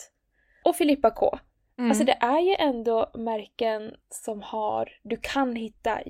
Och 0.65 0.77
Filippa 0.77 1.11
K. 1.11 1.39
Mm. 1.79 1.91
Alltså 1.91 2.05
det 2.05 2.13
är 2.21 2.41
ju 2.41 2.55
ändå 2.59 3.11
märken 3.15 3.95
som 4.09 4.43
har, 4.43 4.89
du 5.03 5.17
kan 5.23 5.57
hitta 5.57 6.03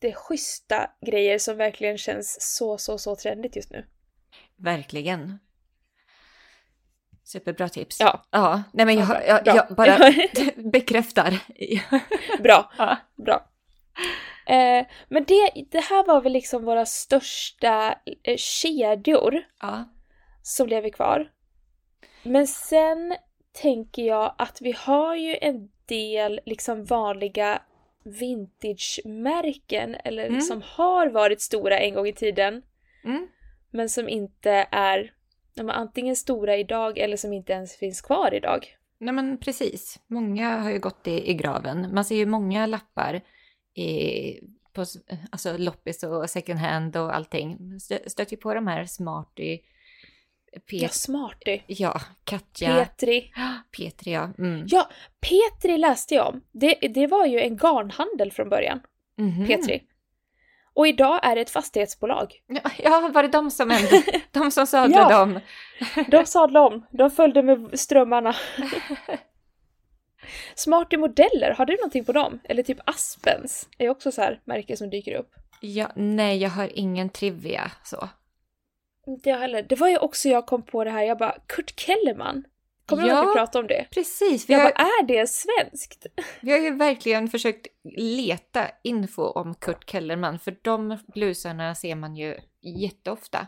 jätteschyssta 0.00 0.90
grejer 1.06 1.38
som 1.38 1.56
verkligen 1.56 1.98
känns 1.98 2.36
så, 2.40 2.78
så, 2.78 2.98
så 2.98 3.16
trendigt 3.16 3.56
just 3.56 3.70
nu. 3.70 3.86
Verkligen. 4.56 5.38
Superbra 7.24 7.68
tips. 7.68 8.00
Ja. 8.00 8.26
Ja, 8.30 8.62
nej 8.72 8.86
men 8.86 8.98
jag, 8.98 9.08
Ja, 9.08 9.40
jag, 9.44 9.56
jag 9.56 9.76
bara 9.76 9.98
bekräftar. 10.72 11.42
Bra, 12.42 12.72
ja. 12.78 12.96
bra. 13.16 13.48
Eh, 14.46 14.86
men 15.08 15.24
det, 15.24 15.50
det 15.70 15.80
här 15.80 16.06
var 16.06 16.20
väl 16.20 16.32
liksom 16.32 16.64
våra 16.64 16.86
största 16.86 17.94
eh, 18.22 18.36
kedjor 18.36 19.42
ja. 19.60 19.84
som 20.42 20.68
lever 20.68 20.90
kvar. 20.90 21.32
Men 22.22 22.46
sen 22.46 23.16
tänker 23.52 24.02
jag 24.02 24.34
att 24.38 24.58
vi 24.60 24.72
har 24.72 25.16
ju 25.16 25.36
en 25.40 25.68
del 25.86 26.40
liksom 26.44 26.84
vanliga 26.84 27.62
vintage-märken 28.06 29.94
eller 30.04 30.26
Mm. 30.26 30.40
som 30.40 30.62
har 30.64 31.06
varit 31.06 31.40
stora 31.40 31.78
en 31.78 31.94
gång 31.94 32.06
i 32.06 32.12
tiden 32.12 32.62
Mm. 33.04 33.28
men 33.70 33.88
som 33.88 34.08
inte 34.08 34.50
är 34.70 35.12
de 35.54 35.68
är 35.68 35.72
antingen 35.74 36.16
stora 36.16 36.56
idag 36.56 36.98
eller 36.98 37.16
som 37.16 37.32
inte 37.32 37.52
ens 37.52 37.76
finns 37.76 38.00
kvar 38.00 38.34
idag. 38.34 38.66
Nej 38.98 39.14
men 39.14 39.38
precis. 39.38 40.00
Många 40.06 40.56
har 40.58 40.70
ju 40.70 40.78
gått 40.78 41.06
i, 41.08 41.30
i 41.30 41.34
graven. 41.34 41.94
Man 41.94 42.04
ser 42.04 42.16
ju 42.16 42.26
många 42.26 42.66
lappar 42.66 43.20
i, 43.74 44.40
på 44.72 44.84
alltså 45.30 45.56
loppis 45.58 46.02
och 46.02 46.30
second 46.30 46.58
hand 46.58 46.96
och 46.96 47.14
allting. 47.16 47.58
Stö- 47.78 48.08
Stöter 48.08 48.32
ju 48.32 48.36
på 48.36 48.54
de 48.54 48.66
här 48.66 48.84
Smarty, 48.84 49.58
Pet, 50.60 50.82
Ja, 50.82 50.88
Smarty. 50.88 51.60
ja, 51.66 52.00
Katja, 52.24 52.74
Petri. 52.84 53.32
Petri 53.76 54.12
ja. 54.12 54.30
Mm. 54.38 54.66
Ja, 54.68 54.88
Petri 55.20 55.78
läste 55.78 56.14
jag 56.14 56.28
om. 56.28 56.42
Det, 56.52 56.74
det 56.74 57.06
var 57.06 57.26
ju 57.26 57.40
en 57.40 57.56
garnhandel 57.56 58.32
från 58.32 58.48
början, 58.48 58.80
Mhm. 59.18 59.46
Petri. 59.46 59.82
Och 60.74 60.86
idag 60.88 61.20
är 61.22 61.34
det 61.34 61.40
ett 61.40 61.50
fastighetsbolag. 61.50 62.32
Ja, 62.82 63.08
var 63.14 63.22
det 63.22 63.28
de 63.28 63.50
som, 63.50 63.78
de 64.30 64.50
som 64.50 64.66
sadlade 64.66 65.12
Ja. 65.14 65.22
om? 65.22 65.40
De 66.10 66.26
sadlade 66.26 66.66
om, 66.66 66.86
de 66.90 67.10
följde 67.10 67.42
med 67.42 67.78
strömmarna. 67.80 68.34
Smarty 70.54 70.96
modeller, 70.96 71.54
har 71.58 71.66
du 71.66 71.76
någonting 71.76 72.04
på 72.04 72.12
dem? 72.12 72.38
Eller 72.44 72.62
typ 72.62 72.78
Aspens, 72.84 73.68
är 73.78 73.88
också 73.88 74.12
så 74.12 74.22
här 74.22 74.40
märke 74.44 74.76
som 74.76 74.90
dyker 74.90 75.14
upp. 75.14 75.30
Ja, 75.60 75.90
nej, 75.96 76.38
jag 76.38 76.50
har 76.50 76.70
ingen 76.78 77.08
trivia 77.08 77.70
så. 77.84 78.08
Inte 79.06 79.30
jag 79.30 79.38
heller. 79.38 79.62
Det 79.62 79.76
var 79.76 79.88
ju 79.88 79.98
också 79.98 80.28
jag 80.28 80.46
kom 80.46 80.62
på 80.62 80.84
det 80.84 80.90
här, 80.90 81.02
jag 81.02 81.18
bara 81.18 81.36
Kurt 81.46 81.80
Kellerman. 81.80 82.44
Kommer 82.86 83.02
du 83.02 83.08
ihåg 83.08 83.18
att 83.18 83.24
Ja. 83.24 83.30
vi 83.30 83.34
pratade 83.34 83.62
om 83.62 83.66
det? 83.68 83.86
Precis, 83.90 84.48
vi 84.48 84.54
Jag 84.54 84.60
har, 84.60 84.70
bara, 84.70 84.84
är 84.84 85.06
det 85.06 85.26
svenskt? 85.30 86.06
vi 86.40 86.52
har 86.52 86.58
ju 86.58 86.74
verkligen 86.74 87.28
försökt 87.28 87.66
leta 87.96 88.66
info 88.82 89.22
om 89.22 89.54
Kurt 89.54 89.90
Kellerman, 89.90 90.38
för 90.38 90.56
de 90.62 90.98
blusarna 91.06 91.74
ser 91.74 91.94
man 91.94 92.16
ju 92.16 92.36
jätteofta. 92.62 93.46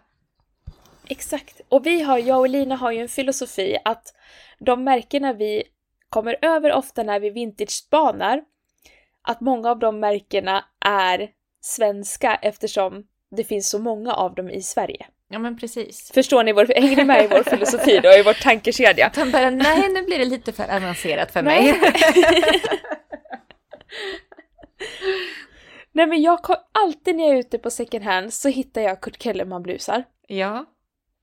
Exakt. 1.08 1.60
Och 1.68 1.86
vi 1.86 2.02
har, 2.02 2.18
jag 2.18 2.38
och 2.38 2.48
Lina 2.48 2.76
har 2.76 2.92
ju 2.92 2.98
en 2.98 3.08
filosofi 3.08 3.78
att 3.84 4.14
de 4.58 4.84
märkena 4.84 5.32
vi 5.32 5.62
kommer 6.08 6.36
över 6.42 6.72
ofta 6.72 7.02
när 7.02 7.20
vi 7.20 7.30
vintage-spanar, 7.30 8.44
att 9.22 9.40
många 9.40 9.70
av 9.70 9.78
de 9.78 10.00
märkena 10.00 10.64
är 10.86 11.30
svenska 11.60 12.34
eftersom 12.34 13.06
det 13.30 13.44
finns 13.44 13.70
så 13.70 13.78
många 13.78 14.12
av 14.14 14.34
dem 14.34 14.50
i 14.50 14.62
Sverige. 14.62 15.06
Ja, 15.30 15.38
men 15.38 15.58
precis. 15.58 16.10
Förstår 16.14 16.44
ni, 16.44 16.52
vår, 16.52 16.66
hänger 16.80 16.96
ni 16.96 17.04
med 17.04 17.24
i 17.24 17.26
vår 17.26 17.42
filosofi 17.42 18.00
då, 18.02 18.12
i 18.12 18.22
vår 18.22 18.32
tankekedja? 18.32 19.10
De 19.14 19.30
bara, 19.30 19.50
nej, 19.50 19.88
nu 19.88 20.02
blir 20.02 20.18
det 20.18 20.24
lite 20.24 20.52
för 20.52 20.76
avancerat 20.76 21.32
för 21.32 21.42
mig. 21.42 21.80
Nej 25.92 26.06
men 26.06 26.22
jag 26.22 26.42
kom, 26.42 26.56
alltid 26.72 27.16
när 27.16 27.24
jag 27.24 27.34
är 27.34 27.38
ute 27.38 27.58
på 27.58 27.70
second 27.70 28.04
hand 28.04 28.32
så 28.32 28.48
hittar 28.48 28.80
jag 28.80 29.00
Kurt 29.00 29.22
Kellerman-blusar. 29.22 30.04
ja, 30.26 30.64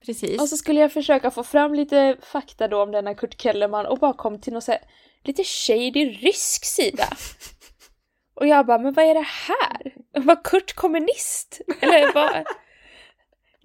precis. 0.06 0.40
Och 0.40 0.48
så 0.48 0.56
skulle 0.56 0.80
jag 0.80 0.92
försöka 0.92 1.30
få 1.30 1.42
fram 1.42 1.74
lite 1.74 2.16
fakta 2.22 2.68
då 2.68 2.82
om 2.82 2.92
denna 2.92 3.14
Kurt 3.14 3.40
Kellerman 3.40 3.86
och 3.86 3.98
bara 3.98 4.12
kom 4.12 4.40
till 4.40 4.52
någon 4.52 4.62
så 4.62 4.72
här, 4.72 4.80
lite 5.24 5.44
shady 5.44 6.04
rysk 6.10 6.64
sida. 6.64 7.08
Och 8.34 8.46
jag 8.46 8.66
bara, 8.66 8.78
men 8.78 8.92
vad 8.92 9.04
är 9.04 9.14
det 9.14 9.26
här? 9.26 9.94
Var 10.12 10.44
Kurt 10.44 10.72
kommunist? 10.74 11.60
Eller 11.80 12.12
vad? 12.14 12.44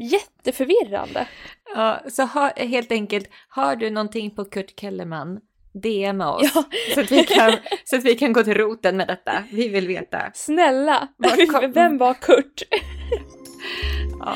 Jätteförvirrande. 0.02 1.28
Ja, 1.76 2.02
så 2.10 2.24
ha, 2.24 2.52
helt 2.56 2.92
enkelt, 2.92 3.30
har 3.50 3.76
du 3.76 3.90
någonting 3.90 4.36
på 4.36 4.46
Kurt 4.46 4.80
Kellerman, 4.80 5.40
DMa 5.74 6.34
oss. 6.34 6.52
Ja. 6.56 6.64
Så, 6.94 7.02
att 7.02 7.12
vi 7.12 7.24
kan, 7.24 7.54
så 7.84 7.96
att 7.96 8.04
vi 8.04 8.16
kan 8.16 8.34
gå 8.34 8.44
till 8.44 8.54
roten 8.54 8.98
med 8.98 9.08
detta. 9.08 9.44
Vi 9.52 9.68
vill 9.68 9.88
veta. 9.88 10.32
Snälla, 10.34 11.08
Var 11.18 11.52
kom- 11.52 11.72
vem 11.72 11.98
var 11.98 12.14
Kurt? 12.14 12.62
Ja. 14.20 14.36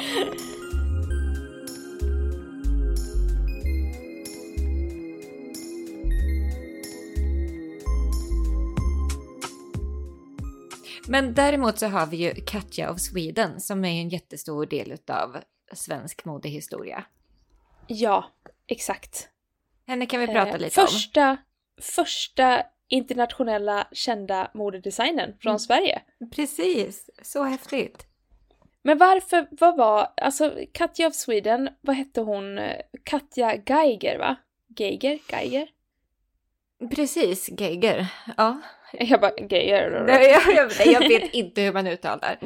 Men 11.08 11.34
däremot 11.34 11.80
så 11.80 11.88
har 11.88 12.06
vi 12.08 12.18
ju 12.18 12.34
Katja 12.46 12.92
of 12.92 13.00
Sweden 13.00 13.62
som 13.62 13.86
är 13.86 14.02
en 14.02 14.10
jättestor 14.10 14.66
del 14.66 14.92
av 15.08 15.38
svensk 15.74 16.26
modehistoria. 16.26 17.04
Ja, 17.88 18.32
exakt. 18.68 19.30
Henne 19.88 20.06
kan 20.06 20.20
vi 20.20 20.28
prata 20.28 20.50
Eh, 20.50 20.58
lite 20.58 20.82
om. 20.82 20.88
första, 20.88 21.38
första 21.82 22.64
internationella 22.88 23.88
kända 23.92 24.52
modedesignern 24.54 25.34
från 25.42 25.52
Mm. 25.52 25.60
Sverige. 25.60 26.02
Precis, 26.36 27.10
så 27.22 27.44
häftigt. 27.44 28.06
Men 28.82 28.98
varför, 28.98 29.48
vad 29.52 29.78
var, 29.78 30.08
alltså 30.18 30.54
Katja 30.72 31.08
of 31.08 31.16
Sweden, 31.16 31.70
vad 31.82 31.96
hette 31.96 32.22
hon? 32.22 32.60
Katja 33.04 33.56
Geiger 33.66 34.18
va? 34.20 34.36
Geiger? 34.78 35.20
Geiger? 35.32 35.68
Precis, 36.96 37.50
Geiger. 37.50 38.08
Ja. 38.38 38.62
Jag 39.00 39.22
bara, 39.22 39.32
Geiger. 39.38 40.04
Nej, 40.08 40.32
jag, 40.32 40.56
jag, 40.56 40.88
jag 40.94 41.00
vet 41.10 41.34
inte 41.34 41.62
hur 41.62 41.74
man 41.74 41.88
uttalar. 41.88 42.38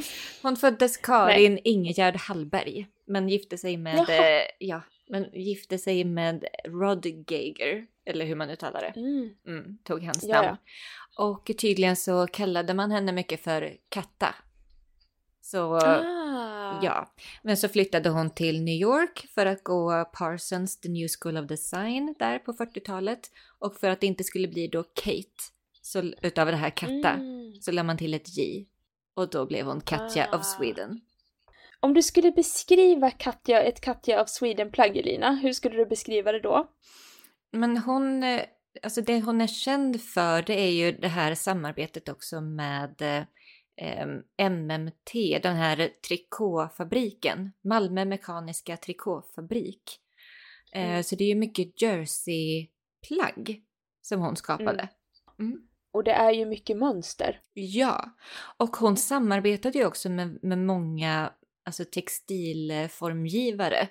Hon 0.42 0.56
föddes 0.58 0.98
Karin 0.98 1.54
Nej. 1.54 1.62
Ingegärd 1.66 2.16
Hallberg, 2.16 2.88
men 3.10 3.30
gifte 3.30 3.58
sig 3.58 3.78
med, 3.78 4.00
eh, 4.00 4.45
ja, 4.60 4.82
men 5.10 5.30
gifte 5.34 5.78
sig 5.78 6.04
med 6.04 6.45
Rod 6.65 7.06
Geiger, 7.06 7.86
eller 8.06 8.26
hur 8.26 8.36
man 8.36 8.50
uttalar 8.50 8.82
det. 8.82 9.00
Mm. 9.00 9.30
Mm, 9.48 9.78
tog 9.84 10.04
hans 10.04 10.24
namn. 10.24 10.48
Ja, 10.48 10.58
ja. 11.15 11.24
Och 11.24 11.52
tydligen 11.58 11.95
så 11.95 12.28
kallade 12.28 12.74
man 12.74 12.91
henne 12.91 13.12
mycket 13.12 13.43
för 13.43 13.78
Katta. 13.89 14.36
Så 15.41 15.76
ah. 15.76 16.80
ja, 16.84 17.13
men 17.43 17.58
så 17.58 17.69
flyttade 17.69 18.10
hon 18.10 18.30
till 18.30 18.63
New 18.63 18.82
York 18.82 19.28
för 19.36 19.45
att 19.45 19.63
gå 19.63 20.06
Parsons 20.13 20.80
The 20.80 20.89
New 20.89 21.08
School 21.19 21.38
of 21.38 21.48
Design 21.48 22.15
där 22.19 22.39
på 22.39 22.54
40-talet. 22.54 23.19
Och 23.60 23.76
för 23.76 23.89
att 23.89 24.02
det 24.02 24.08
inte 24.08 24.24
skulle 24.24 24.48
bli 24.48 24.67
då 24.67 24.84
Kate, 24.84 25.43
så 25.82 26.00
utav 26.22 26.48
det 26.48 26.56
här 26.56 26.69
Katta, 26.69 27.10
mm. 27.10 27.54
så 27.62 27.72
lade 27.72 27.86
man 27.88 27.98
till 27.98 28.13
ett 28.13 28.38
J. 28.38 28.65
Och 29.13 29.30
då 29.30 29.45
blev 29.45 29.65
hon 29.65 29.82
Katja 29.82 30.30
ah. 30.32 30.38
of 30.38 30.45
Sweden. 30.45 31.02
Om 31.82 31.94
du 31.94 32.02
skulle 32.02 32.32
beskriva 32.32 33.12
Katja, 33.12 33.62
ett 33.62 33.82
Katja 33.82 34.22
of 34.22 34.30
Sweden-plagg 34.30 34.98
Elina, 34.98 35.36
hur 35.36 35.54
skulle 35.54 35.76
du 35.76 35.86
beskriva 35.86 36.32
det 36.32 36.39
då? 36.39 36.70
Men 37.52 37.78
hon, 37.78 38.24
eh, 38.24 38.42
alltså 38.84 39.02
det 39.02 39.22
hon 39.22 39.42
är 39.42 39.48
känd 39.48 40.02
för 40.02 40.42
det 40.42 40.60
är 40.60 40.72
ju 40.72 40.92
det 40.92 41.08
här 41.08 41.36
samarbetet 41.36 42.10
också 42.10 42.42
med 42.42 43.02
eh, 43.02 44.08
MMT, 44.50 45.39
den 45.44 45.56
här 45.56 45.89
trikåfabriken, 46.08 47.52
Malmö 47.63 48.06
Mekaniska 48.06 48.78
Trikåfabrik. 48.78 50.00
Eh, 50.74 50.89
mm. 50.89 51.04
Så 51.04 51.15
det 51.15 51.24
är 51.24 51.30
ju 51.30 51.36
mycket 51.36 51.82
jersey-plagg 51.82 53.63
som 54.02 54.22
hon 54.22 54.36
skapade. 54.36 54.89
Mm. 55.39 55.52
Mm. 55.52 55.62
Och 55.92 56.04
det 56.04 56.12
är 56.12 56.32
ju 56.32 56.46
mycket 56.46 56.78
mönster. 56.78 57.42
Ja, 57.54 58.10
och 58.58 58.78
hon 58.78 58.98
samarbetade 58.98 59.78
ju 59.78 59.86
också 59.86 60.10
med, 60.10 60.44
med 60.44 60.58
många 60.58 61.34
alltså 61.70 61.86
textilformgivare. 61.86 63.90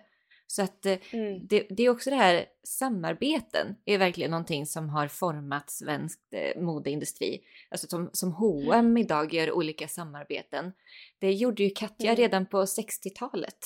Så 0.50 0.62
att 0.62 0.86
eh, 0.86 0.98
mm. 1.10 1.46
det, 1.46 1.66
det, 1.70 1.82
är 1.82 1.90
också 1.90 2.10
det 2.10 2.16
här 2.16 2.46
samarbeten 2.64 3.76
är 3.84 3.98
verkligen 3.98 4.30
någonting 4.30 4.66
som 4.66 4.88
har 4.88 5.08
format 5.08 5.70
svensk 5.70 6.20
eh, 6.32 6.62
modeindustri. 6.62 7.40
Alltså 7.70 7.86
som, 7.86 8.10
som 8.12 8.32
H&M 8.32 8.78
mm. 8.78 8.96
idag 8.96 9.34
gör 9.34 9.52
olika 9.52 9.88
samarbeten. 9.88 10.72
Det 11.18 11.32
gjorde 11.32 11.62
ju 11.62 11.70
Katja 11.70 12.10
mm. 12.10 12.16
redan 12.16 12.46
på 12.46 12.64
60-talet. 12.64 13.58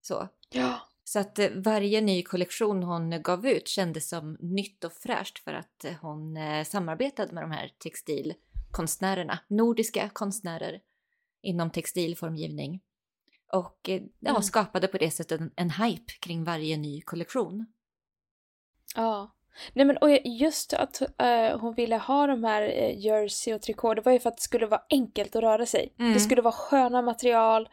Så. 0.00 0.28
Ja. 0.50 0.80
Så 1.04 1.18
att 1.18 1.38
eh, 1.38 1.50
varje 1.50 2.00
ny 2.00 2.22
kollektion 2.22 2.82
hon 2.82 3.22
gav 3.22 3.46
ut 3.46 3.68
kändes 3.68 4.08
som 4.08 4.36
nytt 4.40 4.84
och 4.84 4.92
fräscht 4.92 5.38
för 5.38 5.52
att 5.52 5.84
hon 6.00 6.36
samarbetade 6.64 7.32
med 7.32 7.42
de 7.42 7.50
här 7.50 7.70
textilkonstnärerna, 7.78 9.38
nordiska 9.48 10.10
konstnärer 10.12 10.80
inom 11.42 11.70
textilformgivning. 11.70 12.80
Och 13.52 13.88
eh, 13.88 14.02
ja, 14.20 14.30
mm. 14.30 14.42
skapade 14.42 14.88
på 14.88 14.98
det 14.98 15.10
sättet 15.10 15.40
en, 15.40 15.52
en 15.56 15.70
hype 15.70 16.12
kring 16.20 16.44
varje 16.44 16.76
ny 16.76 17.02
kollektion. 17.02 17.66
Ja. 18.96 19.34
Nej 19.72 19.84
men 19.84 19.96
och 19.96 20.10
just 20.24 20.72
att 20.72 21.02
uh, 21.02 21.58
hon 21.60 21.74
ville 21.74 21.96
ha 21.96 22.26
de 22.26 22.44
här 22.44 22.62
uh, 22.62 22.98
jersey 22.98 23.54
och 23.54 23.62
trikå, 23.62 23.94
det 23.94 24.00
var 24.00 24.12
ju 24.12 24.18
för 24.18 24.28
att 24.28 24.36
det 24.36 24.42
skulle 24.42 24.66
vara 24.66 24.82
enkelt 24.90 25.36
att 25.36 25.42
röra 25.42 25.66
sig. 25.66 25.94
Mm. 25.98 26.12
Det 26.14 26.20
skulle 26.20 26.42
vara 26.42 26.54
sköna 26.54 27.02
material. 27.02 27.68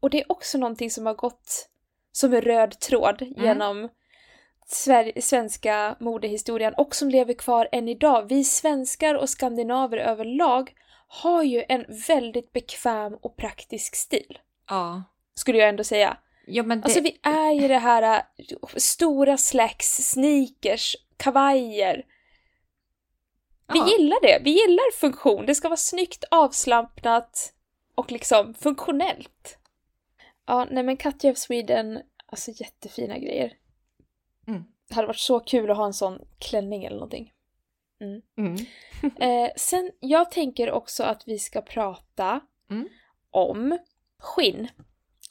Och 0.00 0.10
det 0.10 0.20
är 0.20 0.32
också 0.32 0.58
någonting 0.58 0.90
som 0.90 1.06
har 1.06 1.14
gått 1.14 1.68
som 2.12 2.34
en 2.34 2.40
röd 2.40 2.80
tråd 2.80 3.22
mm. 3.22 3.44
genom 3.44 3.88
Sver 4.66 5.20
svenska 5.20 5.96
modehistorien 6.00 6.74
och 6.76 6.94
som 6.94 7.08
lever 7.08 7.34
kvar 7.34 7.68
än 7.72 7.88
idag. 7.88 8.28
Vi 8.28 8.44
svenskar 8.44 9.14
och 9.14 9.28
skandinaver 9.28 9.96
överlag 9.96 10.74
har 11.08 11.42
ju 11.42 11.64
en 11.68 11.84
väldigt 12.08 12.52
bekväm 12.52 13.14
och 13.14 13.36
praktisk 13.36 13.94
stil. 13.94 14.38
Ja. 14.68 15.02
Skulle 15.34 15.58
jag 15.58 15.68
ändå 15.68 15.84
säga. 15.84 16.16
Ja, 16.46 16.62
men 16.62 16.80
det... 16.80 16.84
Alltså 16.84 17.00
vi 17.00 17.18
är 17.22 17.52
ju 17.52 17.68
det 17.68 17.78
här 17.78 18.24
äh, 18.38 18.66
stora 18.76 19.36
slacks, 19.36 20.10
sneakers, 20.10 20.96
kavajer. 21.16 22.04
Vi 23.72 23.78
ja. 23.78 23.88
gillar 23.88 24.22
det. 24.22 24.40
Vi 24.44 24.50
gillar 24.50 24.92
funktion. 24.92 25.46
Det 25.46 25.54
ska 25.54 25.68
vara 25.68 25.76
snyggt, 25.76 26.24
avslappnat 26.30 27.52
och 27.94 28.12
liksom 28.12 28.54
funktionellt. 28.54 29.58
Ja, 30.46 30.66
nej 30.70 30.82
men 30.82 30.96
Katja 30.96 31.30
of 31.30 31.38
Sweden, 31.38 32.02
alltså 32.26 32.50
jättefina 32.50 33.18
grejer. 33.18 33.52
Mm. 34.46 34.64
Det 34.88 34.94
hade 34.94 35.06
varit 35.06 35.18
så 35.18 35.40
kul 35.40 35.70
att 35.70 35.76
ha 35.76 35.86
en 35.86 35.94
sån 35.94 36.18
klänning 36.38 36.84
eller 36.84 36.96
någonting. 36.96 37.32
Mm. 38.00 38.22
Mm. 38.38 38.56
eh, 39.46 39.50
sen, 39.56 39.90
jag 40.00 40.30
tänker 40.30 40.70
också 40.70 41.02
att 41.02 41.22
vi 41.26 41.38
ska 41.38 41.62
prata 41.62 42.40
mm. 42.70 42.88
om 43.30 43.78
skinn. 44.18 44.68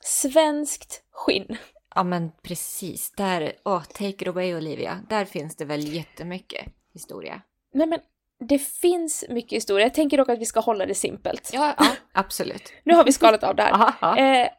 Svenskt 0.05 1.03
skinn. 1.11 1.57
Ja 1.95 2.03
men 2.03 2.31
precis, 2.41 3.11
där, 3.11 3.53
oh, 3.65 3.83
take 3.83 4.07
it 4.07 4.27
away 4.27 4.55
Olivia. 4.55 4.99
Där 5.09 5.25
finns 5.25 5.55
det 5.55 5.65
väl 5.65 5.93
jättemycket 5.93 6.65
historia. 6.93 7.41
Nej 7.73 7.87
men 7.87 7.99
det 8.39 8.59
finns 8.59 9.25
mycket 9.29 9.51
historia. 9.51 9.85
Jag 9.85 9.93
tänker 9.93 10.17
dock 10.17 10.29
att 10.29 10.39
vi 10.39 10.45
ska 10.45 10.59
hålla 10.59 10.85
det 10.85 10.95
simpelt. 10.95 11.49
Ja, 11.53 11.75
ja 11.77 11.85
absolut. 12.11 12.73
nu 12.83 12.93
har 12.93 13.03
vi 13.03 13.11
skalat 13.11 13.43
av 13.43 13.55
det 13.55 13.63
här. 13.63 13.71
Aha, 13.73 13.93
aha. 14.01 14.17
Eh, 14.17 14.49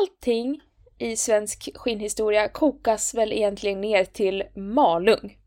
allting 0.00 0.60
i 0.98 1.16
svensk 1.16 1.68
skinnhistoria 1.74 2.48
kokas 2.48 3.14
väl 3.14 3.32
egentligen 3.32 3.80
ner 3.80 4.04
till 4.04 4.44
Malung. 4.56 5.38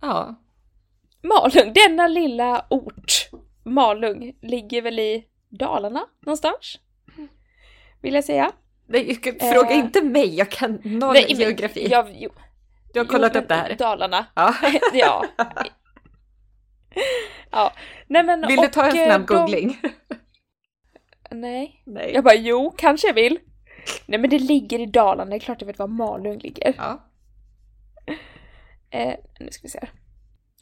Ja. 0.00 0.34
Malung, 1.22 1.72
denna 1.72 2.08
lilla 2.08 2.66
ort, 2.70 3.30
Malung, 3.64 4.32
ligger 4.42 4.82
väl 4.82 4.98
i 4.98 5.24
Dalarna 5.48 6.06
någonstans? 6.26 6.78
Vill 8.02 8.14
jag 8.14 8.24
säga. 8.24 8.52
Nej, 8.86 9.20
fråga 9.40 9.70
eh, 9.70 9.78
inte 9.78 10.02
mig, 10.02 10.34
jag 10.34 10.50
kan 10.50 10.80
noll 10.84 11.12
nej, 11.12 11.32
geografi. 11.32 11.88
Jag, 11.90 12.08
jo, 12.14 12.30
du 12.92 13.00
har 13.00 13.06
kollat 13.06 13.36
upp 13.36 13.48
det 13.48 13.54
här? 13.54 13.74
Dalarna. 13.74 14.26
Ja. 14.34 14.54
ja. 14.92 15.24
ja. 17.50 17.72
Nej, 18.06 18.22
men, 18.24 18.46
vill 18.46 18.60
du 18.60 18.68
ta 18.68 18.84
en 18.84 19.06
snabb 19.06 19.26
de... 19.26 19.36
googling? 19.36 19.80
Nej. 21.30 21.82
nej. 21.84 22.10
Jag 22.14 22.24
bara 22.24 22.34
jo, 22.34 22.74
kanske 22.76 23.06
jag 23.06 23.14
vill. 23.14 23.38
Nej 24.06 24.20
men 24.20 24.30
det 24.30 24.38
ligger 24.38 24.78
i 24.78 24.86
Dalarna, 24.86 25.30
det 25.30 25.36
är 25.36 25.40
klart 25.40 25.60
jag 25.60 25.66
vet 25.66 25.78
var 25.78 25.86
Malung 25.86 26.38
ligger. 26.38 26.74
Ja. 26.76 27.06
Eh, 28.90 29.14
nu 29.40 29.50
ska 29.50 29.62
vi 29.62 29.68
se 29.68 29.78
här. 29.78 29.90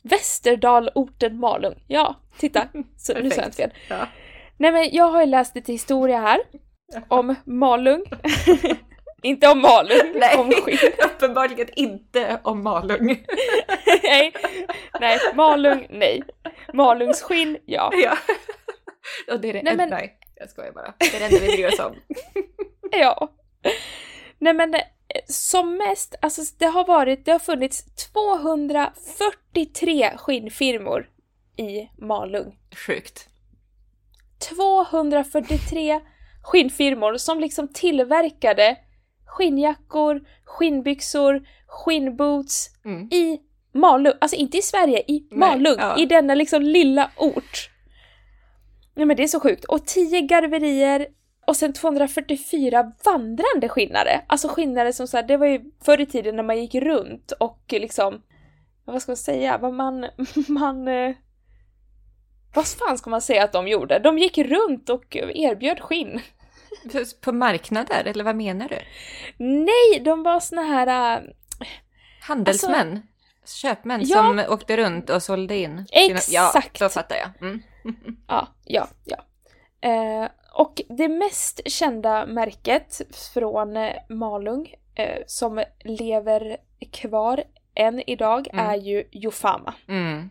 Västerdal, 0.03 0.91
orten 0.95 1.39
Malung. 1.39 1.85
Ja, 1.87 2.17
titta. 2.39 2.69
Så, 2.97 3.15
nu 3.15 3.31
sa 3.31 3.37
jag 3.37 3.47
inte 3.47 3.57
fel. 3.57 3.73
Ja. 3.89 4.09
Nej 4.57 4.73
men 4.73 4.89
jag 4.93 5.11
har 5.11 5.21
ju 5.21 5.27
läst 5.27 5.55
lite 5.55 5.73
historia 5.73 6.21
här 6.21 6.41
om 7.09 7.35
Malung. 7.45 8.05
inte 9.23 9.49
om 9.49 9.61
Malung, 9.61 10.13
nej, 10.15 10.39
om 10.39 10.51
skinn. 10.51 10.79
Uppenbarligen 11.05 11.69
inte 11.77 12.41
om 12.43 12.63
Malung. 12.63 13.07
nej, 14.03 14.33
nej, 15.01 15.19
Malung, 15.35 15.87
nej. 15.91 16.23
Malungs 16.73 17.23
skinn, 17.23 17.59
ja. 17.65 17.91
ja. 17.95 18.17
Och 19.33 19.41
det 19.41 19.49
är 19.49 19.53
det 19.53 19.63
nej, 19.63 19.77
men... 19.77 19.89
nej, 19.89 20.19
jag 20.35 20.51
skojar 20.51 20.73
bara. 20.73 20.95
Det 20.99 21.17
är 21.17 21.19
det 21.19 21.25
enda 21.25 21.39
vi 21.39 21.47
bryr 21.47 21.69
oss 21.69 21.79
om. 21.81 21.95
ja. 22.91 23.33
Nej 24.39 24.55
men 24.55 24.75
som 25.27 25.77
mest, 25.77 26.15
alltså 26.23 26.43
det 26.59 26.67
har 26.67 26.85
varit, 26.85 27.25
det 27.25 27.33
har 27.33 27.39
funnits 27.39 27.85
243 28.13 30.11
skinnfirmor 30.17 31.09
i 31.57 31.89
Malung. 31.99 32.59
Sjukt. 32.87 33.29
243 34.39 36.01
skinnfirmor 36.45 37.17
som 37.17 37.41
liksom 37.41 37.69
tillverkade 37.69 38.77
skinnjackor, 39.27 40.21
skinnbyxor, 40.45 41.47
skinnboots 41.67 42.71
mm. 42.85 43.09
i 43.13 43.41
Malung, 43.73 44.13
alltså 44.21 44.37
inte 44.37 44.59
i 44.59 44.63
Sverige, 44.63 44.99
i 44.99 45.29
Malung, 45.31 45.77
ja. 45.79 45.99
i 45.99 46.07
denna 46.07 46.35
liksom 46.35 46.63
lilla 46.63 47.11
ort. 47.17 47.71
Nej 48.95 49.07
men 49.07 49.17
det 49.17 49.23
är 49.23 49.29
så 49.29 49.41
sjukt. 49.41 49.65
Och 49.65 49.87
10 49.87 50.21
garverier 50.21 51.07
och 51.47 51.57
sen 51.57 51.73
244 51.73 52.93
vandrande 53.05 53.69
skinnare. 53.69 54.21
Alltså 54.27 54.49
skinnare 54.49 54.93
som 54.93 55.07
så 55.07 55.17
här, 55.17 55.25
det 55.25 55.37
var 55.37 55.47
ju 55.47 55.61
förr 55.85 56.01
i 56.01 56.07
tiden 56.07 56.37
när 56.37 56.43
man 56.43 56.61
gick 56.61 56.75
runt 56.75 57.33
och 57.33 57.65
liksom, 57.69 58.23
vad 58.85 59.03
ska 59.03 59.11
man 59.11 59.17
säga, 59.17 59.59
man, 59.59 60.07
man 60.49 60.89
eh, 60.89 61.15
vad 62.55 62.67
fan 62.67 62.99
ska 62.99 63.11
man 63.11 63.21
säga 63.21 63.45
att 63.45 63.53
de 63.53 63.69
gjorde? 63.69 63.99
De 63.99 64.19
gick 64.19 64.39
runt 64.39 64.91
och 64.91 65.17
erbjöd 65.17 65.81
skinn. 65.81 66.21
På 67.21 67.33
marknader, 67.33 68.05
eller 68.05 68.25
vad 68.25 68.37
menar 68.37 68.69
du? 68.69 68.79
Nej, 69.45 70.01
de 70.05 70.23
var 70.23 70.41
såna 70.41 70.63
här... 70.63 71.17
Äh, 71.17 71.23
Handelsmän? 72.21 72.89
Alltså, 72.89 73.57
köpmän 73.57 74.01
ja, 74.05 74.17
som 74.17 74.45
åkte 74.49 74.77
runt 74.77 75.11
och 75.11 75.23
sålde 75.23 75.57
in? 75.57 75.87
Sina, 75.93 76.19
exakt! 76.19 76.81
Ja, 76.81 76.87
då 76.87 76.89
fattar 76.89 77.17
jag. 77.17 77.49
Mm. 77.49 77.63
ja, 78.29 78.49
ja, 78.65 78.89
ja. 79.05 79.25
Eh, 79.89 80.29
och 80.55 80.83
det 80.89 81.09
mest 81.09 81.61
kända 81.67 82.27
märket 82.27 83.01
från 83.35 83.77
eh, 83.77 83.95
Malung 84.09 84.75
eh, 84.95 85.23
som 85.27 85.65
lever 85.85 86.57
kvar 86.93 87.45
än 87.75 88.03
idag 88.07 88.49
mm. 88.53 88.67
är 88.67 88.77
ju 88.77 89.05
Jofama. 89.13 89.75
Mm. 89.89 90.31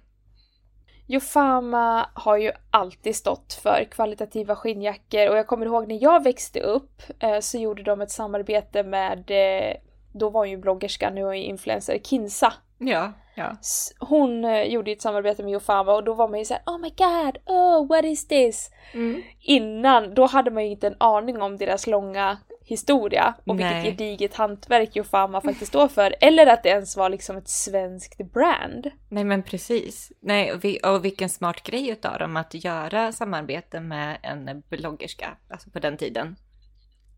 Jofama 1.08 2.10
har 2.13 2.38
ju 2.38 2.52
alltid 2.72 3.16
stått 3.16 3.54
för 3.54 3.84
kvalitativa 3.92 4.56
skinnjackor 4.56 5.30
och 5.30 5.38
jag 5.38 5.48
kommer 5.48 5.66
ihåg 5.66 5.88
när 5.88 6.04
jag 6.04 6.24
växte 6.24 6.60
upp 6.60 7.02
eh, 7.20 7.39
så 7.39 7.58
gjorde 7.58 7.84
de 7.84 8.02
ett 8.02 8.12
samarbete 8.12 8.84
med, 8.84 9.32
eh, 9.32 9.76
då 10.13 10.30
var 10.30 10.42
hon 10.42 10.50
ju 10.50 10.58
bloggerska, 10.58 11.10
nu 11.10 11.22
är 11.22 11.26
hon 11.26 11.38
ju 11.38 11.44
influencer, 11.44 12.00
Kinsa. 12.04 12.54
Ja, 12.78 13.12
ja. 13.36 13.58
Hon 14.00 14.46
eh, 14.46 14.63
gjorde 14.63 14.92
ett 14.92 15.02
samarbete 15.02 15.44
med 15.44 15.52
Jofama 15.52 15.94
och 15.94 16.04
då 16.04 16.13
var 16.13 16.28
man 16.28 16.39
ju 16.39 16.46
såhär 16.46 16.63
Oh 16.66 16.78
my 16.78 16.89
god, 16.89 17.38
oh 17.46 17.88
what 17.88 18.06
is 18.06 18.28
this? 18.28 18.72
Mm. 18.94 19.24
Innan, 19.39 20.13
då 20.13 20.26
hade 20.26 20.52
man 20.52 20.63
ju 20.63 20.72
inte 20.72 20.88
en 20.88 20.96
aning 20.98 21.42
om 21.42 21.58
deras 21.58 21.88
långa 21.88 22.38
historia 22.65 23.36
och 23.45 23.60
vilket 23.60 23.71
Nej. 23.71 23.86
gediget 23.86 24.34
hantverk 24.34 24.95
Jofama 24.95 25.41
faktiskt 25.41 25.71
står 25.71 25.88
för. 25.88 26.15
Eller 26.21 26.47
att 26.47 26.63
det 26.63 26.69
ens 26.69 26.97
var 26.97 27.10
liksom 27.10 27.38
ett 27.38 27.49
svenskt 27.49 28.32
brand. 28.34 28.91
Nej 29.10 29.23
men 29.23 29.43
precis. 29.43 30.12
Nej, 30.21 30.54
och, 30.54 30.63
vi, 30.63 30.80
och 30.84 31.06
vilken 31.06 31.30
smart 31.30 31.63
grej 31.63 31.89
utav 31.89 32.19
dem 32.19 32.38
att 32.38 32.54
göra 32.54 33.12
samarbete 33.12 33.80
med 33.80 34.17
en 34.23 34.63
bloggerska, 34.69 35.38
alltså 35.49 35.69
på 35.69 35.80
den 35.80 35.97
tiden. 35.97 36.36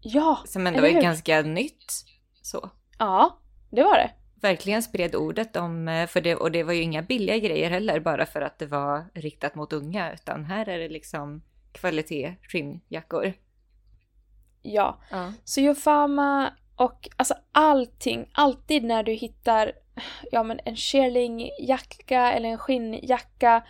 Ja, 0.01 0.39
Som 0.45 0.67
ändå 0.67 0.85
är 0.85 0.93
hur? 0.93 1.01
ganska 1.01 1.41
nytt. 1.41 1.93
Så. 2.41 2.69
ja, 2.99 3.39
det 3.71 3.83
var 3.83 3.97
det. 3.97 4.11
Verkligen 4.41 4.83
spred 4.83 5.15
ordet 5.15 5.55
om, 5.55 5.87
eh, 5.87 6.07
för 6.07 6.21
det, 6.21 6.35
och 6.35 6.51
det 6.51 6.63
var 6.63 6.73
ju 6.73 6.81
inga 6.81 7.01
billiga 7.01 7.37
grejer 7.37 7.69
heller 7.69 7.99
bara 7.99 8.25
för 8.25 8.41
att 8.41 8.59
det 8.59 8.65
var 8.65 9.05
riktat 9.13 9.55
mot 9.55 9.73
unga, 9.73 10.13
utan 10.13 10.45
här 10.45 10.69
är 10.69 10.79
det 10.79 10.89
liksom 10.89 11.41
kvalitet 11.71 12.35
skinnjackor. 12.41 13.33
Ja. 14.65 14.99
Ja. 15.11 15.33
Så 15.43 15.61
Jofama 15.61 16.53
och 16.75 17.09
alltså 17.17 17.33
allting, 17.51 18.29
alltid 18.33 18.83
när 18.83 19.03
du 19.03 19.11
hittar 19.11 19.71
ja 20.31 20.43
men 20.43 20.59
en 20.65 20.75
shearlingjacka 20.75 22.31
eller 22.33 22.49
en 22.49 22.57
skinnjacka 22.57 23.63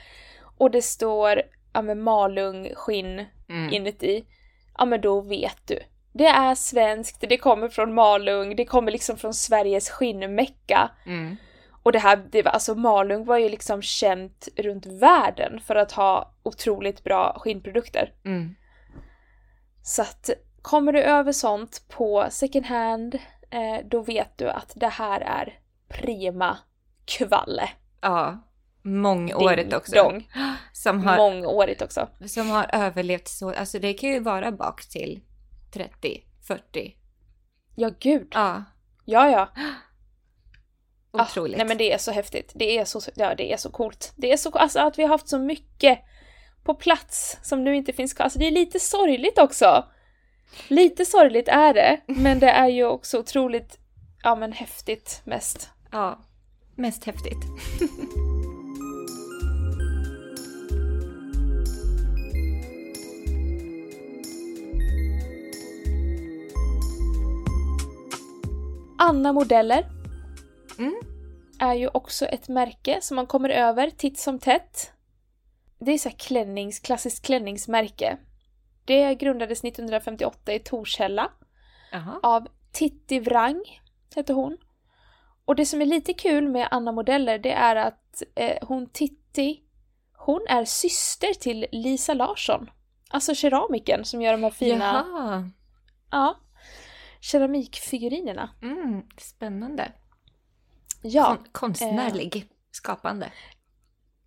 och 0.58 0.71
det 0.71 0.81
står 0.81 1.41
ja 1.73 1.81
men 1.81 2.01
Malung 2.01 2.69
skinn 2.75 3.25
Mm. 3.49 3.73
inuti, 3.73 4.25
ja 4.77 4.86
men 4.86 5.01
då 5.01 5.21
vet 5.21 5.67
du. 5.67 5.79
Det 6.13 6.27
är 6.27 6.55
svenskt, 6.55 7.23
det 7.29 7.38
kommer 7.38 7.69
från 7.69 7.93
Malung, 7.93 8.55
det 8.55 8.65
kommer 8.65 8.91
liksom 8.91 9.17
från 9.17 9.34
Sveriges 9.34 9.89
skinnmecka. 9.89 10.91
Mm. 11.05 11.36
Och 11.84 11.91
det 11.91 11.99
här, 11.99 12.27
det 12.31 12.41
var, 12.43 12.51
alltså 12.51 12.75
Malung 12.75 13.25
var 13.25 13.38
ju 13.38 13.49
liksom 13.49 13.81
känt 13.81 14.47
runt 14.58 14.86
världen 14.86 15.60
för 15.60 15.75
att 15.75 15.91
ha 15.91 16.34
otroligt 16.43 17.03
bra 17.03 17.39
skinnprodukter. 17.39 18.13
Mm. 18.25 18.55
Så 19.84 20.01
att 20.01 20.29
kommer 20.65 20.93
du 20.93 20.99
över 21.01 21.32
sånt 21.32 21.82
på 21.88 22.28
second 22.30 22.65
hand, 22.65 23.15
eh, 23.51 23.86
då 23.86 24.01
vet 24.01 24.38
du 24.38 24.49
att 24.49 24.71
det 24.75 24.88
här 24.88 25.21
är 25.21 25.60
prima 25.88 26.58
kvalle. 27.06 27.69
Ja. 28.01 28.38
Mångårigt 28.82 29.73
också. 29.73 29.95
dong. 29.95 30.30
Som 30.73 31.04
har, 31.04 31.17
Mångårigt 31.17 31.82
också. 31.82 32.08
som 32.28 32.49
har 32.49 32.69
överlevt 32.73 33.28
så, 33.28 33.54
alltså 33.54 33.80
det 33.80 33.93
kan 33.93 34.10
ju 34.10 34.19
vara 34.19 34.51
bak 34.51 34.89
till 34.89 35.21
30, 35.73 36.23
40. 36.47 36.95
Ja, 37.75 37.91
gud. 37.99 38.28
Ja, 38.34 38.63
Ja, 39.06 39.30
ja. 39.30 39.49
Ah, 41.17 41.23
otroligt. 41.23 41.58
nej 41.58 41.67
men 41.67 41.78
det 41.78 41.93
är 41.93 41.97
så 41.97 42.12
häftigt. 42.12 42.51
Det 42.56 42.78
är 42.78 42.86
så, 42.86 43.01
ja, 43.15 43.36
det 43.36 43.54
är 43.54 43.58
så 43.58 43.71
coolt. 43.71 44.13
Det 44.15 44.32
är 44.34 44.38
så 44.38 44.49
alltså 44.49 44.80
att 44.80 44.99
vi 44.99 45.04
har 45.04 45.10
haft 45.10 45.28
så 45.30 45.39
mycket 45.39 45.99
på 46.63 46.73
plats 46.73 47.38
som 47.43 47.63
nu 47.63 47.75
inte 47.75 47.93
finns 47.93 48.13
kvar. 48.13 48.23
Alltså 48.23 48.39
det 48.39 48.47
är 48.47 48.51
lite 48.51 48.80
sorgligt 48.80 49.39
också. 49.39 49.86
Lite 50.67 51.05
sorgligt 51.05 51.47
är 51.47 51.73
det, 51.73 52.01
men 52.05 52.39
det 52.39 52.49
är 52.49 52.67
ju 52.67 52.86
också 52.86 53.19
otroligt, 53.19 53.77
ja 54.23 54.36
men 54.36 54.51
häftigt 54.51 55.21
mest. 55.23 55.69
Ja, 55.91 56.19
mest 56.75 57.03
häftigt. 57.03 57.38
Anna 68.97 69.34
Modeller 69.34 69.86
Mm. 70.79 70.95
är 71.60 71.73
ju 71.73 71.88
också 71.88 72.25
ett 72.25 72.47
märke 72.47 72.97
som 73.01 73.15
man 73.15 73.27
kommer 73.27 73.49
över 73.49 73.89
titt 73.89 74.19
som 74.19 74.39
tätt. 74.39 74.91
Det 75.79 75.91
är 75.91 75.97
så 75.97 76.10
här 76.10 76.15
klännings, 76.17 76.79
klassiskt 76.79 77.25
klänningsmärke. 77.25 78.17
Det 78.86 79.15
grundades 79.15 79.63
1958 79.63 80.54
i 80.54 80.60
Torshälla 80.60 81.32
Jaha. 81.91 82.19
av 82.24 82.48
Titti 82.71 83.19
Wrang, 83.19 83.82
heter 84.15 84.34
hon. 84.34 84.58
Och 85.45 85.56
det 85.56 85.65
som 85.65 85.82
är 85.82 85.86
lite 85.86 86.13
kul 86.13 86.48
med 86.48 86.67
Anna 86.71 86.91
Modeller 86.91 87.39
det 87.39 87.52
är 87.52 87.76
att 87.76 88.24
eh, 88.36 88.58
hon 88.67 88.89
Titti, 88.89 89.62
hon 90.17 90.45
är 90.50 90.65
syster 90.65 91.34
till 91.34 91.65
Lisa 91.71 92.13
Larsson. 92.13 92.69
Alltså 93.10 93.36
keramiken 93.36 94.06
som 94.06 94.21
gör 94.21 94.32
de 94.32 94.43
här 94.43 94.50
fina 94.50 95.06
Jaha. 95.10 95.50
ja, 96.12 96.39
keramikfigurinerna. 97.21 98.50
Mm, 98.62 99.02
spännande. 99.17 99.91
Ja, 101.02 101.26
Kon- 101.26 101.48
konstnärlig. 101.52 102.50
Skapande. 102.71 103.32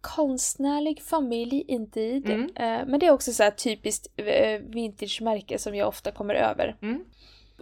Konstnärlig 0.00 1.02
familj 1.02 1.64
indeed. 1.68 2.30
Mm. 2.30 2.42
Eh, 2.56 2.86
men 2.86 3.00
det 3.00 3.06
är 3.06 3.10
också 3.10 3.32
så 3.32 3.42
här 3.42 3.50
typiskt 3.50 4.06
eh, 4.16 4.60
vintage-märke 4.60 5.58
som 5.58 5.74
jag 5.74 5.88
ofta 5.88 6.10
kommer 6.10 6.34
över. 6.34 6.76
Mm. 6.82 7.04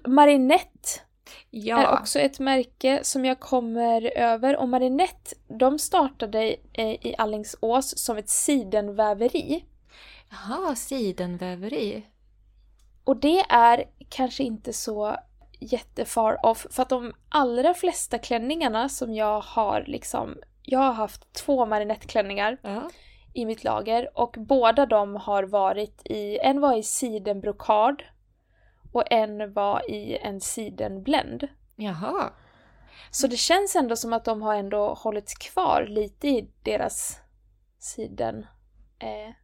Marinette 0.06 1.00
är 1.50 1.60
Ja. 1.60 1.98
också 2.00 2.18
ett 2.18 2.38
märke 2.38 3.00
som 3.02 3.24
jag 3.24 3.40
kommer 3.40 4.18
över. 4.18 4.56
Och 4.56 4.68
Marinette, 4.68 5.36
de 5.48 5.78
startade 5.78 6.56
eh, 6.72 7.06
i 7.06 7.14
Allingsås 7.18 7.98
som 7.98 8.16
ett 8.16 8.28
sidenväveri. 8.28 9.64
Jaha, 10.30 10.74
sidenväveri. 10.74 12.02
Och 13.04 13.16
det 13.16 13.40
är 13.48 13.84
kanske 14.08 14.42
inte 14.42 14.72
så 14.72 15.16
jättefar 15.60 16.46
off, 16.46 16.66
för 16.70 16.82
att 16.82 16.88
de 16.88 17.12
allra 17.28 17.74
flesta 17.74 18.18
klänningarna 18.18 18.88
som 18.88 19.14
jag 19.14 19.40
har 19.40 19.84
liksom, 19.86 20.36
jag 20.66 20.78
har 20.78 20.92
haft 20.92 21.32
två 21.32 21.66
marinetteklänningar 21.66 22.58
Ja. 22.62 22.90
i 23.32 23.44
mitt 23.46 23.64
lager 23.64 24.18
och 24.18 24.36
båda 24.38 24.86
de 24.86 25.16
har 25.16 25.42
varit 25.42 26.02
i, 26.04 26.38
en 26.38 26.60
var 26.60 26.78
i 26.78 26.82
sidenbrokad 26.82 28.02
och 28.92 29.12
en 29.12 29.52
var 29.52 29.90
i 29.90 30.16
en 30.16 30.40
sidenbländ. 30.40 31.48
Jaha. 31.76 32.30
Så 33.10 33.26
det 33.26 33.36
känns 33.36 33.76
ändå 33.76 33.96
som 33.96 34.12
att 34.12 34.24
de 34.24 34.42
har 34.42 34.54
ändå 34.54 34.94
hållits 34.94 35.34
kvar 35.34 35.86
lite 35.88 36.28
i 36.28 36.50
deras 36.62 37.20
siden, 37.78 38.46
eh, 38.98 39.34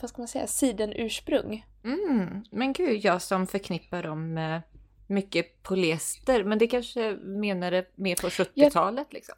vad 0.00 0.10
ska 0.10 0.20
man 0.22 0.28
säga, 0.28 0.46
sidenursprung. 0.46 1.66
Mm. 1.84 2.44
Men 2.50 2.72
gud, 2.72 3.04
jag 3.04 3.22
som 3.22 3.46
förknippar 3.46 4.02
dem 4.02 4.34
med 4.34 4.62
mycket 5.06 5.62
polyester. 5.62 6.44
Men 6.44 6.58
det 6.58 6.66
kanske 6.66 7.12
menar 7.12 7.70
det 7.70 7.92
mer 7.94 8.16
på 8.16 8.28
70-talet 8.28 9.12
liksom? 9.12 9.34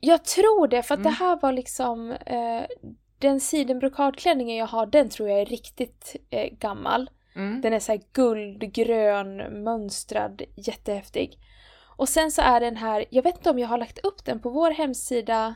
Jag 0.00 0.24
tror 0.24 0.68
det, 0.68 0.82
för 0.82 0.94
att 0.94 1.00
Mm. 1.00 1.12
det 1.12 1.16
här 1.18 1.38
var 1.42 1.52
liksom 1.52 2.10
eh, 2.10 2.62
den 3.18 3.40
sidenbrokadklänningen 3.40 4.56
jag 4.56 4.66
har, 4.66 4.86
den 4.86 5.08
tror 5.08 5.28
jag 5.28 5.40
är 5.40 5.46
riktigt 5.46 6.16
eh, 6.30 6.52
gammal. 6.58 7.10
Mm. 7.36 7.60
Den 7.60 7.72
är 7.72 7.78
så 7.80 7.92
här 7.92 8.00
guldgrön, 8.12 9.36
mönstrad, 9.64 10.42
jättehäftig. 10.56 11.38
Och 11.96 12.08
sen 12.08 12.30
så 12.30 12.42
är 12.42 12.60
den 12.60 12.76
här, 12.76 13.04
jag 13.10 13.22
vet 13.22 13.36
inte 13.36 13.50
om 13.50 13.58
jag 13.58 13.68
har 13.68 13.78
lagt 13.78 13.98
upp 13.98 14.24
den 14.24 14.40
på 14.40 14.50
vår 14.50 14.70
hemsida 14.70 15.54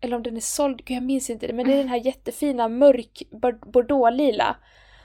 eller 0.00 0.16
om 0.16 0.22
den 0.22 0.36
är 0.36 0.40
såld, 0.40 0.84
gud 0.84 0.96
jag 0.96 1.02
minns 1.04 1.30
inte 1.30 1.46
det, 1.46 1.52
men 1.52 1.66
det 1.66 1.72
är 1.72 1.78
den 1.78 1.88
här 1.88 1.96
jättefina 2.06 2.68
mörk 2.68 3.22
bor- 3.30 3.70
bordeauxlila 3.72 4.56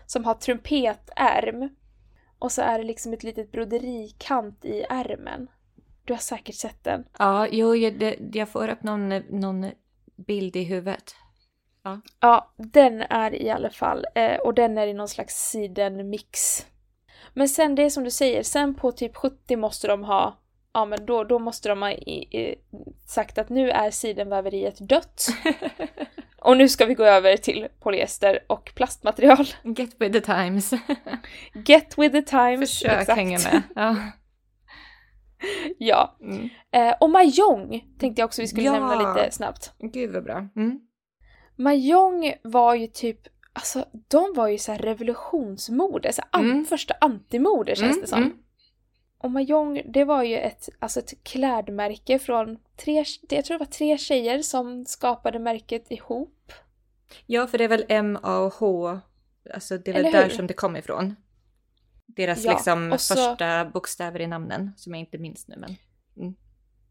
som 0.05 0.25
har 0.25 0.33
trumpetärm. 0.33 1.69
Och 2.39 2.51
så 2.51 2.61
är 2.61 2.77
det 2.77 2.83
liksom 2.83 3.13
ett 3.13 3.23
litet 3.23 3.51
broderikant 3.51 4.65
i 4.65 4.85
ärmen. 4.89 5.47
Du 6.08 6.13
har 6.13 6.20
säkert 6.20 6.56
sett 6.56 6.84
den. 6.84 7.06
Ja, 7.20 7.48
jo, 7.52 7.76
jag, 7.76 8.00
det, 8.00 8.15
jag 8.34 8.50
får 8.50 8.70
upp 8.70 8.84
någon, 8.84 9.10
någon 9.30 9.72
bild 10.15 10.56
i 10.56 10.63
huvudet. 10.63 11.15
Ja, 12.20 12.54
den 12.58 13.02
är 13.02 13.36
i 13.36 13.50
alla 13.50 13.70
fall, 13.70 14.06
eh, 14.15 14.36
och 14.36 14.54
den 14.54 14.78
är 14.78 14.88
i 14.88 14.93
någon 14.93 15.08
slags 15.08 15.34
sidenmix. 15.36 16.65
Men 17.34 17.50
sen 17.50 17.76
det 17.76 17.84
är 17.84 17.89
som 17.89 18.04
du 18.04 18.12
säger, 18.12 18.43
sen 18.43 18.76
på 18.76 18.91
typ 18.91 19.15
70 19.15 19.56
måste 19.56 19.88
de 19.88 20.04
ha, 20.04 20.39
ja 20.74 20.86
men 20.86 21.05
då, 21.05 21.24
då 21.24 21.39
måste 21.39 21.70
de 21.70 21.82
ha 21.82 21.91
i, 21.91 22.38
i, 22.39 22.55
sagt 23.05 23.38
att 23.38 23.49
nu 23.49 23.70
är 23.72 23.91
sidenväveriet 23.91 24.78
dött. 24.80 25.28
och 26.41 26.58
nu 26.58 26.70
ska 26.70 26.86
vi 26.86 26.93
gå 26.93 27.03
över 27.03 27.38
till 27.38 27.68
polyester 27.80 28.39
och 28.47 28.72
plastmaterial. 28.76 29.47
Get 29.64 29.95
with 29.99 30.14
the 30.14 30.22
times. 30.22 30.74
Get 31.66 31.97
with 31.97 32.12
the 32.12 32.22
times. 32.22 32.72
Försök 32.72 33.01
exakt. 33.01 33.18
hänga 33.18 33.39
med. 33.39 33.62
Ja. 33.76 33.95
ja. 35.77 36.17
Mm. 36.21 36.49
Eh, 36.71 36.95
och 36.99 37.09
Mahjong 37.09 37.85
tänkte 37.99 38.21
jag 38.21 38.25
också 38.27 38.41
vi 38.41 38.47
skulle 38.47 38.65
Ja. 38.65 38.71
nämna 38.71 39.13
lite 39.15 39.31
snabbt. 39.31 39.73
Gud 39.79 40.13
vad 40.13 40.23
bra. 40.23 40.47
Mm. 40.55 40.79
Mahjong 41.55 42.33
var 42.43 42.75
ju 42.75 42.88
typ, 42.88 43.19
alltså 43.53 43.85
de 44.07 44.33
var 44.35 44.47
ju 44.47 44.57
så 44.57 44.71
här 44.71 44.79
revolutionsmode, 44.79 46.13
så 46.13 46.21
an- 46.31 46.45
Mm. 46.51 46.65
första 46.65 46.93
antimode 47.01 47.75
känns 47.75 47.89
Mm, 47.91 48.01
det 48.01 48.07
som. 48.07 48.23
mm. 48.23 48.38
Och 49.19 49.31
Mahjong, 49.31 49.81
det 49.93 50.03
var 50.03 50.23
ju 50.23 50.38
ett, 50.38 50.69
alltså 50.79 50.99
ett 50.99 51.23
klädmärke 51.23 52.19
från 52.19 52.57
tre, 52.77 53.05
jag 53.29 53.45
tror 53.45 53.55
det 53.57 53.65
var 53.65 53.71
tre 53.71 53.97
tjejer 53.97 54.41
som 54.41 54.85
skapade 54.85 55.39
märket 55.39 55.91
ihop. 55.91 56.51
Ja, 57.25 57.47
för 57.47 57.57
det 57.57 57.63
är 57.63 57.67
väl 57.67 57.85
M, 57.89 58.17
A 58.23 58.38
och 58.39 58.53
H. 58.53 58.99
Alltså 59.53 59.77
det 59.77 59.91
är 59.91 60.03
väl 60.03 60.11
där 60.11 60.29
som 60.29 60.47
det 60.47 60.53
kom 60.53 60.75
ifrån. 60.75 61.15
Deras 62.18 62.45
Ja, 62.45 62.51
liksom 62.51 62.95
så- 62.99 63.15
första 63.15 63.65
bokstäver 63.65 64.22
i 64.22 64.28
namnen, 64.28 64.72
som 64.78 64.93
jag 64.93 64.99
inte 64.99 65.18
minns 65.18 65.47
nu 65.47 65.55
men. 65.57 65.76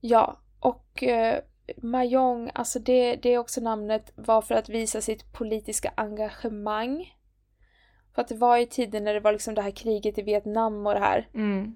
Ja, 0.01 0.41
och 0.61 1.03
eh, 1.03 1.41
Mahjong, 1.83 2.51
alltså 2.55 2.79
det, 2.79 3.17
det 3.17 3.35
är 3.35 3.39
också 3.39 3.61
namnet, 3.61 4.13
var 4.15 4.43
för 4.43 4.55
att 4.55 4.69
visa 4.69 5.01
sitt 5.01 5.33
politiska 5.33 5.93
engagemang. 5.97 7.13
För 8.15 8.23
att 8.23 8.29
det 8.29 8.35
var 8.37 8.57
ju 8.57 8.67
tiden 8.67 9.05
när 9.05 9.15
det 9.15 9.21
var 9.21 9.33
liksom 9.33 9.55
det 9.55 9.63
här 9.63 9.71
kriget 9.71 10.19
i 10.19 10.23
Vietnam 10.23 10.87
och 10.87 10.95
det 10.95 11.01
här. 11.01 11.29
Mm. 11.35 11.75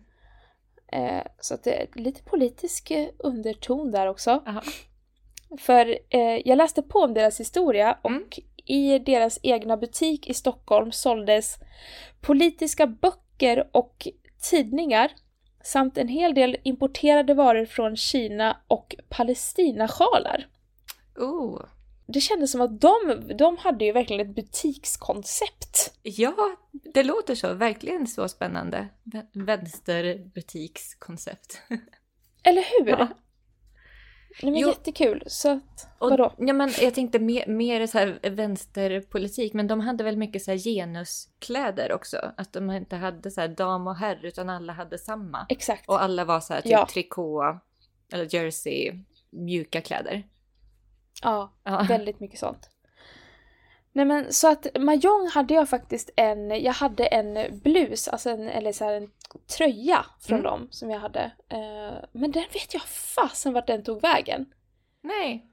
Eh, 0.92 1.22
så 1.40 1.54
att 1.54 1.64
det 1.64 1.82
är 1.82 1.86
lite 1.94 2.22
politisk 2.22 2.90
eh, 2.90 3.08
underton 3.18 3.90
där 3.90 4.06
också. 4.06 4.42
Aha. 4.46 4.62
För 5.58 5.98
eh, 6.08 6.48
jag 6.48 6.56
läste 6.56 6.82
på 6.82 6.98
om 6.98 7.14
deras 7.14 7.40
historia 7.40 7.98
och 8.02 8.10
Mm. 8.10 8.24
i 8.66 8.98
deras 8.98 9.38
egna 9.42 9.76
butik 9.76 10.28
i 10.28 10.34
Stockholm 10.34 10.92
såldes 10.92 11.56
politiska 12.20 12.86
böcker 12.86 13.20
och 13.72 14.08
tidningar 14.50 15.12
samt 15.64 15.98
en 15.98 16.08
hel 16.08 16.34
del 16.34 16.56
importerade 16.62 17.34
varor 17.34 17.64
från 17.66 17.96
Kina 17.96 18.56
och 18.66 18.94
Palestinasjalar. 19.08 20.46
Oh. 21.16 21.62
Det 22.06 22.20
kändes 22.20 22.52
som 22.52 22.60
att 22.60 22.80
de, 22.80 23.22
de 23.38 23.56
hade 23.56 23.84
ju 23.84 23.92
verkligen 23.92 24.26
ett 24.28 24.34
butikskoncept. 24.34 25.94
Ja, 26.02 26.34
det 26.72 27.02
låter 27.02 27.34
så. 27.34 27.54
Verkligen 27.54 28.06
så 28.06 28.28
spännande. 28.28 28.88
Vä- 29.04 29.44
Vänsterbutikskoncept. 29.46 31.62
Eller 32.42 32.62
hur? 32.62 32.88
Ja. 32.88 33.08
Nej, 34.42 34.52
men 34.52 34.60
Jo. 34.60 34.68
jättekul. 34.68 35.22
Så 35.26 35.50
att, 35.50 35.88
Och, 35.98 36.10
vadå? 36.10 36.32
Ja, 36.38 36.52
men 36.52 36.70
jag 36.80 36.94
tänkte 36.94 37.18
mer, 37.18 37.46
mer 37.46 37.86
så 37.86 37.98
här 37.98 38.18
vänsterpolitik, 38.30 39.52
men 39.52 39.66
de 39.66 39.80
hade 39.80 40.04
väl 40.04 40.16
mycket 40.16 40.42
så 40.42 40.50
här 40.50 40.58
genuskläder 40.58 41.92
också? 41.92 42.32
Att 42.36 42.52
de 42.52 42.70
inte 42.70 42.96
hade 42.96 43.30
så 43.30 43.40
här 43.40 43.48
dam 43.48 43.86
och 43.86 43.96
herr, 43.96 44.20
utan 44.26 44.50
alla 44.50 44.72
hade 44.72 44.98
samma. 44.98 45.46
Exakt. 45.48 45.88
Och 45.88 46.02
alla 46.02 46.24
var 46.24 46.40
så 46.40 46.54
här 46.54 46.60
typ 46.60 46.72
Ja. 46.72 46.86
trikå 46.92 47.60
eller 48.12 48.34
jersey, 48.34 48.92
mjuka 49.30 49.80
kläder. 49.80 50.22
Ja, 51.22 51.52
Ja. 51.64 51.84
väldigt 51.88 52.20
mycket 52.20 52.38
sånt. 52.38 52.70
Nej 53.92 54.04
men 54.04 54.32
så 54.32 54.48
att 54.52 54.66
Mahjong 54.80 55.28
hade 55.34 55.54
jag 55.54 55.68
faktiskt 55.68 56.10
en, 56.16 56.50
jag 56.62 56.72
hade 56.72 57.06
en 57.06 57.60
blus, 57.60 58.08
alltså 58.08 58.30
en, 58.30 58.48
eller 58.48 58.72
så 58.72 58.84
här 58.84 58.92
en 58.94 59.10
tröja 59.38 60.06
från 60.20 60.38
Mm. 60.38 60.50
dem 60.50 60.68
som 60.70 60.90
jag 60.90 61.00
hade. 61.00 61.32
Eh, 61.48 62.04
men 62.12 62.30
den 62.32 62.44
vet 62.52 62.74
jag 62.74 62.82
fasen 62.82 63.52
vart 63.52 63.66
den 63.66 63.84
tog 63.84 64.02
vägen. 64.02 64.46
Nej. 65.02 65.46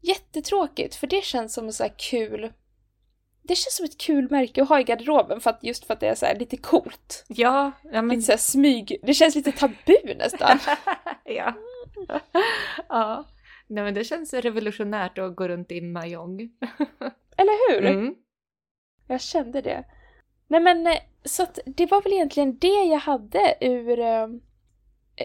Jättetråkigt, 0.00 0.94
för 0.94 1.06
det 1.06 1.24
känns 1.24 1.54
som 1.54 1.64
en 1.66 1.72
så 1.72 1.88
kul... 1.96 2.52
Det 3.42 3.54
känns 3.54 3.76
som 3.76 3.84
ett 3.84 3.98
kul 3.98 4.30
märke 4.30 4.62
att 4.62 4.68
ha 4.68 4.80
i 4.80 4.84
garderoben 4.84 5.40
för 5.40 5.50
att, 5.50 5.64
just 5.64 5.84
för 5.84 5.94
att 5.94 6.00
det 6.00 6.06
är 6.08 6.14
så 6.14 6.26
lite 6.38 6.56
coolt. 6.56 7.24
Ja, 7.28 7.72
ja 7.82 8.02
men... 8.02 8.16
Lite 8.16 8.38
så 8.38 8.50
smyg... 8.52 9.00
Det 9.02 9.14
känns 9.14 9.34
lite 9.34 9.52
tabu 9.52 10.14
nästan. 10.16 10.58
ja. 11.24 11.54
ja. 12.88 13.24
Nej 13.66 13.84
men 13.84 13.94
det 13.94 14.04
känns 14.04 14.34
revolutionärt 14.34 15.18
att 15.18 15.36
gå 15.36 15.48
runt 15.48 15.72
i 15.72 15.80
Mahjong. 15.80 16.40
Eller 17.36 17.72
hur? 17.72 17.86
Mm. 17.86 18.14
Jag 19.06 19.20
kände 19.20 19.60
det. 19.60 19.84
Nej 20.46 20.60
men, 20.60 20.86
eh, 20.86 20.98
så 21.26 21.42
att 21.42 21.58
det 21.66 21.86
var 21.86 22.02
väl 22.02 22.12
egentligen 22.12 22.58
det 22.58 22.84
jag 22.84 22.98
hade 22.98 23.54
ur, 23.60 23.98
eh, 23.98 24.26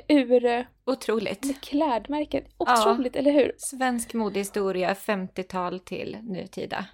ur 0.07 0.45
eh, 0.45 0.63
Otroligt. 0.85 1.61
klädmärken. 1.61 2.43
Ja. 2.57 2.91
Otroligt, 2.91 3.15
eller 3.15 3.31
hur? 3.31 3.55
Svensk 3.57 4.13
modehistoria 4.13 4.93
50-tal 4.93 5.79
till 5.79 6.17
nutida. 6.23 6.85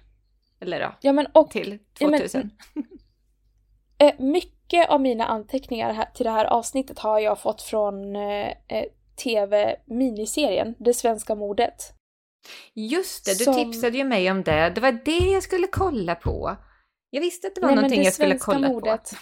Eller 0.60 0.80
ja, 0.80 0.94
Ja 1.00 1.12
men 1.12 1.26
och 1.26 1.50
till 1.50 1.78
Ja, 1.98 2.08
men- 2.08 2.18
2000. 2.20 2.50
eh, 3.98 4.14
mycket 4.18 4.88
av 4.90 5.00
mina 5.00 5.24
anteckningar 5.26 5.92
här, 5.92 6.06
till 6.14 6.24
det 6.24 6.30
här 6.30 6.44
avsnittet 6.44 6.98
har 6.98 7.18
jag 7.18 7.38
fått 7.40 7.62
från 7.62 8.16
eh, 8.16 8.48
eh, 8.68 8.84
TV-miniserien 9.24 10.74
Det 10.78 10.94
svenska 10.94 11.34
modet. 11.34 11.92
Just 12.74 13.24
det, 13.24 13.38
du 13.38 13.44
som- 13.44 13.54
tipsade 13.54 13.98
ju 13.98 14.04
mig 14.04 14.30
om 14.30 14.42
det. 14.42 14.70
Det 14.74 14.80
var 14.80 14.92
det 15.04 15.32
jag 15.32 15.42
skulle 15.42 15.66
kolla 15.66 16.14
på. 16.14 16.56
Jag 17.10 17.20
visste 17.20 17.46
att 17.46 17.54
det 17.54 17.60
var 17.60 17.68
Nej, 17.68 17.76
någonting 17.76 18.00
det 18.00 18.04
jag 18.04 18.14
skulle 18.14 18.38
kolla 18.38 18.68
modet. 18.68 19.12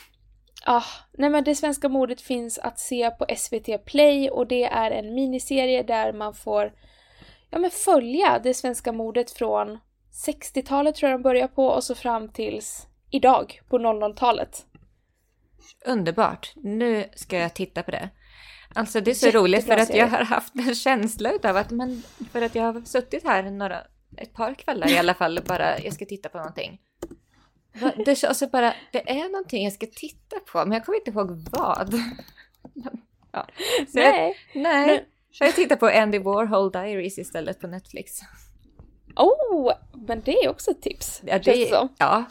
Ah, 0.64 0.84
nej 1.12 1.30
men 1.30 1.44
det 1.44 1.54
svenska 1.54 1.88
modet 1.88 2.20
finns 2.20 2.58
att 2.58 2.78
se 2.78 3.10
på 3.10 3.26
SVT 3.36 3.84
Play 3.84 4.30
och 4.30 4.46
det 4.46 4.64
är 4.64 4.90
en 4.90 5.14
miniserie 5.14 5.82
där 5.82 6.12
man 6.12 6.34
får 6.34 6.72
ja, 7.50 7.58
men 7.58 7.70
följa 7.70 8.38
det 8.38 8.54
svenska 8.54 8.92
modet 8.92 9.30
från 9.30 9.78
60-talet 10.26 10.94
tror 10.94 11.10
jag 11.10 11.20
de 11.20 11.22
börjar 11.22 11.48
på 11.48 11.66
och 11.66 11.84
så 11.84 11.94
fram 11.94 12.28
tills 12.28 12.86
idag 13.10 13.60
på 13.68 13.78
00-talet. 13.78 14.66
på. 14.72 15.90
Underbart. 15.90 16.52
Nu 16.56 17.04
ska 17.14 17.38
jag 17.38 17.54
titta 17.54 17.82
på 17.82 17.90
det. 17.90 18.08
Alltså 18.74 19.00
det 19.00 19.10
är 19.10 19.14
så 19.14 19.26
Jättebra 19.26 19.42
roligt 19.42 19.66
för 19.66 19.76
att 19.76 19.94
jag 19.94 20.08
har 20.08 20.24
haft 20.24 20.54
en 20.54 20.74
känsla 20.74 21.32
utav 21.32 21.56
att, 21.56 21.70
men 21.70 22.02
för 22.32 22.42
att 22.42 22.54
jag 22.54 22.72
har 22.72 22.80
suttit 22.80 23.24
här 23.24 23.42
några, 23.42 23.80
ett 24.16 24.32
par 24.34 24.54
kvällar 24.54 24.90
i 24.90 24.98
alla 24.98 25.14
fall 25.14 25.40
bara, 25.46 25.78
jag 25.78 25.92
ska 25.92 26.04
titta 26.04 26.28
på 26.28 26.38
någonting. 26.38 26.80
Det, 28.04 28.24
och 28.28 28.36
så 28.36 28.46
bara, 28.46 28.74
det 28.92 29.10
är 29.10 29.28
någonting 29.32 29.64
jag 29.64 29.72
ska 29.72 29.86
titta 29.86 30.36
på, 30.52 30.58
men 30.58 30.72
jag 30.72 30.84
kommer 30.84 30.98
inte 30.98 31.10
ihåg 31.10 31.30
vad. 31.50 31.94
Ja. 33.32 33.46
Så 33.92 33.98
jag, 33.98 34.12
Nej! 34.14 34.36
nej, 34.54 34.86
Men- 34.86 35.00
så 35.32 35.44
jag 35.44 35.54
tittar 35.54 35.76
på 35.76 35.86
Andy 35.86 36.18
Warhol 36.18 36.70
Diaries 36.72 37.18
istället 37.18 37.60
på 37.60 37.66
Netflix. 37.66 38.20
Oh! 39.16 39.72
Men 39.92 40.20
det 40.24 40.32
är 40.44 40.48
också 40.48 40.70
ett 40.70 40.82
tips. 40.82 41.22
Ja, 41.26 41.38
det, 41.38 41.52
det 41.52 41.68
som. 41.68 41.88
ja 41.98 42.24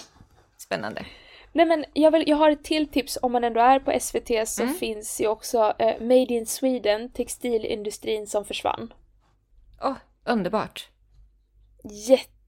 spännande. 0.58 1.06
Nej 1.54 1.66
men 1.66 1.86
jag, 1.94 2.12
vill, 2.12 2.24
jag 2.30 2.38
har 2.38 2.52
ett 2.52 2.64
till 2.64 2.88
tips 2.88 3.18
om 3.22 3.32
man 3.32 3.44
ändå 3.44 3.60
är 3.62 3.80
på 3.80 4.00
SVT 4.00 4.48
så 4.50 4.64
Mm. 4.64 4.76
finns 4.76 5.22
ju 5.22 5.28
också 5.28 5.74
eh, 5.80 6.02
Made 6.02 6.34
in 6.34 6.46
Sweden, 6.46 7.10
textilindustrin 7.12 8.28
som 8.28 8.46
försvann. 8.46 8.94
Åh, 9.84 9.96
underbart. 10.26 10.90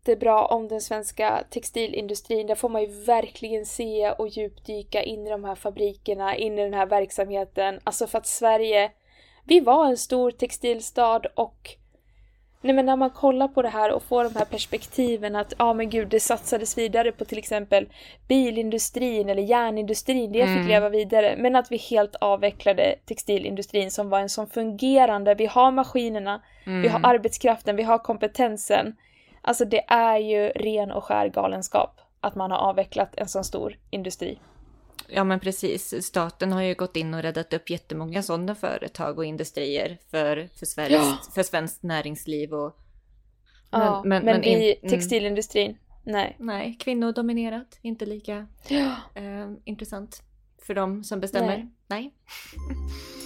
Jättebra 0.08 0.46
om 0.46 0.68
den 0.68 0.82
svenska 0.82 1.44
textilindustrin. 1.50 2.48
Där 2.48 2.56
får 2.56 2.70
man 2.70 2.82
ju 2.82 2.88
verkligen 3.06 3.66
se 3.66 4.12
och 4.12 4.28
djupdyka 4.28 5.04
in 5.04 5.28
i 5.28 5.30
de 5.30 5.44
här 5.44 5.56
fabrikerna, 5.56 6.36
in 6.36 6.60
i 6.60 6.64
den 6.64 6.74
här 6.74 6.86
verksamheten. 6.86 7.80
Alltså 7.84 8.08
för 8.08 8.18
att 8.18 8.28
Sverige, 8.28 8.92
vi 9.44 9.60
var 9.60 9.86
en 9.86 9.98
stor 9.98 10.32
textilstad 10.32 11.22
och 11.36 11.78
Nej 12.62 12.76
men 12.76 12.86
när 12.86 12.96
man 12.96 13.10
kollar 13.10 13.48
på 13.48 13.62
det 13.62 13.70
här 13.70 13.92
och 13.92 14.04
får 14.04 14.24
de 14.24 14.36
här 14.36 14.46
perspektiven 14.46 15.36
att 15.36 15.54
ja 15.58 15.66
ah, 15.66 15.74
men 15.74 15.90
gud 15.90 16.08
det 16.08 16.20
satsades 16.20 16.78
vidare 16.78 17.12
på 17.12 17.26
till 17.26 17.38
exempel 17.38 17.88
bilindustrin 18.28 19.30
eller 19.30 19.44
järnindustrin, 19.44 20.32
det 20.32 20.42
Mm. 20.42 20.58
fick 20.58 20.68
leva 20.68 20.90
vidare. 20.90 21.36
Men 21.38 21.56
att 21.56 21.72
vi 21.72 21.78
helt 21.78 22.16
avvecklade 22.16 22.96
textilindustrin 23.06 23.92
som 23.92 24.10
var 24.10 24.20
en 24.20 24.30
sån 24.30 24.48
fungerande, 24.48 25.36
vi 25.36 25.46
har 25.46 25.72
maskinerna, 25.72 26.42
Mm. 26.66 26.82
vi 26.82 26.88
har 26.88 27.02
arbetskraften, 27.04 27.76
vi 27.76 27.84
har 27.84 27.98
kompetensen. 27.98 28.96
Alltså 29.48 29.66
det 29.66 29.84
är 29.88 30.18
ju 30.18 30.50
ren 30.50 30.92
och 30.92 31.04
skär 31.04 31.28
galenskap 31.30 32.02
att 32.20 32.36
man 32.36 32.52
har 32.52 32.58
avvecklat 32.58 33.14
en 33.18 33.28
sån 33.28 33.44
stor 33.44 33.78
industri. 33.90 34.40
Ja 35.08 35.24
men 35.24 35.40
precis, 35.40 36.06
staten 36.06 36.52
har 36.52 36.62
ju 36.62 36.74
gått 36.76 36.96
in 36.96 37.14
och 37.14 37.22
räddat 37.22 37.54
upp 37.54 37.70
jättemånga 37.70 38.24
sådana 38.24 38.56
företag 38.56 39.18
och 39.18 39.26
industrier 39.26 39.98
för, 40.12 40.50
för, 40.60 40.66
Sveriges, 40.66 41.02
Ja. 41.02 41.18
för 41.36 41.44
svenskt 41.44 41.84
näringsliv 41.84 42.54
och... 42.54 42.78
Ja, 43.72 44.02
men, 44.06 44.26
men 44.26 44.42
vi, 44.42 44.48
in- 44.48 44.78
mm. 44.82 44.90
textilindustrin, 44.92 45.78
nej. 46.04 46.36
Nej, 46.40 46.78
kvinnodominerat, 46.80 47.80
inte 47.82 48.06
lika 48.06 48.48
Ja. 48.68 48.96
eh, 49.16 49.52
intressant 49.64 50.24
för 50.66 50.74
de 50.76 51.04
som 51.04 51.20
bestämmer. 51.20 51.58
Nej. 51.58 51.68
Nej. 51.88 52.14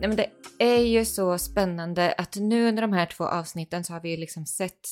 Nej 0.00 0.08
men 0.08 0.16
det 0.16 0.30
är 0.58 0.82
ju 0.82 1.04
så 1.04 1.38
spännande 1.38 2.12
att 2.12 2.36
nu 2.36 2.68
under 2.68 2.82
de 2.82 2.92
här 2.92 3.06
två 3.06 3.24
avsnitten 3.24 3.84
så 3.84 3.92
har 3.92 4.00
vi 4.00 4.10
ju 4.10 4.16
liksom 4.16 4.46
sett 4.46 4.88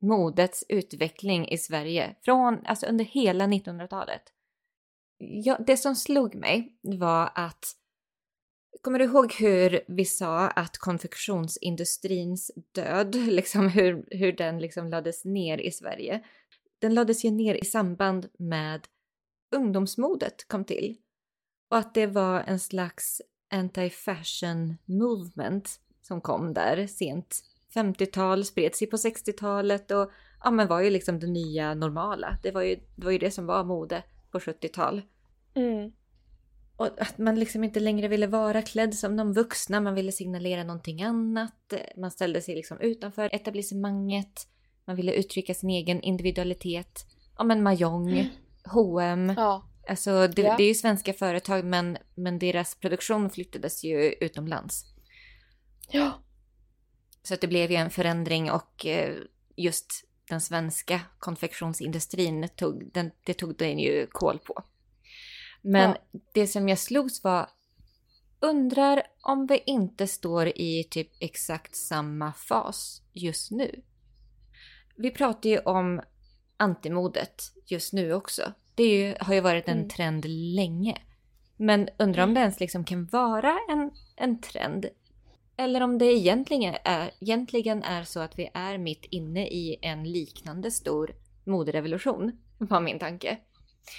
modets 0.00 0.64
utveckling 0.68 1.48
i 1.48 1.58
Sverige 1.58 2.16
från, 2.24 2.66
alltså 2.66 2.86
under 2.86 3.04
hela 3.04 3.46
1900-talet. 3.46 4.22
Ja, 5.18 5.58
det 5.66 5.76
som 5.76 5.96
slog 5.96 6.34
mig 6.34 6.78
var 6.82 7.30
att 7.34 7.64
Kommer 8.82 8.98
du 8.98 9.04
ihåg 9.04 9.32
hur 9.32 9.80
vi 9.88 10.04
sa 10.04 10.48
att 10.48 10.78
konfektionsindustrins 10.78 12.50
död, 12.72 13.14
liksom 13.26 13.68
hur, 13.68 14.06
hur 14.10 14.32
den 14.32 14.58
liksom 14.58 14.88
lades 14.88 15.24
ner 15.24 15.58
i 15.58 15.70
Sverige? 15.70 16.24
Den 16.78 16.94
lades 16.94 17.24
ju 17.24 17.30
ner 17.30 17.54
i 17.54 17.64
samband 17.64 18.28
med 18.38 18.86
ungdomsmodet 19.56 20.48
kom 20.48 20.64
till. 20.64 20.96
Och 21.70 21.78
att 21.78 21.94
det 21.94 22.06
var 22.06 22.40
en 22.40 22.60
slags 22.60 23.22
anti-fashion 23.50 24.76
movement 24.84 25.80
som 26.02 26.20
kom 26.20 26.54
där 26.54 26.86
sent 26.86 27.42
50-tal, 27.74 28.44
spred 28.44 28.74
sig 28.74 28.86
på 28.86 28.96
60-talet 28.96 29.90
och 29.90 30.10
ja, 30.44 30.50
men 30.50 30.68
var 30.68 30.80
ju 30.80 30.90
liksom 30.90 31.20
det 31.20 31.26
nya 31.26 31.74
normala. 31.74 32.38
Det 32.42 32.50
var 32.50 32.62
ju 32.62 32.76
det, 32.96 33.04
var 33.04 33.12
ju 33.12 33.18
det 33.18 33.30
som 33.30 33.46
var 33.46 33.64
mode 33.64 34.02
på 34.30 34.38
70-tal. 34.38 35.02
Mm. 35.54 35.92
Och 36.76 36.86
att 36.86 37.18
man 37.18 37.40
liksom 37.40 37.64
inte 37.64 37.80
längre 37.80 38.08
ville 38.08 38.26
vara 38.26 38.62
klädd 38.62 38.94
som 38.94 39.16
de 39.16 39.32
vuxna, 39.32 39.80
man 39.80 39.94
ville 39.94 40.12
signalera 40.12 40.64
någonting 40.64 41.02
annat. 41.02 41.72
Man 41.96 42.10
ställde 42.10 42.40
sig 42.40 42.54
liksom 42.54 42.80
utanför 42.80 43.30
etablissemanget. 43.32 44.48
Man 44.84 44.96
ville 44.96 45.12
uttrycka 45.12 45.54
sin 45.54 45.70
egen 45.70 46.00
individualitet. 46.00 47.06
Ja 47.38 47.44
men 47.44 47.62
Mahjong, 47.62 48.12
mm. 48.12 48.26
H&M. 48.64 49.34
Ja. 49.36 49.64
Alltså 49.88 50.28
det, 50.28 50.42
ja. 50.42 50.56
det, 50.56 50.62
är 50.62 50.68
ju 50.68 50.74
svenska 50.74 51.12
företag 51.12 51.64
men, 51.64 51.98
men 52.14 52.38
deras 52.38 52.74
produktion 52.74 53.30
flyttades 53.30 53.84
ju 53.84 54.12
utomlands. 54.12 54.84
Ja. 55.88 56.22
Så 57.22 57.34
att 57.34 57.40
det 57.40 57.46
blev 57.46 57.70
ju 57.70 57.76
en 57.76 57.90
förändring 57.90 58.50
och 58.50 58.86
eh, 58.86 59.14
just 59.56 60.04
den 60.28 60.40
svenska 60.40 61.00
konfektionsindustrin 61.18 62.48
tog 62.56 62.92
den, 62.92 63.10
det 63.24 63.34
tog 63.34 63.56
den 63.56 63.78
ju 63.78 64.06
koll 64.06 64.38
på. 64.38 64.62
Men 65.62 65.90
ja. 65.90 66.20
det 66.34 66.46
som 66.46 66.68
jag 66.68 66.78
slogs 66.78 67.24
var, 67.24 67.50
undrar 68.40 69.02
om 69.22 69.46
vi 69.46 69.62
inte 69.66 70.06
står 70.06 70.48
i 70.48 70.84
typ 70.90 71.10
exakt 71.20 71.76
samma 71.76 72.32
fas 72.32 73.02
just 73.12 73.50
nu. 73.50 73.82
Vi 74.96 75.10
pratar 75.10 75.50
ju 75.50 75.58
om 75.58 76.02
antimodet 76.56 77.42
just 77.66 77.92
nu 77.92 78.12
också. 78.12 78.52
Det 78.76 78.84
ju, 78.84 79.14
har 79.20 79.34
ju 79.34 79.40
varit 79.40 79.68
en 79.68 79.78
mm. 79.78 79.88
trend 79.88 80.24
länge. 80.28 80.96
Men 81.56 81.88
undrar 81.98 82.22
om 82.22 82.30
mm. 82.30 82.34
det 82.34 82.40
ens 82.40 82.60
liksom 82.60 82.84
kan 82.84 83.06
vara 83.06 83.58
en, 83.68 83.90
en 84.16 84.40
trend. 84.40 84.86
Eller 85.56 85.80
om 85.80 85.98
det 85.98 86.06
egentligen 86.06 86.74
är, 86.84 87.10
egentligen 87.20 87.82
är 87.82 88.04
så 88.04 88.20
att 88.20 88.38
vi 88.38 88.50
är 88.54 88.78
mitt 88.78 89.04
inne 89.10 89.46
i 89.46 89.78
en 89.82 90.12
liknande 90.12 90.70
stor 90.70 91.14
moderevolution, 91.44 92.32
var 92.58 92.80
min 92.80 92.98
tanke. 92.98 93.38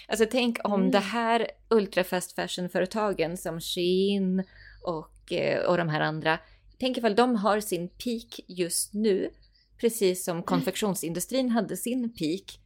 Alltså 0.08 0.26
tänk 0.32 0.58
om 0.64 0.74
mm. 0.74 0.92
det 0.92 1.00
här 1.00 1.52
ultrafast 1.70 2.36
fashion-företagen 2.36 3.38
som 3.38 3.60
Shein 3.60 4.44
och, 4.84 5.34
eh, 5.34 5.66
och 5.66 5.78
de 5.78 5.90
här 5.90 6.02
andra, 6.02 6.40
tänk 6.80 6.98
ifall 6.98 7.16
de 7.16 7.36
har 7.36 7.60
sin 7.60 7.90
peak 7.90 8.40
just 8.48 8.94
nu, 8.94 9.30
precis 9.78 10.26
som 10.26 10.44
konfektionsindustrin 10.44 11.50
hade 11.50 11.78
sin 11.78 12.14
peak 12.14 12.60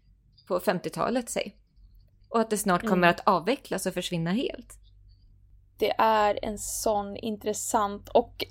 på 0.47 0.59
50-talet, 0.59 1.30
säg. 1.30 1.55
Och 2.32 2.41
att 2.41 2.49
det 2.49 2.57
snart 2.57 2.82
kommer 2.82 3.07
mm. 3.07 3.09
att 3.09 3.27
avvecklas 3.27 3.86
och 3.86 3.93
försvinna 3.93 4.32
helt. 4.32 4.77
Det 5.77 5.93
är 5.97 6.39
en 6.41 6.57
sån 6.57 7.15
intressant 7.15 8.09
och 8.09 8.45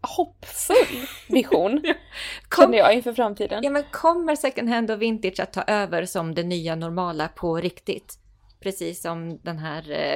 hoppfull 0.00 1.06
vision, 1.28 1.80
ja. 1.84 1.94
Kom, 2.48 2.64
känner 2.64 2.78
jag 2.78 2.94
inför 2.94 3.12
framtiden. 3.12 3.64
Ja 3.64 3.70
men 3.70 3.84
kommer 3.92 4.36
second 4.36 4.68
hand 4.68 4.90
och 4.90 5.02
vintage 5.02 5.40
att 5.40 5.52
ta 5.52 5.62
över 5.62 6.04
som 6.04 6.34
det 6.34 6.42
nya 6.42 6.74
normala 6.74 7.28
på 7.28 7.56
riktigt? 7.56 8.18
Precis 8.60 9.00
som 9.00 9.38
den 9.42 9.58
här 9.58 9.90
eh, 9.90 10.14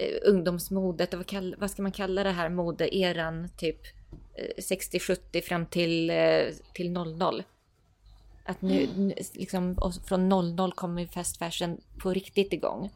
eh 0.00 0.16
ungdomsmodet, 0.24 1.14
vad, 1.14 1.26
kall, 1.26 1.56
vad 1.58 1.70
ska 1.70 1.82
man 1.82 1.92
kalla 1.92 2.22
det 2.22 2.30
här 2.30 2.48
modeeran, 2.48 3.48
typ 3.56 3.80
eh, 4.34 4.62
60-70 4.62 5.40
fram 5.40 5.66
till, 5.66 6.10
eh, 6.10 6.42
till 6.74 6.90
00. 6.90 7.42
Att 8.46 8.62
nu, 8.62 8.88
nu 8.96 9.14
liksom, 9.34 9.76
från 10.06 10.28
00 10.28 10.72
kommer 10.72 11.06
fast 11.06 11.38
fashion 11.38 11.80
på 12.02 12.12
riktigt 12.12 12.52
igång. 12.52 12.90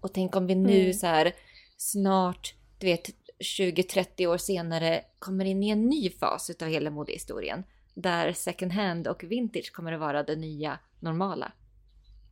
Och 0.00 0.12
tänk 0.12 0.36
om 0.36 0.46
vi 0.46 0.54
nu 0.54 0.80
mm. 0.80 0.94
så 0.94 1.06
här 1.06 1.32
snart, 1.76 2.54
du 2.78 2.86
vet, 2.86 3.10
20-30 3.38 4.26
år 4.26 4.36
senare 4.36 5.04
kommer 5.18 5.44
in 5.44 5.62
i 5.62 5.68
en 5.68 5.86
ny 5.86 6.10
fas 6.10 6.50
av 6.62 6.68
hela 6.68 6.90
modehistorien. 6.90 7.64
Där 7.94 8.32
second 8.32 8.72
hand 8.72 9.08
och 9.08 9.24
vintage 9.24 9.72
kommer 9.72 9.92
att 9.92 10.00
vara 10.00 10.22
det 10.22 10.36
nya 10.36 10.78
normala. 11.00 11.52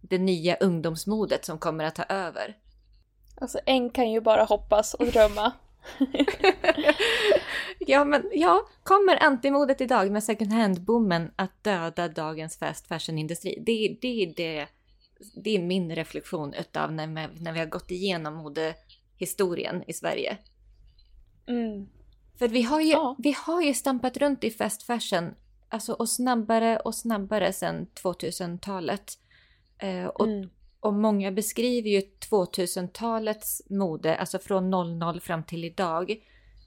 Det 0.01 0.19
nya 0.19 0.57
ungdomsmodet 0.57 1.45
som 1.45 1.59
kommer 1.59 1.85
att 1.85 1.95
ta 1.95 2.03
över. 2.03 2.57
Alltså 3.35 3.59
en 3.67 3.91
kan 3.91 4.11
ju 4.11 4.21
bara 4.21 4.45
hoppas 4.45 4.95
och 4.95 5.07
drömma. 5.07 5.53
ja, 7.79 8.05
men 8.05 8.31
ja, 8.33 8.69
kommer 8.83 9.23
antimodet 9.23 9.81
idag 9.81 10.11
med 10.11 10.25
second 10.25 10.53
hand-boomen 10.53 11.31
att 11.37 11.65
döda 11.65 12.09
dagens 12.09 12.59
fast 12.59 12.87
fashion-industri? 12.87 13.63
Det, 13.67 13.97
det, 14.01 14.33
det, 14.37 14.67
det 15.35 15.57
är 15.57 15.63
min 15.63 15.95
reflektion 15.95 16.55
utav 16.55 16.93
när, 16.93 17.07
när 17.41 17.53
vi 17.53 17.59
har 17.59 17.67
gått 17.67 17.91
igenom 17.91 18.35
modehistorien 18.35 19.85
i 19.87 19.93
Sverige. 19.93 20.39
Mm. 21.47 21.89
För 22.39 22.49
vi 22.49 22.63
har, 22.63 22.81
ju, 22.81 22.93
ja. 22.93 23.17
vi 23.19 23.37
har 23.39 23.63
ju 23.63 23.75
stampat 23.75 24.17
runt 24.17 24.45
i 24.45 24.51
fast 24.51 24.83
fashion 24.83 25.35
alltså, 25.69 25.93
och 25.93 26.09
snabbare 26.09 26.77
och 26.79 26.95
snabbare 26.95 27.53
sedan 27.53 27.87
2000-talet. 28.03 29.19
Eh, 29.79 30.07
och, 30.07 30.27
mm. 30.27 30.51
Och 30.83 30.95
många 30.95 31.33
beskriver 31.33 31.91
ju 31.91 32.01
2000-talets 32.31 33.63
mode, 33.71 34.17
alltså 34.17 34.39
från 34.39 34.71
00 34.71 35.21
fram 35.21 35.45
till 35.45 35.65
idag, 35.65 36.17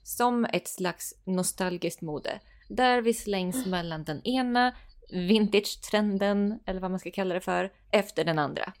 som 0.02 0.44
ett 0.44 0.68
slags 0.68 1.14
nostalgiskt 1.24 2.02
mode. 2.02 2.40
Där 2.68 3.02
vi 3.02 3.14
slängs 3.14 3.66
mellan 3.66 4.04
den 4.04 4.22
ena 4.26 4.74
vintage-trenden, 5.10 6.58
eller 6.66 6.80
vad 6.80 6.90
man 6.90 7.00
ska 7.00 7.10
kalla 7.10 7.34
det 7.34 7.40
för, 7.40 7.72
efter 7.90 8.24
den 8.24 8.38
andra. 8.38 8.72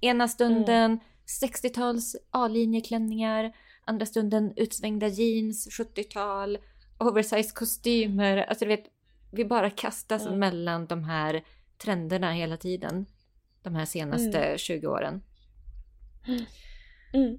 Ena 0.00 0.28
stunden 0.28 0.84
mm. 0.84 0.98
60-tals 1.42 2.16
A-linjeklänningar, 2.30 3.52
andra 3.84 4.06
stunden 4.06 4.52
utsvängda 4.56 5.08
jeans, 5.08 5.68
70-tal, 5.80 6.58
oversized 6.98 7.54
kostymer. 7.54 8.36
Alltså 8.36 8.64
du 8.64 8.68
vet, 8.68 8.84
vi 9.32 9.44
bara 9.44 9.70
kastas 9.70 10.26
mm. 10.26 10.38
mellan 10.38 10.86
de 10.86 11.04
här 11.04 11.44
trenderna 11.78 12.32
hela 12.32 12.56
tiden. 12.56 13.06
De 13.68 13.74
här 13.74 13.84
senaste 13.84 14.38
mm. 14.38 14.58
20 14.58 14.86
åren. 14.86 15.22
Mm. 17.14 17.38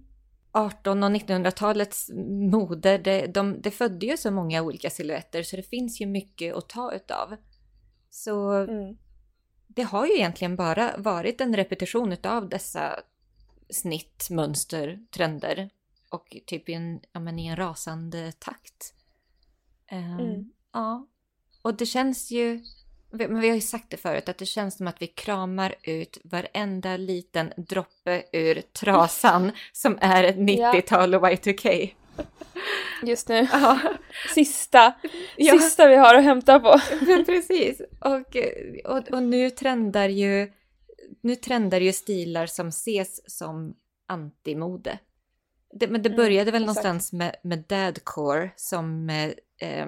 18 0.52 1.04
och 1.04 1.10
1900-talets 1.10 2.10
mode, 2.52 2.98
det, 2.98 3.28
de, 3.28 3.62
det 3.62 3.72
födde 3.72 4.06
ju 4.06 4.18
så 4.18 4.32
många 4.32 4.62
olika 4.62 4.90
silhuetter 4.90 5.44
så 5.44 5.56
det 5.56 5.64
finns 5.64 6.02
ju 6.02 6.06
mycket 6.06 6.56
att 6.56 6.70
ta 6.70 6.94
utav. 6.94 7.36
Så 8.10 8.52
mm. 8.52 8.98
det 9.68 9.82
har 9.82 10.06
ju 10.06 10.14
egentligen 10.14 10.56
bara 10.56 10.98
varit 10.98 11.42
en 11.42 11.56
repetition 11.56 12.12
utav 12.12 12.50
dessa 12.50 13.00
snitt, 13.70 14.28
mönster, 14.30 15.00
trender 15.12 15.70
och 16.10 16.38
typ 16.46 16.70
i 16.70 16.74
en, 16.74 17.00
ja, 17.12 17.20
men 17.20 17.40
i 17.40 17.48
en 17.48 17.56
rasande 17.56 18.32
takt. 18.32 18.94
Um. 19.92 20.54
Ja, 20.74 21.08
och 21.62 21.76
det 21.76 21.86
känns 21.86 22.32
ju, 22.32 22.64
men 23.12 23.40
vi 23.40 23.48
har 23.48 23.56
ju 23.56 23.62
sagt 23.62 23.90
det 23.90 23.98
förut, 23.98 24.30
att 24.30 24.38
det 24.38 24.46
känns 24.46 24.78
som 24.78 24.88
att 24.88 25.02
vi 25.02 25.08
kramar 25.08 25.76
ut 25.84 26.18
varenda 26.24 26.98
liten 26.98 27.54
droppe 27.58 28.24
ur 28.34 28.62
trasan 28.62 29.52
som 29.74 29.98
är 30.02 30.24
ett 30.24 30.36
90-tal 30.36 31.16
och 31.16 31.22
Y2K. 31.22 31.94
Just 33.04 33.30
nu. 33.30 33.48
Ja. 33.52 33.80
Sista, 34.36 34.94
ja. 35.38 35.60
sista 35.60 35.88
vi 35.88 35.96
har 35.96 36.16
att 36.16 36.24
hämta 36.24 36.60
på. 36.60 36.80
Men 37.06 37.26
precis. 37.26 37.82
Och, 38.00 38.36
och, 38.86 39.12
och 39.12 39.24
nu 39.24 39.50
trendar 39.50 40.10
ju 40.10 40.52
nu 41.22 41.36
trendar 41.36 41.80
ju 41.80 41.94
stilar 41.94 42.46
som 42.46 42.68
ses 42.68 43.38
som 43.38 43.76
antimode. 44.08 45.00
Det, 45.74 45.88
men 45.88 46.02
det 46.02 46.10
mm, 46.10 46.18
började 46.18 46.50
mm, 46.50 46.54
väl 46.54 46.64
exakt. 46.64 46.84
någonstans 46.84 47.14
med, 47.14 47.36
med 47.44 47.64
dadcore 47.68 48.50
som, 48.56 49.10
eh, 49.58 49.88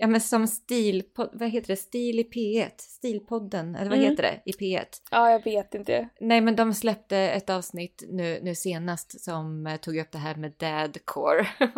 ja, 0.00 0.06
men 0.06 0.20
som 0.20 0.46
stil, 0.46 1.02
vad 1.32 1.50
heter 1.50 1.68
det, 1.68 1.76
stil 1.76 2.18
i 2.18 2.22
P1, 2.22 2.70
stilpodden, 2.78 3.74
eller 3.74 3.90
vad 3.90 3.98
mm. 3.98 4.10
heter 4.10 4.22
det 4.22 4.40
i 4.44 4.52
P1? 4.52 4.86
Ja, 5.10 5.30
jag 5.30 5.44
vet 5.44 5.74
inte. 5.74 6.08
Nej, 6.20 6.40
men 6.40 6.56
de 6.56 6.74
släppte 6.74 7.16
ett 7.16 7.50
avsnitt 7.50 8.04
nu, 8.08 8.40
nu 8.42 8.54
senast 8.54 9.20
som 9.20 9.66
eh, 9.66 9.76
tog 9.76 9.96
upp 9.96 10.10
det 10.10 10.18
här 10.18 10.34
med 10.34 10.52
dadcore. 10.58 11.46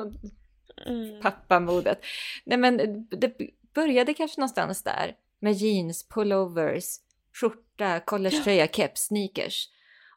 mm. 0.86 1.20
Pappamodet. 1.22 2.00
Nej, 2.44 2.58
men 2.58 3.06
det 3.10 3.36
började 3.74 4.14
kanske 4.14 4.40
någonstans 4.40 4.82
där 4.82 5.16
med 5.38 5.52
jeans, 5.52 6.08
pullovers, 6.08 6.84
skjorta, 7.40 8.00
collegetröja, 8.00 8.66
keps, 8.72 9.06
sneakers. 9.06 9.68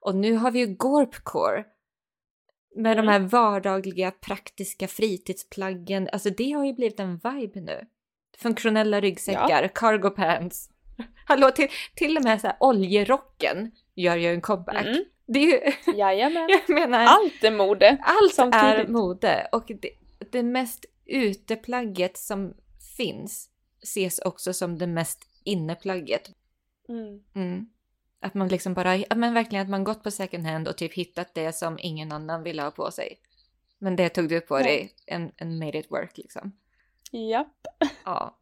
Och 0.01 0.15
nu 0.15 0.33
har 0.33 0.51
vi 0.51 0.59
ju 0.59 0.75
gorpcore 0.75 1.65
med 2.75 2.91
mm. 2.91 3.05
de 3.05 3.11
här 3.11 3.19
vardagliga 3.19 4.11
praktiska 4.11 4.87
fritidsplaggen, 4.87 6.09
alltså 6.11 6.29
det 6.29 6.51
har 6.51 6.65
ju 6.65 6.73
blivit 6.73 6.99
en 6.99 7.17
vibe 7.17 7.61
nu. 7.61 7.87
Funktionella 8.37 9.01
ryggsäckar, 9.01 9.61
ja. 9.63 9.67
cargo 9.67 10.09
pants. 10.09 10.69
Hallå, 11.25 11.51
till, 11.51 11.67
till 11.95 12.17
och 12.17 12.23
med 12.23 12.41
så 12.41 12.47
här 12.47 12.57
oljerocken 12.59 13.71
gör 13.95 14.15
ju 14.15 14.33
en 14.33 14.41
comeback. 14.41 14.85
Mm. 14.85 15.03
Det 15.25 15.39
är 15.39 15.47
ju... 15.47 15.71
Jajamän. 15.97 16.49
Jag 16.49 16.69
menar, 16.69 17.05
allt 17.05 17.43
är 17.43 17.51
mode. 17.51 17.97
Allt 18.01 18.33
samtidigt. 18.33 18.65
är 18.65 18.87
mode. 18.87 19.47
Och 19.51 19.65
det, 19.67 19.89
det 20.31 20.43
mest 20.43 20.85
uteplagget 21.05 22.17
som 22.17 22.53
finns 22.97 23.49
ses 23.83 24.19
också 24.19 24.53
som 24.53 24.77
det 24.77 24.87
mest 24.87 25.19
inneplagget. 25.43 26.29
Mm. 26.89 27.23
Mm. 27.35 27.69
Att 28.21 28.33
man 28.33 28.47
liksom 28.47 28.73
bara, 28.73 29.03
men 29.15 29.33
verkligen 29.33 29.63
att 29.63 29.69
man 29.69 29.83
gått 29.83 30.03
på 30.03 30.11
second 30.11 30.45
hand 30.45 30.67
och 30.67 30.77
typ 30.77 30.93
hittat 30.93 31.33
det 31.33 31.55
som 31.55 31.79
ingen 31.81 32.11
annan 32.11 32.43
ville 32.43 32.61
ha 32.61 32.71
på 32.71 32.91
sig. 32.91 33.19
Men 33.79 33.95
det 33.95 34.09
tog 34.09 34.29
du 34.29 34.41
på 34.41 34.57
dig 34.57 34.91
and, 35.11 35.31
and 35.41 35.59
made 35.59 35.79
it 35.79 35.91
work 35.91 36.17
liksom. 36.17 36.51
Japp. 37.13 37.67
Ja. 38.05 38.37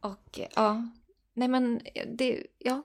Och 0.00 0.40
ja, 0.54 0.88
nej 1.34 1.48
men 1.48 1.80
det, 2.06 2.46
ja. 2.58 2.82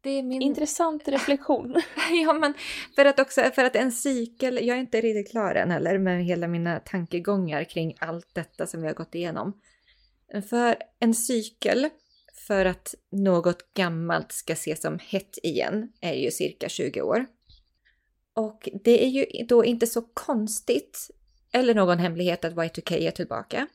Det 0.00 0.10
är 0.10 0.22
min... 0.22 0.42
Intressant 0.42 1.08
reflektion. 1.08 1.74
ja, 2.24 2.32
men 2.32 2.54
för 2.94 3.04
att 3.04 3.20
också, 3.20 3.42
för 3.54 3.64
att 3.64 3.76
en 3.76 3.92
cykel, 3.92 4.54
jag 4.66 4.76
är 4.76 4.80
inte 4.80 5.00
riktigt 5.00 5.30
klar 5.30 5.54
än 5.54 5.70
heller 5.70 5.98
med 5.98 6.24
hela 6.24 6.48
mina 6.48 6.80
tankegångar 6.80 7.64
kring 7.64 7.94
allt 7.98 8.34
detta 8.34 8.66
som 8.66 8.80
vi 8.80 8.86
har 8.86 8.94
gått 8.94 9.14
igenom. 9.14 9.60
För 10.50 10.76
en 10.98 11.14
cykel, 11.14 11.88
för 12.46 12.64
att 12.64 12.94
något 13.10 13.74
gammalt 13.74 14.32
ska 14.32 14.52
ses 14.52 14.80
som 14.80 14.98
hett 14.98 15.38
igen, 15.42 15.92
är 16.00 16.14
ju 16.14 16.30
cirka 16.30 16.68
20 16.68 17.02
år. 17.02 17.26
Och 18.34 18.68
det 18.84 19.04
är 19.04 19.08
ju 19.08 19.46
då 19.46 19.64
inte 19.64 19.86
så 19.86 20.02
konstigt 20.02 21.10
eller 21.54 21.74
någon 21.74 21.98
hemlighet 21.98 22.44
att 22.44 22.54
Y2K 22.54 22.92
är 22.92 23.10
tillbaka. 23.10 23.66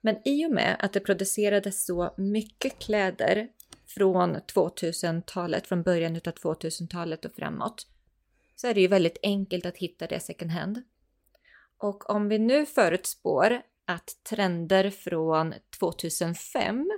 Men 0.00 0.16
i 0.24 0.46
och 0.46 0.50
med 0.50 0.76
att 0.78 0.92
det 0.92 1.00
producerades 1.00 1.86
så 1.86 2.14
mycket 2.16 2.78
kläder 2.78 3.48
från 3.86 4.36
2000-talet, 4.36 5.66
från 5.66 5.82
början 5.82 6.16
av 6.16 6.20
2000-talet 6.20 7.24
och 7.24 7.34
framåt, 7.34 7.86
så 8.56 8.66
är 8.66 8.74
det 8.74 8.80
ju 8.80 8.88
väldigt 8.88 9.18
enkelt 9.22 9.66
att 9.66 9.76
hitta 9.76 10.06
det 10.06 10.20
second 10.20 10.50
hand. 10.50 10.82
Och 11.78 12.10
om 12.10 12.28
vi 12.28 12.38
nu 12.38 12.66
förutspår 12.66 13.62
att 13.84 14.24
trender 14.28 14.90
från 14.90 15.54
2005 15.78 16.90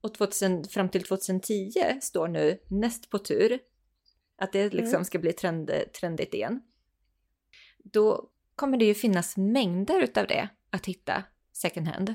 och 0.00 0.14
2000, 0.14 0.64
fram 0.64 0.88
till 0.88 1.02
2010 1.02 1.72
står 2.00 2.28
nu 2.28 2.58
näst 2.68 3.10
på 3.10 3.18
tur, 3.18 3.58
att 4.38 4.52
det 4.52 4.72
liksom 4.72 4.94
mm. 4.94 5.04
ska 5.04 5.18
bli 5.18 5.32
trend, 5.32 5.70
trendigt 6.00 6.34
igen, 6.34 6.62
då 7.84 8.30
kommer 8.60 8.76
det 8.76 8.84
ju 8.84 8.94
finnas 8.94 9.36
mängder 9.36 10.02
utav 10.02 10.26
det 10.26 10.48
att 10.70 10.86
hitta 10.86 11.22
second 11.52 11.88
hand. 11.88 12.14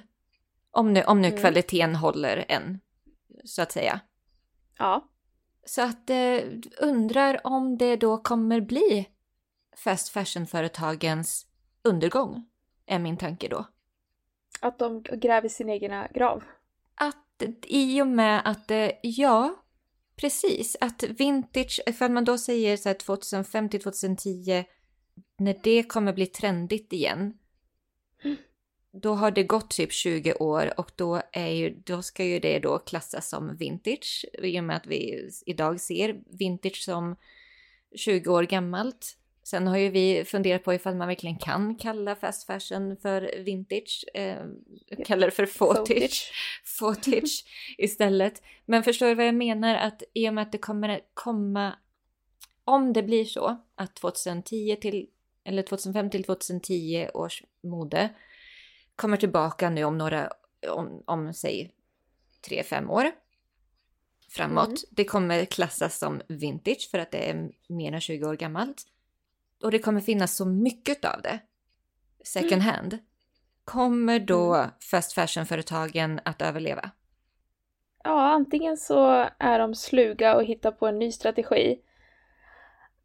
Om 0.72 0.94
nu, 0.94 1.04
om 1.04 1.22
nu 1.22 1.28
mm. 1.28 1.40
kvaliteten 1.40 1.96
håller 1.96 2.46
än, 2.48 2.80
så 3.44 3.62
att 3.62 3.72
säga. 3.72 4.00
Ja. 4.78 5.10
Så 5.66 5.82
att 5.82 6.10
eh, 6.10 6.40
undrar 6.80 7.48
om 7.48 7.78
det 7.78 7.96
då 7.96 8.18
kommer 8.18 8.62
bli 8.62 9.10
fast 9.78 10.10
fashion-företagens 10.10 11.46
undergång, 11.84 12.46
är 12.86 13.00
min 13.00 13.18
tanke 13.18 13.48
då. 13.48 13.66
Att 14.62 14.80
de 14.80 15.04
gräver 15.04 15.50
sin 15.50 15.70
egna 15.70 16.08
grav? 16.14 16.44
Att 16.96 17.44
i 17.64 18.02
och 18.02 18.08
med 18.08 18.42
att, 18.46 18.72
eh, 18.72 18.92
ja, 19.02 19.56
precis, 20.16 20.78
att 20.82 21.04
vintage, 21.04 21.80
för 21.98 22.10
man 22.10 22.26
då 22.26 22.38
säger 22.38 22.78
så 22.78 22.90
här 22.90 22.94
2005 22.94 23.70
till 23.70 23.82
2010 23.82 24.66
när 25.38 25.60
det 25.64 25.84
kommer 25.84 26.14
bli 26.14 26.26
trendigt 26.26 26.94
igen, 26.94 27.34
då 29.02 29.14
har 29.14 29.32
det 29.32 29.44
gått 29.44 29.70
typ 29.70 29.94
20 29.94 30.34
år 30.34 30.80
och 30.80 30.92
då, 30.96 31.22
är 31.32 31.50
ju, 31.50 31.70
då 31.86 32.02
ska 32.02 32.24
ju 32.24 32.40
det 32.40 32.60
då 32.60 32.80
klassas 32.80 33.30
som 33.30 33.58
vintage 33.58 34.26
i 34.44 34.60
och 34.60 34.64
med 34.64 34.76
att 34.76 34.88
vi 34.88 35.30
idag 35.46 35.82
ser 35.82 36.22
vintage 36.40 36.84
som 36.84 37.16
20 37.96 38.32
år 38.32 38.44
gammalt. 38.44 39.18
Sen 39.44 39.68
har 39.68 39.78
ju 39.78 39.90
vi 39.90 40.26
funderat 40.26 40.64
på 40.64 40.74
ifall 40.74 40.96
man 40.96 41.08
verkligen 41.08 41.38
kan 41.38 41.76
kalla 41.76 42.16
fast 42.16 42.48
fashion 42.48 42.98
för 42.98 43.44
vintage, 43.44 44.06
eh, 44.14 44.46
kallar 45.06 45.28
det 45.28 45.32
för 45.32 45.46
footage, 45.46 46.32
footage 46.80 47.46
istället. 47.78 48.42
Men 48.66 48.84
förstår 48.84 49.08
du 49.08 49.16
vad 49.16 49.28
jag 49.28 49.36
menar? 49.36 49.76
Att 49.76 50.04
i 50.14 50.30
och 50.30 50.34
med 50.34 50.42
att 50.42 50.52
det 50.52 50.58
kommer 50.58 51.00
komma, 51.14 51.76
om 52.64 52.94
det 52.94 53.04
blir 53.04 53.26
så 53.26 53.58
att 53.76 53.96
2010 53.96 54.78
till 54.82 55.08
eller 55.46 55.64
2005 55.64 56.10
till 56.10 56.24
2010 56.24 57.10
års 57.14 57.44
mode 57.64 58.10
kommer 58.96 59.18
tillbaka 59.18 59.70
nu 59.70 59.84
om 59.84 59.98
några, 59.98 60.32
om, 60.70 61.04
om 61.06 61.34
säg 61.34 61.72
3-5 62.50 62.90
år 62.90 63.12
framåt. 64.30 64.68
Mm. 64.68 64.78
Det 64.90 65.06
kommer 65.06 65.46
klassas 65.46 65.98
som 65.98 66.22
vintage 66.28 66.88
för 66.92 67.00
att 67.00 67.12
det 67.12 67.30
är 67.30 67.52
mer 67.70 67.92
än 67.94 68.02
20 68.02 68.26
år 68.26 68.36
gammalt. 68.36 68.84
Och 69.64 69.72
det 69.72 69.80
kommer 69.80 70.02
finnas 70.02 70.36
så 70.36 70.46
mycket 70.46 71.06
av 71.06 71.22
det, 71.22 71.40
second 72.24 72.54
mm. 72.54 72.66
hand. 72.66 72.98
Kommer 73.64 74.20
då 74.20 74.56
mm. 74.56 74.70
fast 74.92 75.14
fashion-företagen 75.14 76.20
att 76.26 76.42
överleva? 76.42 76.92
Ja, 78.04 78.22
antingen 78.22 78.78
så 78.78 79.30
är 79.40 79.60
de 79.60 79.76
sluga 79.76 80.36
och 80.36 80.44
hittar 80.44 80.72
på 80.72 80.88
en 80.88 81.00
ny 81.00 81.12
strategi. 81.12 81.80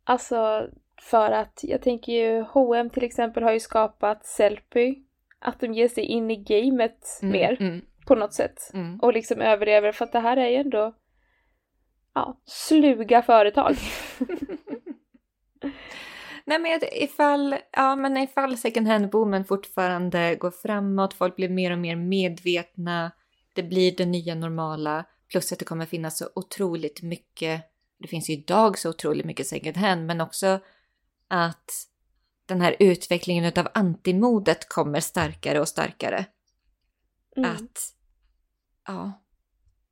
Alltså, 0.04 0.68
för 1.00 1.30
att 1.30 1.60
jag 1.62 1.82
tänker 1.82 2.12
ju 2.12 2.42
H&M 2.42 2.90
till 2.90 3.04
exempel 3.04 3.42
har 3.42 3.52
ju 3.52 3.60
skapat 3.60 4.26
Sellpy. 4.26 4.94
Att 5.38 5.60
de 5.60 5.74
ger 5.74 5.88
sig 5.88 6.04
in 6.04 6.30
i 6.30 6.36
gamet 6.36 7.18
mm, 7.22 7.32
mer 7.32 7.56
mm. 7.60 7.84
på 8.06 8.14
något 8.14 8.34
sätt. 8.34 8.70
Mm. 8.74 9.00
Och 9.00 9.12
liksom 9.12 9.40
överlever 9.40 9.92
för 9.92 10.04
att 10.04 10.12
det 10.12 10.20
här 10.20 10.36
är 10.36 10.48
ju 10.48 10.56
ändå 10.56 10.94
ja, 12.14 12.40
sluga 12.44 13.22
företag. 13.22 13.76
Nej 16.44 16.58
men 16.58 16.80
ifall, 16.92 17.56
ja, 17.72 17.96
men 17.96 18.16
ifall 18.16 18.56
second 18.56 18.88
hand-boomen 18.88 19.44
fortfarande 19.44 20.36
går 20.36 20.50
framåt, 20.50 21.14
folk 21.14 21.36
blir 21.36 21.48
mer 21.48 21.72
och 21.72 21.78
mer 21.78 21.96
medvetna, 21.96 23.10
det 23.54 23.62
blir 23.62 23.96
det 23.96 24.06
nya 24.06 24.34
normala, 24.34 25.04
plus 25.30 25.52
att 25.52 25.58
det 25.58 25.64
kommer 25.64 25.86
finnas 25.86 26.18
så 26.18 26.28
otroligt 26.34 27.02
mycket, 27.02 27.62
det 27.98 28.08
finns 28.08 28.30
ju 28.30 28.34
idag 28.34 28.78
så 28.78 28.90
otroligt 28.90 29.26
mycket 29.26 29.46
second 29.46 29.76
hand, 29.76 30.06
men 30.06 30.20
också 30.20 30.60
att 31.30 31.86
den 32.46 32.60
här 32.60 32.76
utvecklingen 32.78 33.52
av 33.56 33.68
antimodet 33.74 34.68
kommer 34.68 35.00
starkare 35.00 35.60
och 35.60 35.68
starkare. 35.68 36.26
Mm. 37.36 37.50
Att, 37.50 37.94
ja, 38.86 39.12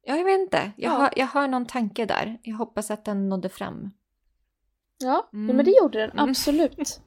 ja, 0.03 0.17
jag 0.17 0.25
vet 0.25 0.41
inte. 0.41 0.73
Jag, 0.77 0.93
ja. 0.93 0.97
har, 0.97 1.13
jag 1.17 1.27
har 1.27 1.49
någon 1.49 1.67
tanke 1.67 2.07
där. 2.07 2.39
Jag 2.43 2.57
hoppas 2.57 2.91
att 2.91 3.05
den 3.05 3.29
nådde 3.29 3.49
fram. 3.49 3.91
Ja, 4.99 5.31
mm. 5.33 5.57
men 5.57 5.65
det 5.65 5.71
gjorde 5.71 5.99
den 5.99 6.11
mm. 6.11 6.31
absolut. 6.31 7.01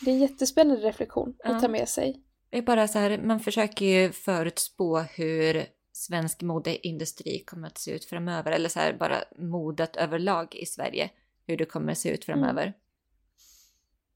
Det 0.00 0.10
är 0.10 0.14
en 0.14 0.20
jättespännande 0.20 0.88
reflektion 0.88 1.36
att 1.44 1.52
ja. 1.52 1.60
ta 1.60 1.68
med 1.68 1.88
sig. 1.88 2.22
Det 2.50 2.58
är 2.58 2.62
bara 2.62 2.88
så 2.88 2.98
här, 2.98 3.18
man 3.22 3.40
försöker 3.40 3.86
ju 3.86 4.12
förutspå 4.12 4.98
hur 4.98 5.66
svensk 5.92 6.42
modeindustri 6.42 7.44
kommer 7.46 7.66
att 7.66 7.78
se 7.78 7.90
ut 7.90 8.04
framöver. 8.04 8.52
Eller 8.52 8.68
så 8.68 8.80
här, 8.80 8.92
bara 8.92 9.16
modet 9.38 9.96
överlag 9.96 10.54
i 10.54 10.66
Sverige. 10.66 11.10
Hur 11.46 11.56
det 11.56 11.64
kommer 11.64 11.92
att 11.92 11.98
se 11.98 12.10
ut 12.10 12.24
framöver. 12.24 12.74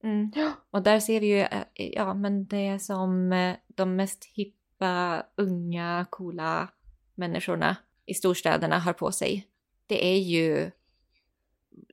Mm. 0.03 0.31
Och 0.71 0.83
där 0.83 1.01
ser 1.01 1.21
vi 1.21 1.27
ju, 1.27 1.39
eh, 1.39 1.65
ja 1.75 2.15
men 2.15 2.47
det 2.47 2.79
som 2.79 3.33
eh, 3.33 3.57
de 3.67 3.97
mest 3.97 4.25
hippa, 4.25 5.27
unga, 5.37 6.07
coola 6.11 6.69
människorna 7.15 7.77
i 8.07 8.15
storstäderna 8.15 8.79
har 8.79 8.93
på 8.93 9.13
sig. 9.13 9.49
Det 9.87 10.07
är 10.07 10.19
ju, 10.19 10.71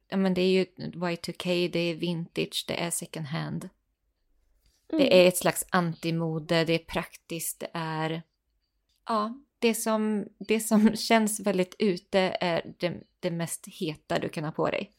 ja 0.08 0.18
men 0.18 0.34
det 0.34 0.42
är 0.42 0.50
ju 0.50 0.66
Y2K, 0.78 1.72
det 1.72 1.80
är 1.80 1.96
vintage, 1.96 2.66
det 2.68 2.82
är 2.82 2.90
second 2.90 3.26
hand. 3.26 3.70
Mm. 4.90 5.04
Det 5.04 5.24
är 5.24 5.28
ett 5.28 5.38
slags 5.38 5.66
antimode, 5.70 6.66
det 6.66 6.74
är 6.74 6.86
praktiskt, 6.86 7.60
det 7.60 7.70
är, 7.74 8.22
ja, 9.08 9.34
det 9.60 9.76
som, 9.76 10.28
det 10.38 10.60
som 10.60 10.96
känns 10.96 11.40
väldigt 11.40 11.76
ute 11.80 12.20
är 12.20 12.74
det, 12.80 13.04
det 13.20 13.32
mest 13.32 13.68
heta 13.68 14.20
du 14.20 14.30
kan 14.30 14.44
ha 14.44 14.52
på 14.52 14.70
dig. 14.70 14.92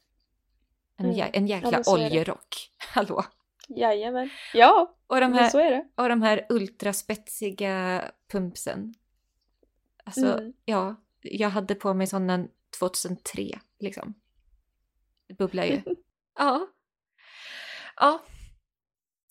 En, 1.00 1.10
mm. 1.10 1.30
en 1.32 1.46
jäkla 1.46 1.82
ja, 1.84 1.92
oljerock. 1.92 2.70
Hallå? 2.78 3.24
Jajamän. 3.68 4.30
Ja, 4.54 4.96
och 5.06 5.20
de 5.20 5.32
här, 5.32 5.48
så 5.48 5.58
är 5.58 5.70
det. 5.70 5.84
Och 5.96 6.08
de 6.08 6.22
här 6.22 6.46
ultraspetsiga 6.48 8.04
pumpsen. 8.32 8.94
Alltså, 10.04 10.38
mm. 10.38 10.52
ja, 10.64 10.96
jag 11.20 11.50
hade 11.50 11.74
på 11.74 11.94
mig 11.94 12.06
sådana 12.06 12.48
2003 12.78 13.58
liksom. 13.78 14.14
Det 15.28 15.34
bubblar 15.34 15.64
ju. 15.64 15.82
ja. 16.38 16.66
Ja. 17.96 18.22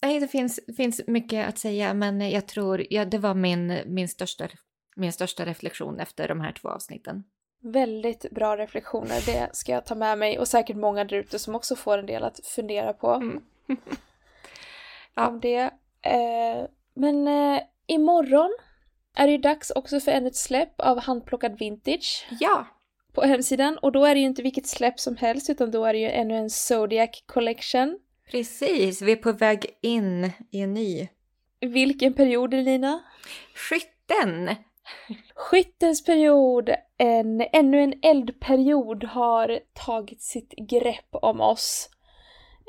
Nej, 0.01 0.19
det 0.19 0.27
finns, 0.27 0.59
finns 0.77 1.01
mycket 1.07 1.49
att 1.49 1.57
säga, 1.57 1.93
men 1.93 2.31
jag 2.31 2.47
tror, 2.47 2.85
ja, 2.89 3.05
det 3.05 3.17
var 3.17 3.33
min, 3.33 3.81
min, 3.85 4.09
största, 4.09 4.47
min 4.95 5.13
största 5.13 5.45
reflektion 5.45 5.99
efter 5.99 6.27
de 6.27 6.41
här 6.41 6.51
två 6.51 6.69
avsnitten. 6.69 7.23
Väldigt 7.61 8.31
bra 8.31 8.57
reflektioner, 8.57 9.25
det 9.25 9.49
ska 9.55 9.71
jag 9.71 9.85
ta 9.85 9.95
med 9.95 10.17
mig 10.17 10.39
och 10.39 10.47
säkert 10.47 10.75
många 10.75 11.03
där 11.03 11.17
ute 11.17 11.39
som 11.39 11.55
också 11.55 11.75
får 11.75 11.97
en 11.97 12.05
del 12.05 12.23
att 12.23 12.39
fundera 12.45 12.93
på. 12.93 13.11
Mm. 13.11 13.41
ja. 15.15 15.27
Om 15.27 15.39
det. 15.39 15.61
Eh, 16.01 16.65
men 16.93 17.27
eh, 17.27 17.61
imorgon 17.87 18.57
är 19.15 19.27
det 19.27 19.31
ju 19.31 19.37
dags 19.37 19.71
också 19.71 19.99
för 19.99 20.11
ännu 20.11 20.27
ett 20.27 20.35
släpp 20.35 20.81
av 20.81 20.99
handplockad 20.99 21.59
vintage. 21.59 22.27
Ja! 22.39 22.67
På 23.13 23.21
hemsidan 23.21 23.77
och 23.77 23.91
då 23.91 24.05
är 24.05 24.15
det 24.15 24.19
ju 24.19 24.25
inte 24.25 24.41
vilket 24.41 24.67
släpp 24.67 24.99
som 24.99 25.17
helst 25.17 25.49
utan 25.49 25.71
då 25.71 25.85
är 25.85 25.93
det 25.93 25.99
ju 25.99 26.09
ännu 26.09 26.35
en 26.37 26.49
Zodiac 26.49 27.23
Collection. 27.25 27.99
Precis, 28.31 29.01
vi 29.01 29.11
är 29.11 29.15
på 29.15 29.31
väg 29.31 29.65
in 29.81 30.31
i 30.51 30.61
en 30.61 30.73
ny. 30.73 31.07
Vilken 31.59 32.13
period 32.13 32.53
Elina? 32.53 32.99
Skytten! 33.55 34.55
Skyttens 35.35 36.05
period, 36.05 36.69
en, 36.97 37.47
ännu 37.51 37.81
en 37.81 37.93
eldperiod 38.01 39.03
har 39.03 39.59
tagit 39.73 40.21
sitt 40.21 40.53
grepp 40.57 41.09
om 41.11 41.41
oss. 41.41 41.89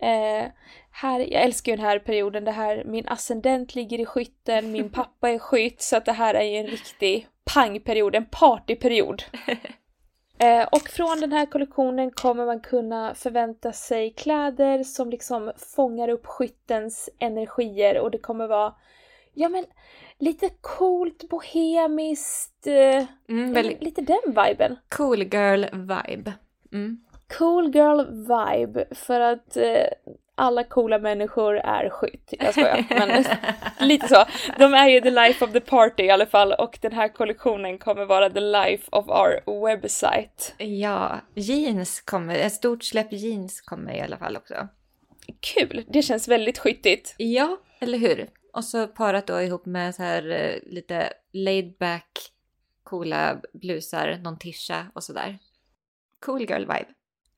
Eh, 0.03 0.47
här, 0.91 1.21
jag 1.21 1.43
älskar 1.43 1.73
ju 1.73 1.77
den 1.77 1.87
här 1.87 1.99
perioden, 1.99 2.45
det 2.45 2.53
här, 2.53 2.85
min 2.85 3.09
ascendent 3.09 3.75
ligger 3.75 3.99
i 3.99 4.07
skytten, 4.07 4.73
min 4.73 4.91
pappa 4.93 5.31
är 5.31 5.39
skytt, 5.39 5.83
så 5.83 5.97
att 5.97 6.05
det 6.05 6.13
här 6.13 6.35
är 6.35 6.45
ju 6.45 6.57
en 6.57 6.67
riktig 6.67 7.27
pangperiod, 7.55 8.15
en 8.15 8.27
partyperiod. 8.27 9.23
Eh, 10.43 10.69
och 10.73 10.89
från 10.89 11.21
den 11.21 11.33
här 11.33 11.47
kollektionen 11.47 12.11
kommer 12.11 12.47
man 12.47 12.61
kunna 12.61 13.15
förvänta 13.15 13.73
sig 13.73 14.11
kläder 14.11 14.85
som 14.85 15.11
liksom 15.11 15.53
fångar 15.57 16.09
upp 16.09 16.27
skyttens 16.27 17.11
energier 17.19 17.99
och 17.99 18.11
det 18.11 18.19
kommer 18.19 18.47
vara, 18.47 18.75
ja 19.35 19.49
men 19.49 19.67
lite 20.21 20.51
coolt, 20.61 21.29
bohemiskt, 21.29 22.67
eh, 22.67 23.05
Mm, 23.29 23.53
väldigt 23.53 23.83
lite 23.83 24.01
den 24.01 24.21
viben. 24.47 24.77
cool 24.89 25.23
girl 25.23 25.65
vibe. 25.73 26.33
Mm. 26.73 27.01
Cool 27.39 27.75
girl 27.75 28.01
vibe 28.11 28.85
för 28.95 29.21
att 29.21 29.57
eh, 29.57 29.87
alla 30.35 30.65
coola 30.65 30.99
människor 30.99 31.57
är 31.57 31.89
skytt. 31.91 32.35
Jag 32.39 32.53
skojar, 32.53 32.85
men 32.91 33.25
lite 33.89 34.09
så. 34.09 34.25
De 34.59 34.75
är 34.75 34.89
ju 34.89 35.01
the 35.01 35.11
life 35.11 35.45
of 35.45 35.53
the 35.53 35.61
party 35.61 36.03
i 36.03 36.11
alla 36.11 36.27
fall 36.27 36.53
och 36.53 36.79
den 36.81 36.93
här 36.93 37.09
kollektionen 37.09 37.79
kommer 37.79 38.05
vara 38.05 38.31
the 38.31 38.41
life 38.41 38.89
of 38.93 39.09
our 39.09 39.63
website. 39.67 40.53
Ja, 40.59 41.21
jeans 41.35 42.01
kommer, 42.01 42.35
ett 42.35 42.53
stort 42.53 42.85
släpp 42.85 43.13
jeans 43.13 43.61
kommer 43.61 43.93
i 43.97 44.01
alla 44.01 44.17
fall 44.17 44.37
också. 44.37 44.55
Kul! 45.41 45.85
Det 45.89 46.03
känns 46.03 46.29
väldigt 46.29 46.59
skyttigt. 46.59 47.15
Ja, 47.19 47.57
eller 47.81 47.99
hur? 47.99 48.29
Och 48.53 48.65
så 48.65 48.87
parat 48.87 49.27
då 49.27 49.43
ihop 49.43 49.67
med 49.67 49.95
så 49.95 50.03
här 50.03 50.31
eh, 50.31 50.73
lite 50.73 51.13
laid 51.33 51.77
back, 51.79 52.33
coola 52.83 53.41
blusar, 53.53 54.19
någon 54.23 54.39
tisha 54.39 54.87
och 54.95 55.05
sådär. 55.05 55.39
Cool 56.21 56.41
girl 56.41 56.61
vibe. 56.61 56.89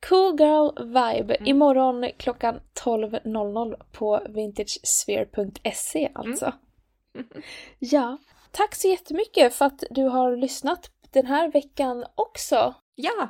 Cool 0.09 0.41
girl 0.41 0.71
vibe. 0.79 1.35
Mm. 1.35 1.49
Imorgon 1.49 2.11
klockan 2.17 2.61
12.00 2.85 3.83
på 3.93 4.27
vintagesphere.se 4.29 6.11
alltså. 6.15 6.53
Ja, 7.79 8.19
tack 8.51 8.75
så 8.75 8.89
jättemycket 8.89 9.55
för 9.55 9.65
att 9.65 9.85
du 9.91 10.05
har 10.05 10.37
lyssnat 10.37 10.91
den 11.11 11.27
här 11.27 11.53
veckan 11.53 12.05
också. 12.15 12.75
Ja, 12.95 13.29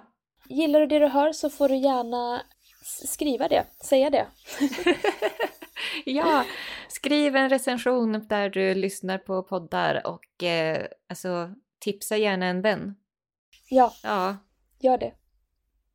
Gillar 0.49 0.81
du 0.81 0.87
det 0.87 0.99
du 0.99 1.07
hör 1.07 1.33
så 1.33 1.51
får 1.51 1.69
du 1.69 1.77
gärna 1.77 2.43
skriva 2.85 3.49
det, 3.49 3.67
säga 3.85 4.11
det. 4.11 4.27
ja. 6.05 6.45
Skriv 6.89 7.37
en 7.37 7.49
recension 7.49 8.27
där 8.29 8.49
du 8.51 8.75
lyssnar 8.75 9.19
på 9.19 9.43
poddar 9.43 10.07
och 10.07 10.43
eh, 10.45 10.87
alltså 11.09 11.51
tipsa 11.81 12.17
gärna 12.17 12.47
en 12.47 12.63
vän. 12.63 12.95
Ja, 13.71 13.95
Ja, 14.03 14.37
gör 14.81 14.99
det. 14.99 15.13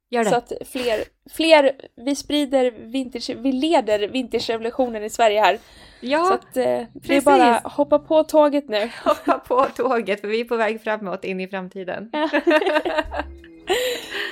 gör 0.10 0.24
det. 0.24 0.30
Så 0.30 0.36
att 0.36 0.52
fler, 0.66 1.04
fler, 1.32 1.72
vi 1.96 2.16
sprider 2.16 2.72
vintage, 2.72 3.30
vi 3.38 3.52
leder 3.52 4.08
vintagerevolutionen 4.08 5.04
i 5.04 5.10
Sverige 5.10 5.42
här. 5.42 5.56
Så 5.56 6.06
ja, 6.06 6.34
att 6.34 6.58
eh, 6.58 6.64
det 6.64 6.70
är 6.72 6.88
precis. 7.02 7.26
bara 7.26 7.62
hoppa 7.64 8.00
på 8.00 8.24
tåget 8.24 8.70
nu. 8.70 8.90
hoppa 9.04 9.40
på 9.40 9.66
tåget 9.76 10.22
för 10.22 10.28
vi 10.28 10.40
är 10.42 10.46
på 10.46 10.56
väg 10.56 10.82
framåt 10.84 11.24
in 11.26 11.40
i 11.40 11.48
framtiden. 11.48 12.12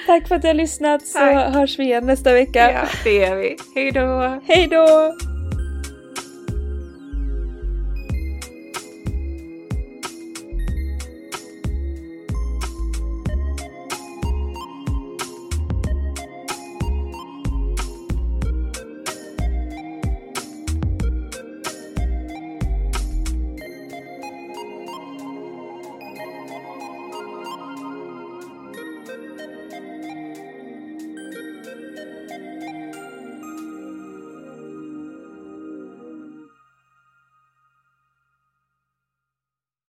Tack 0.07 0.27
för 0.27 0.35
att 0.35 0.41
du 0.41 0.47
har 0.47 0.55
lyssnat 0.55 1.07
så 1.07 1.19
Tack. 1.19 1.53
hörs 1.53 1.79
vi 1.79 1.83
igen 1.83 2.05
nästa 2.05 2.33
vecka. 2.33 2.71
ja, 2.71 2.87
det 3.03 3.23
är 3.23 3.35
vi. 3.35 3.57
Hej 3.75 3.91
då! 3.91 4.39
Hej 4.45 4.67
då! 4.67 5.15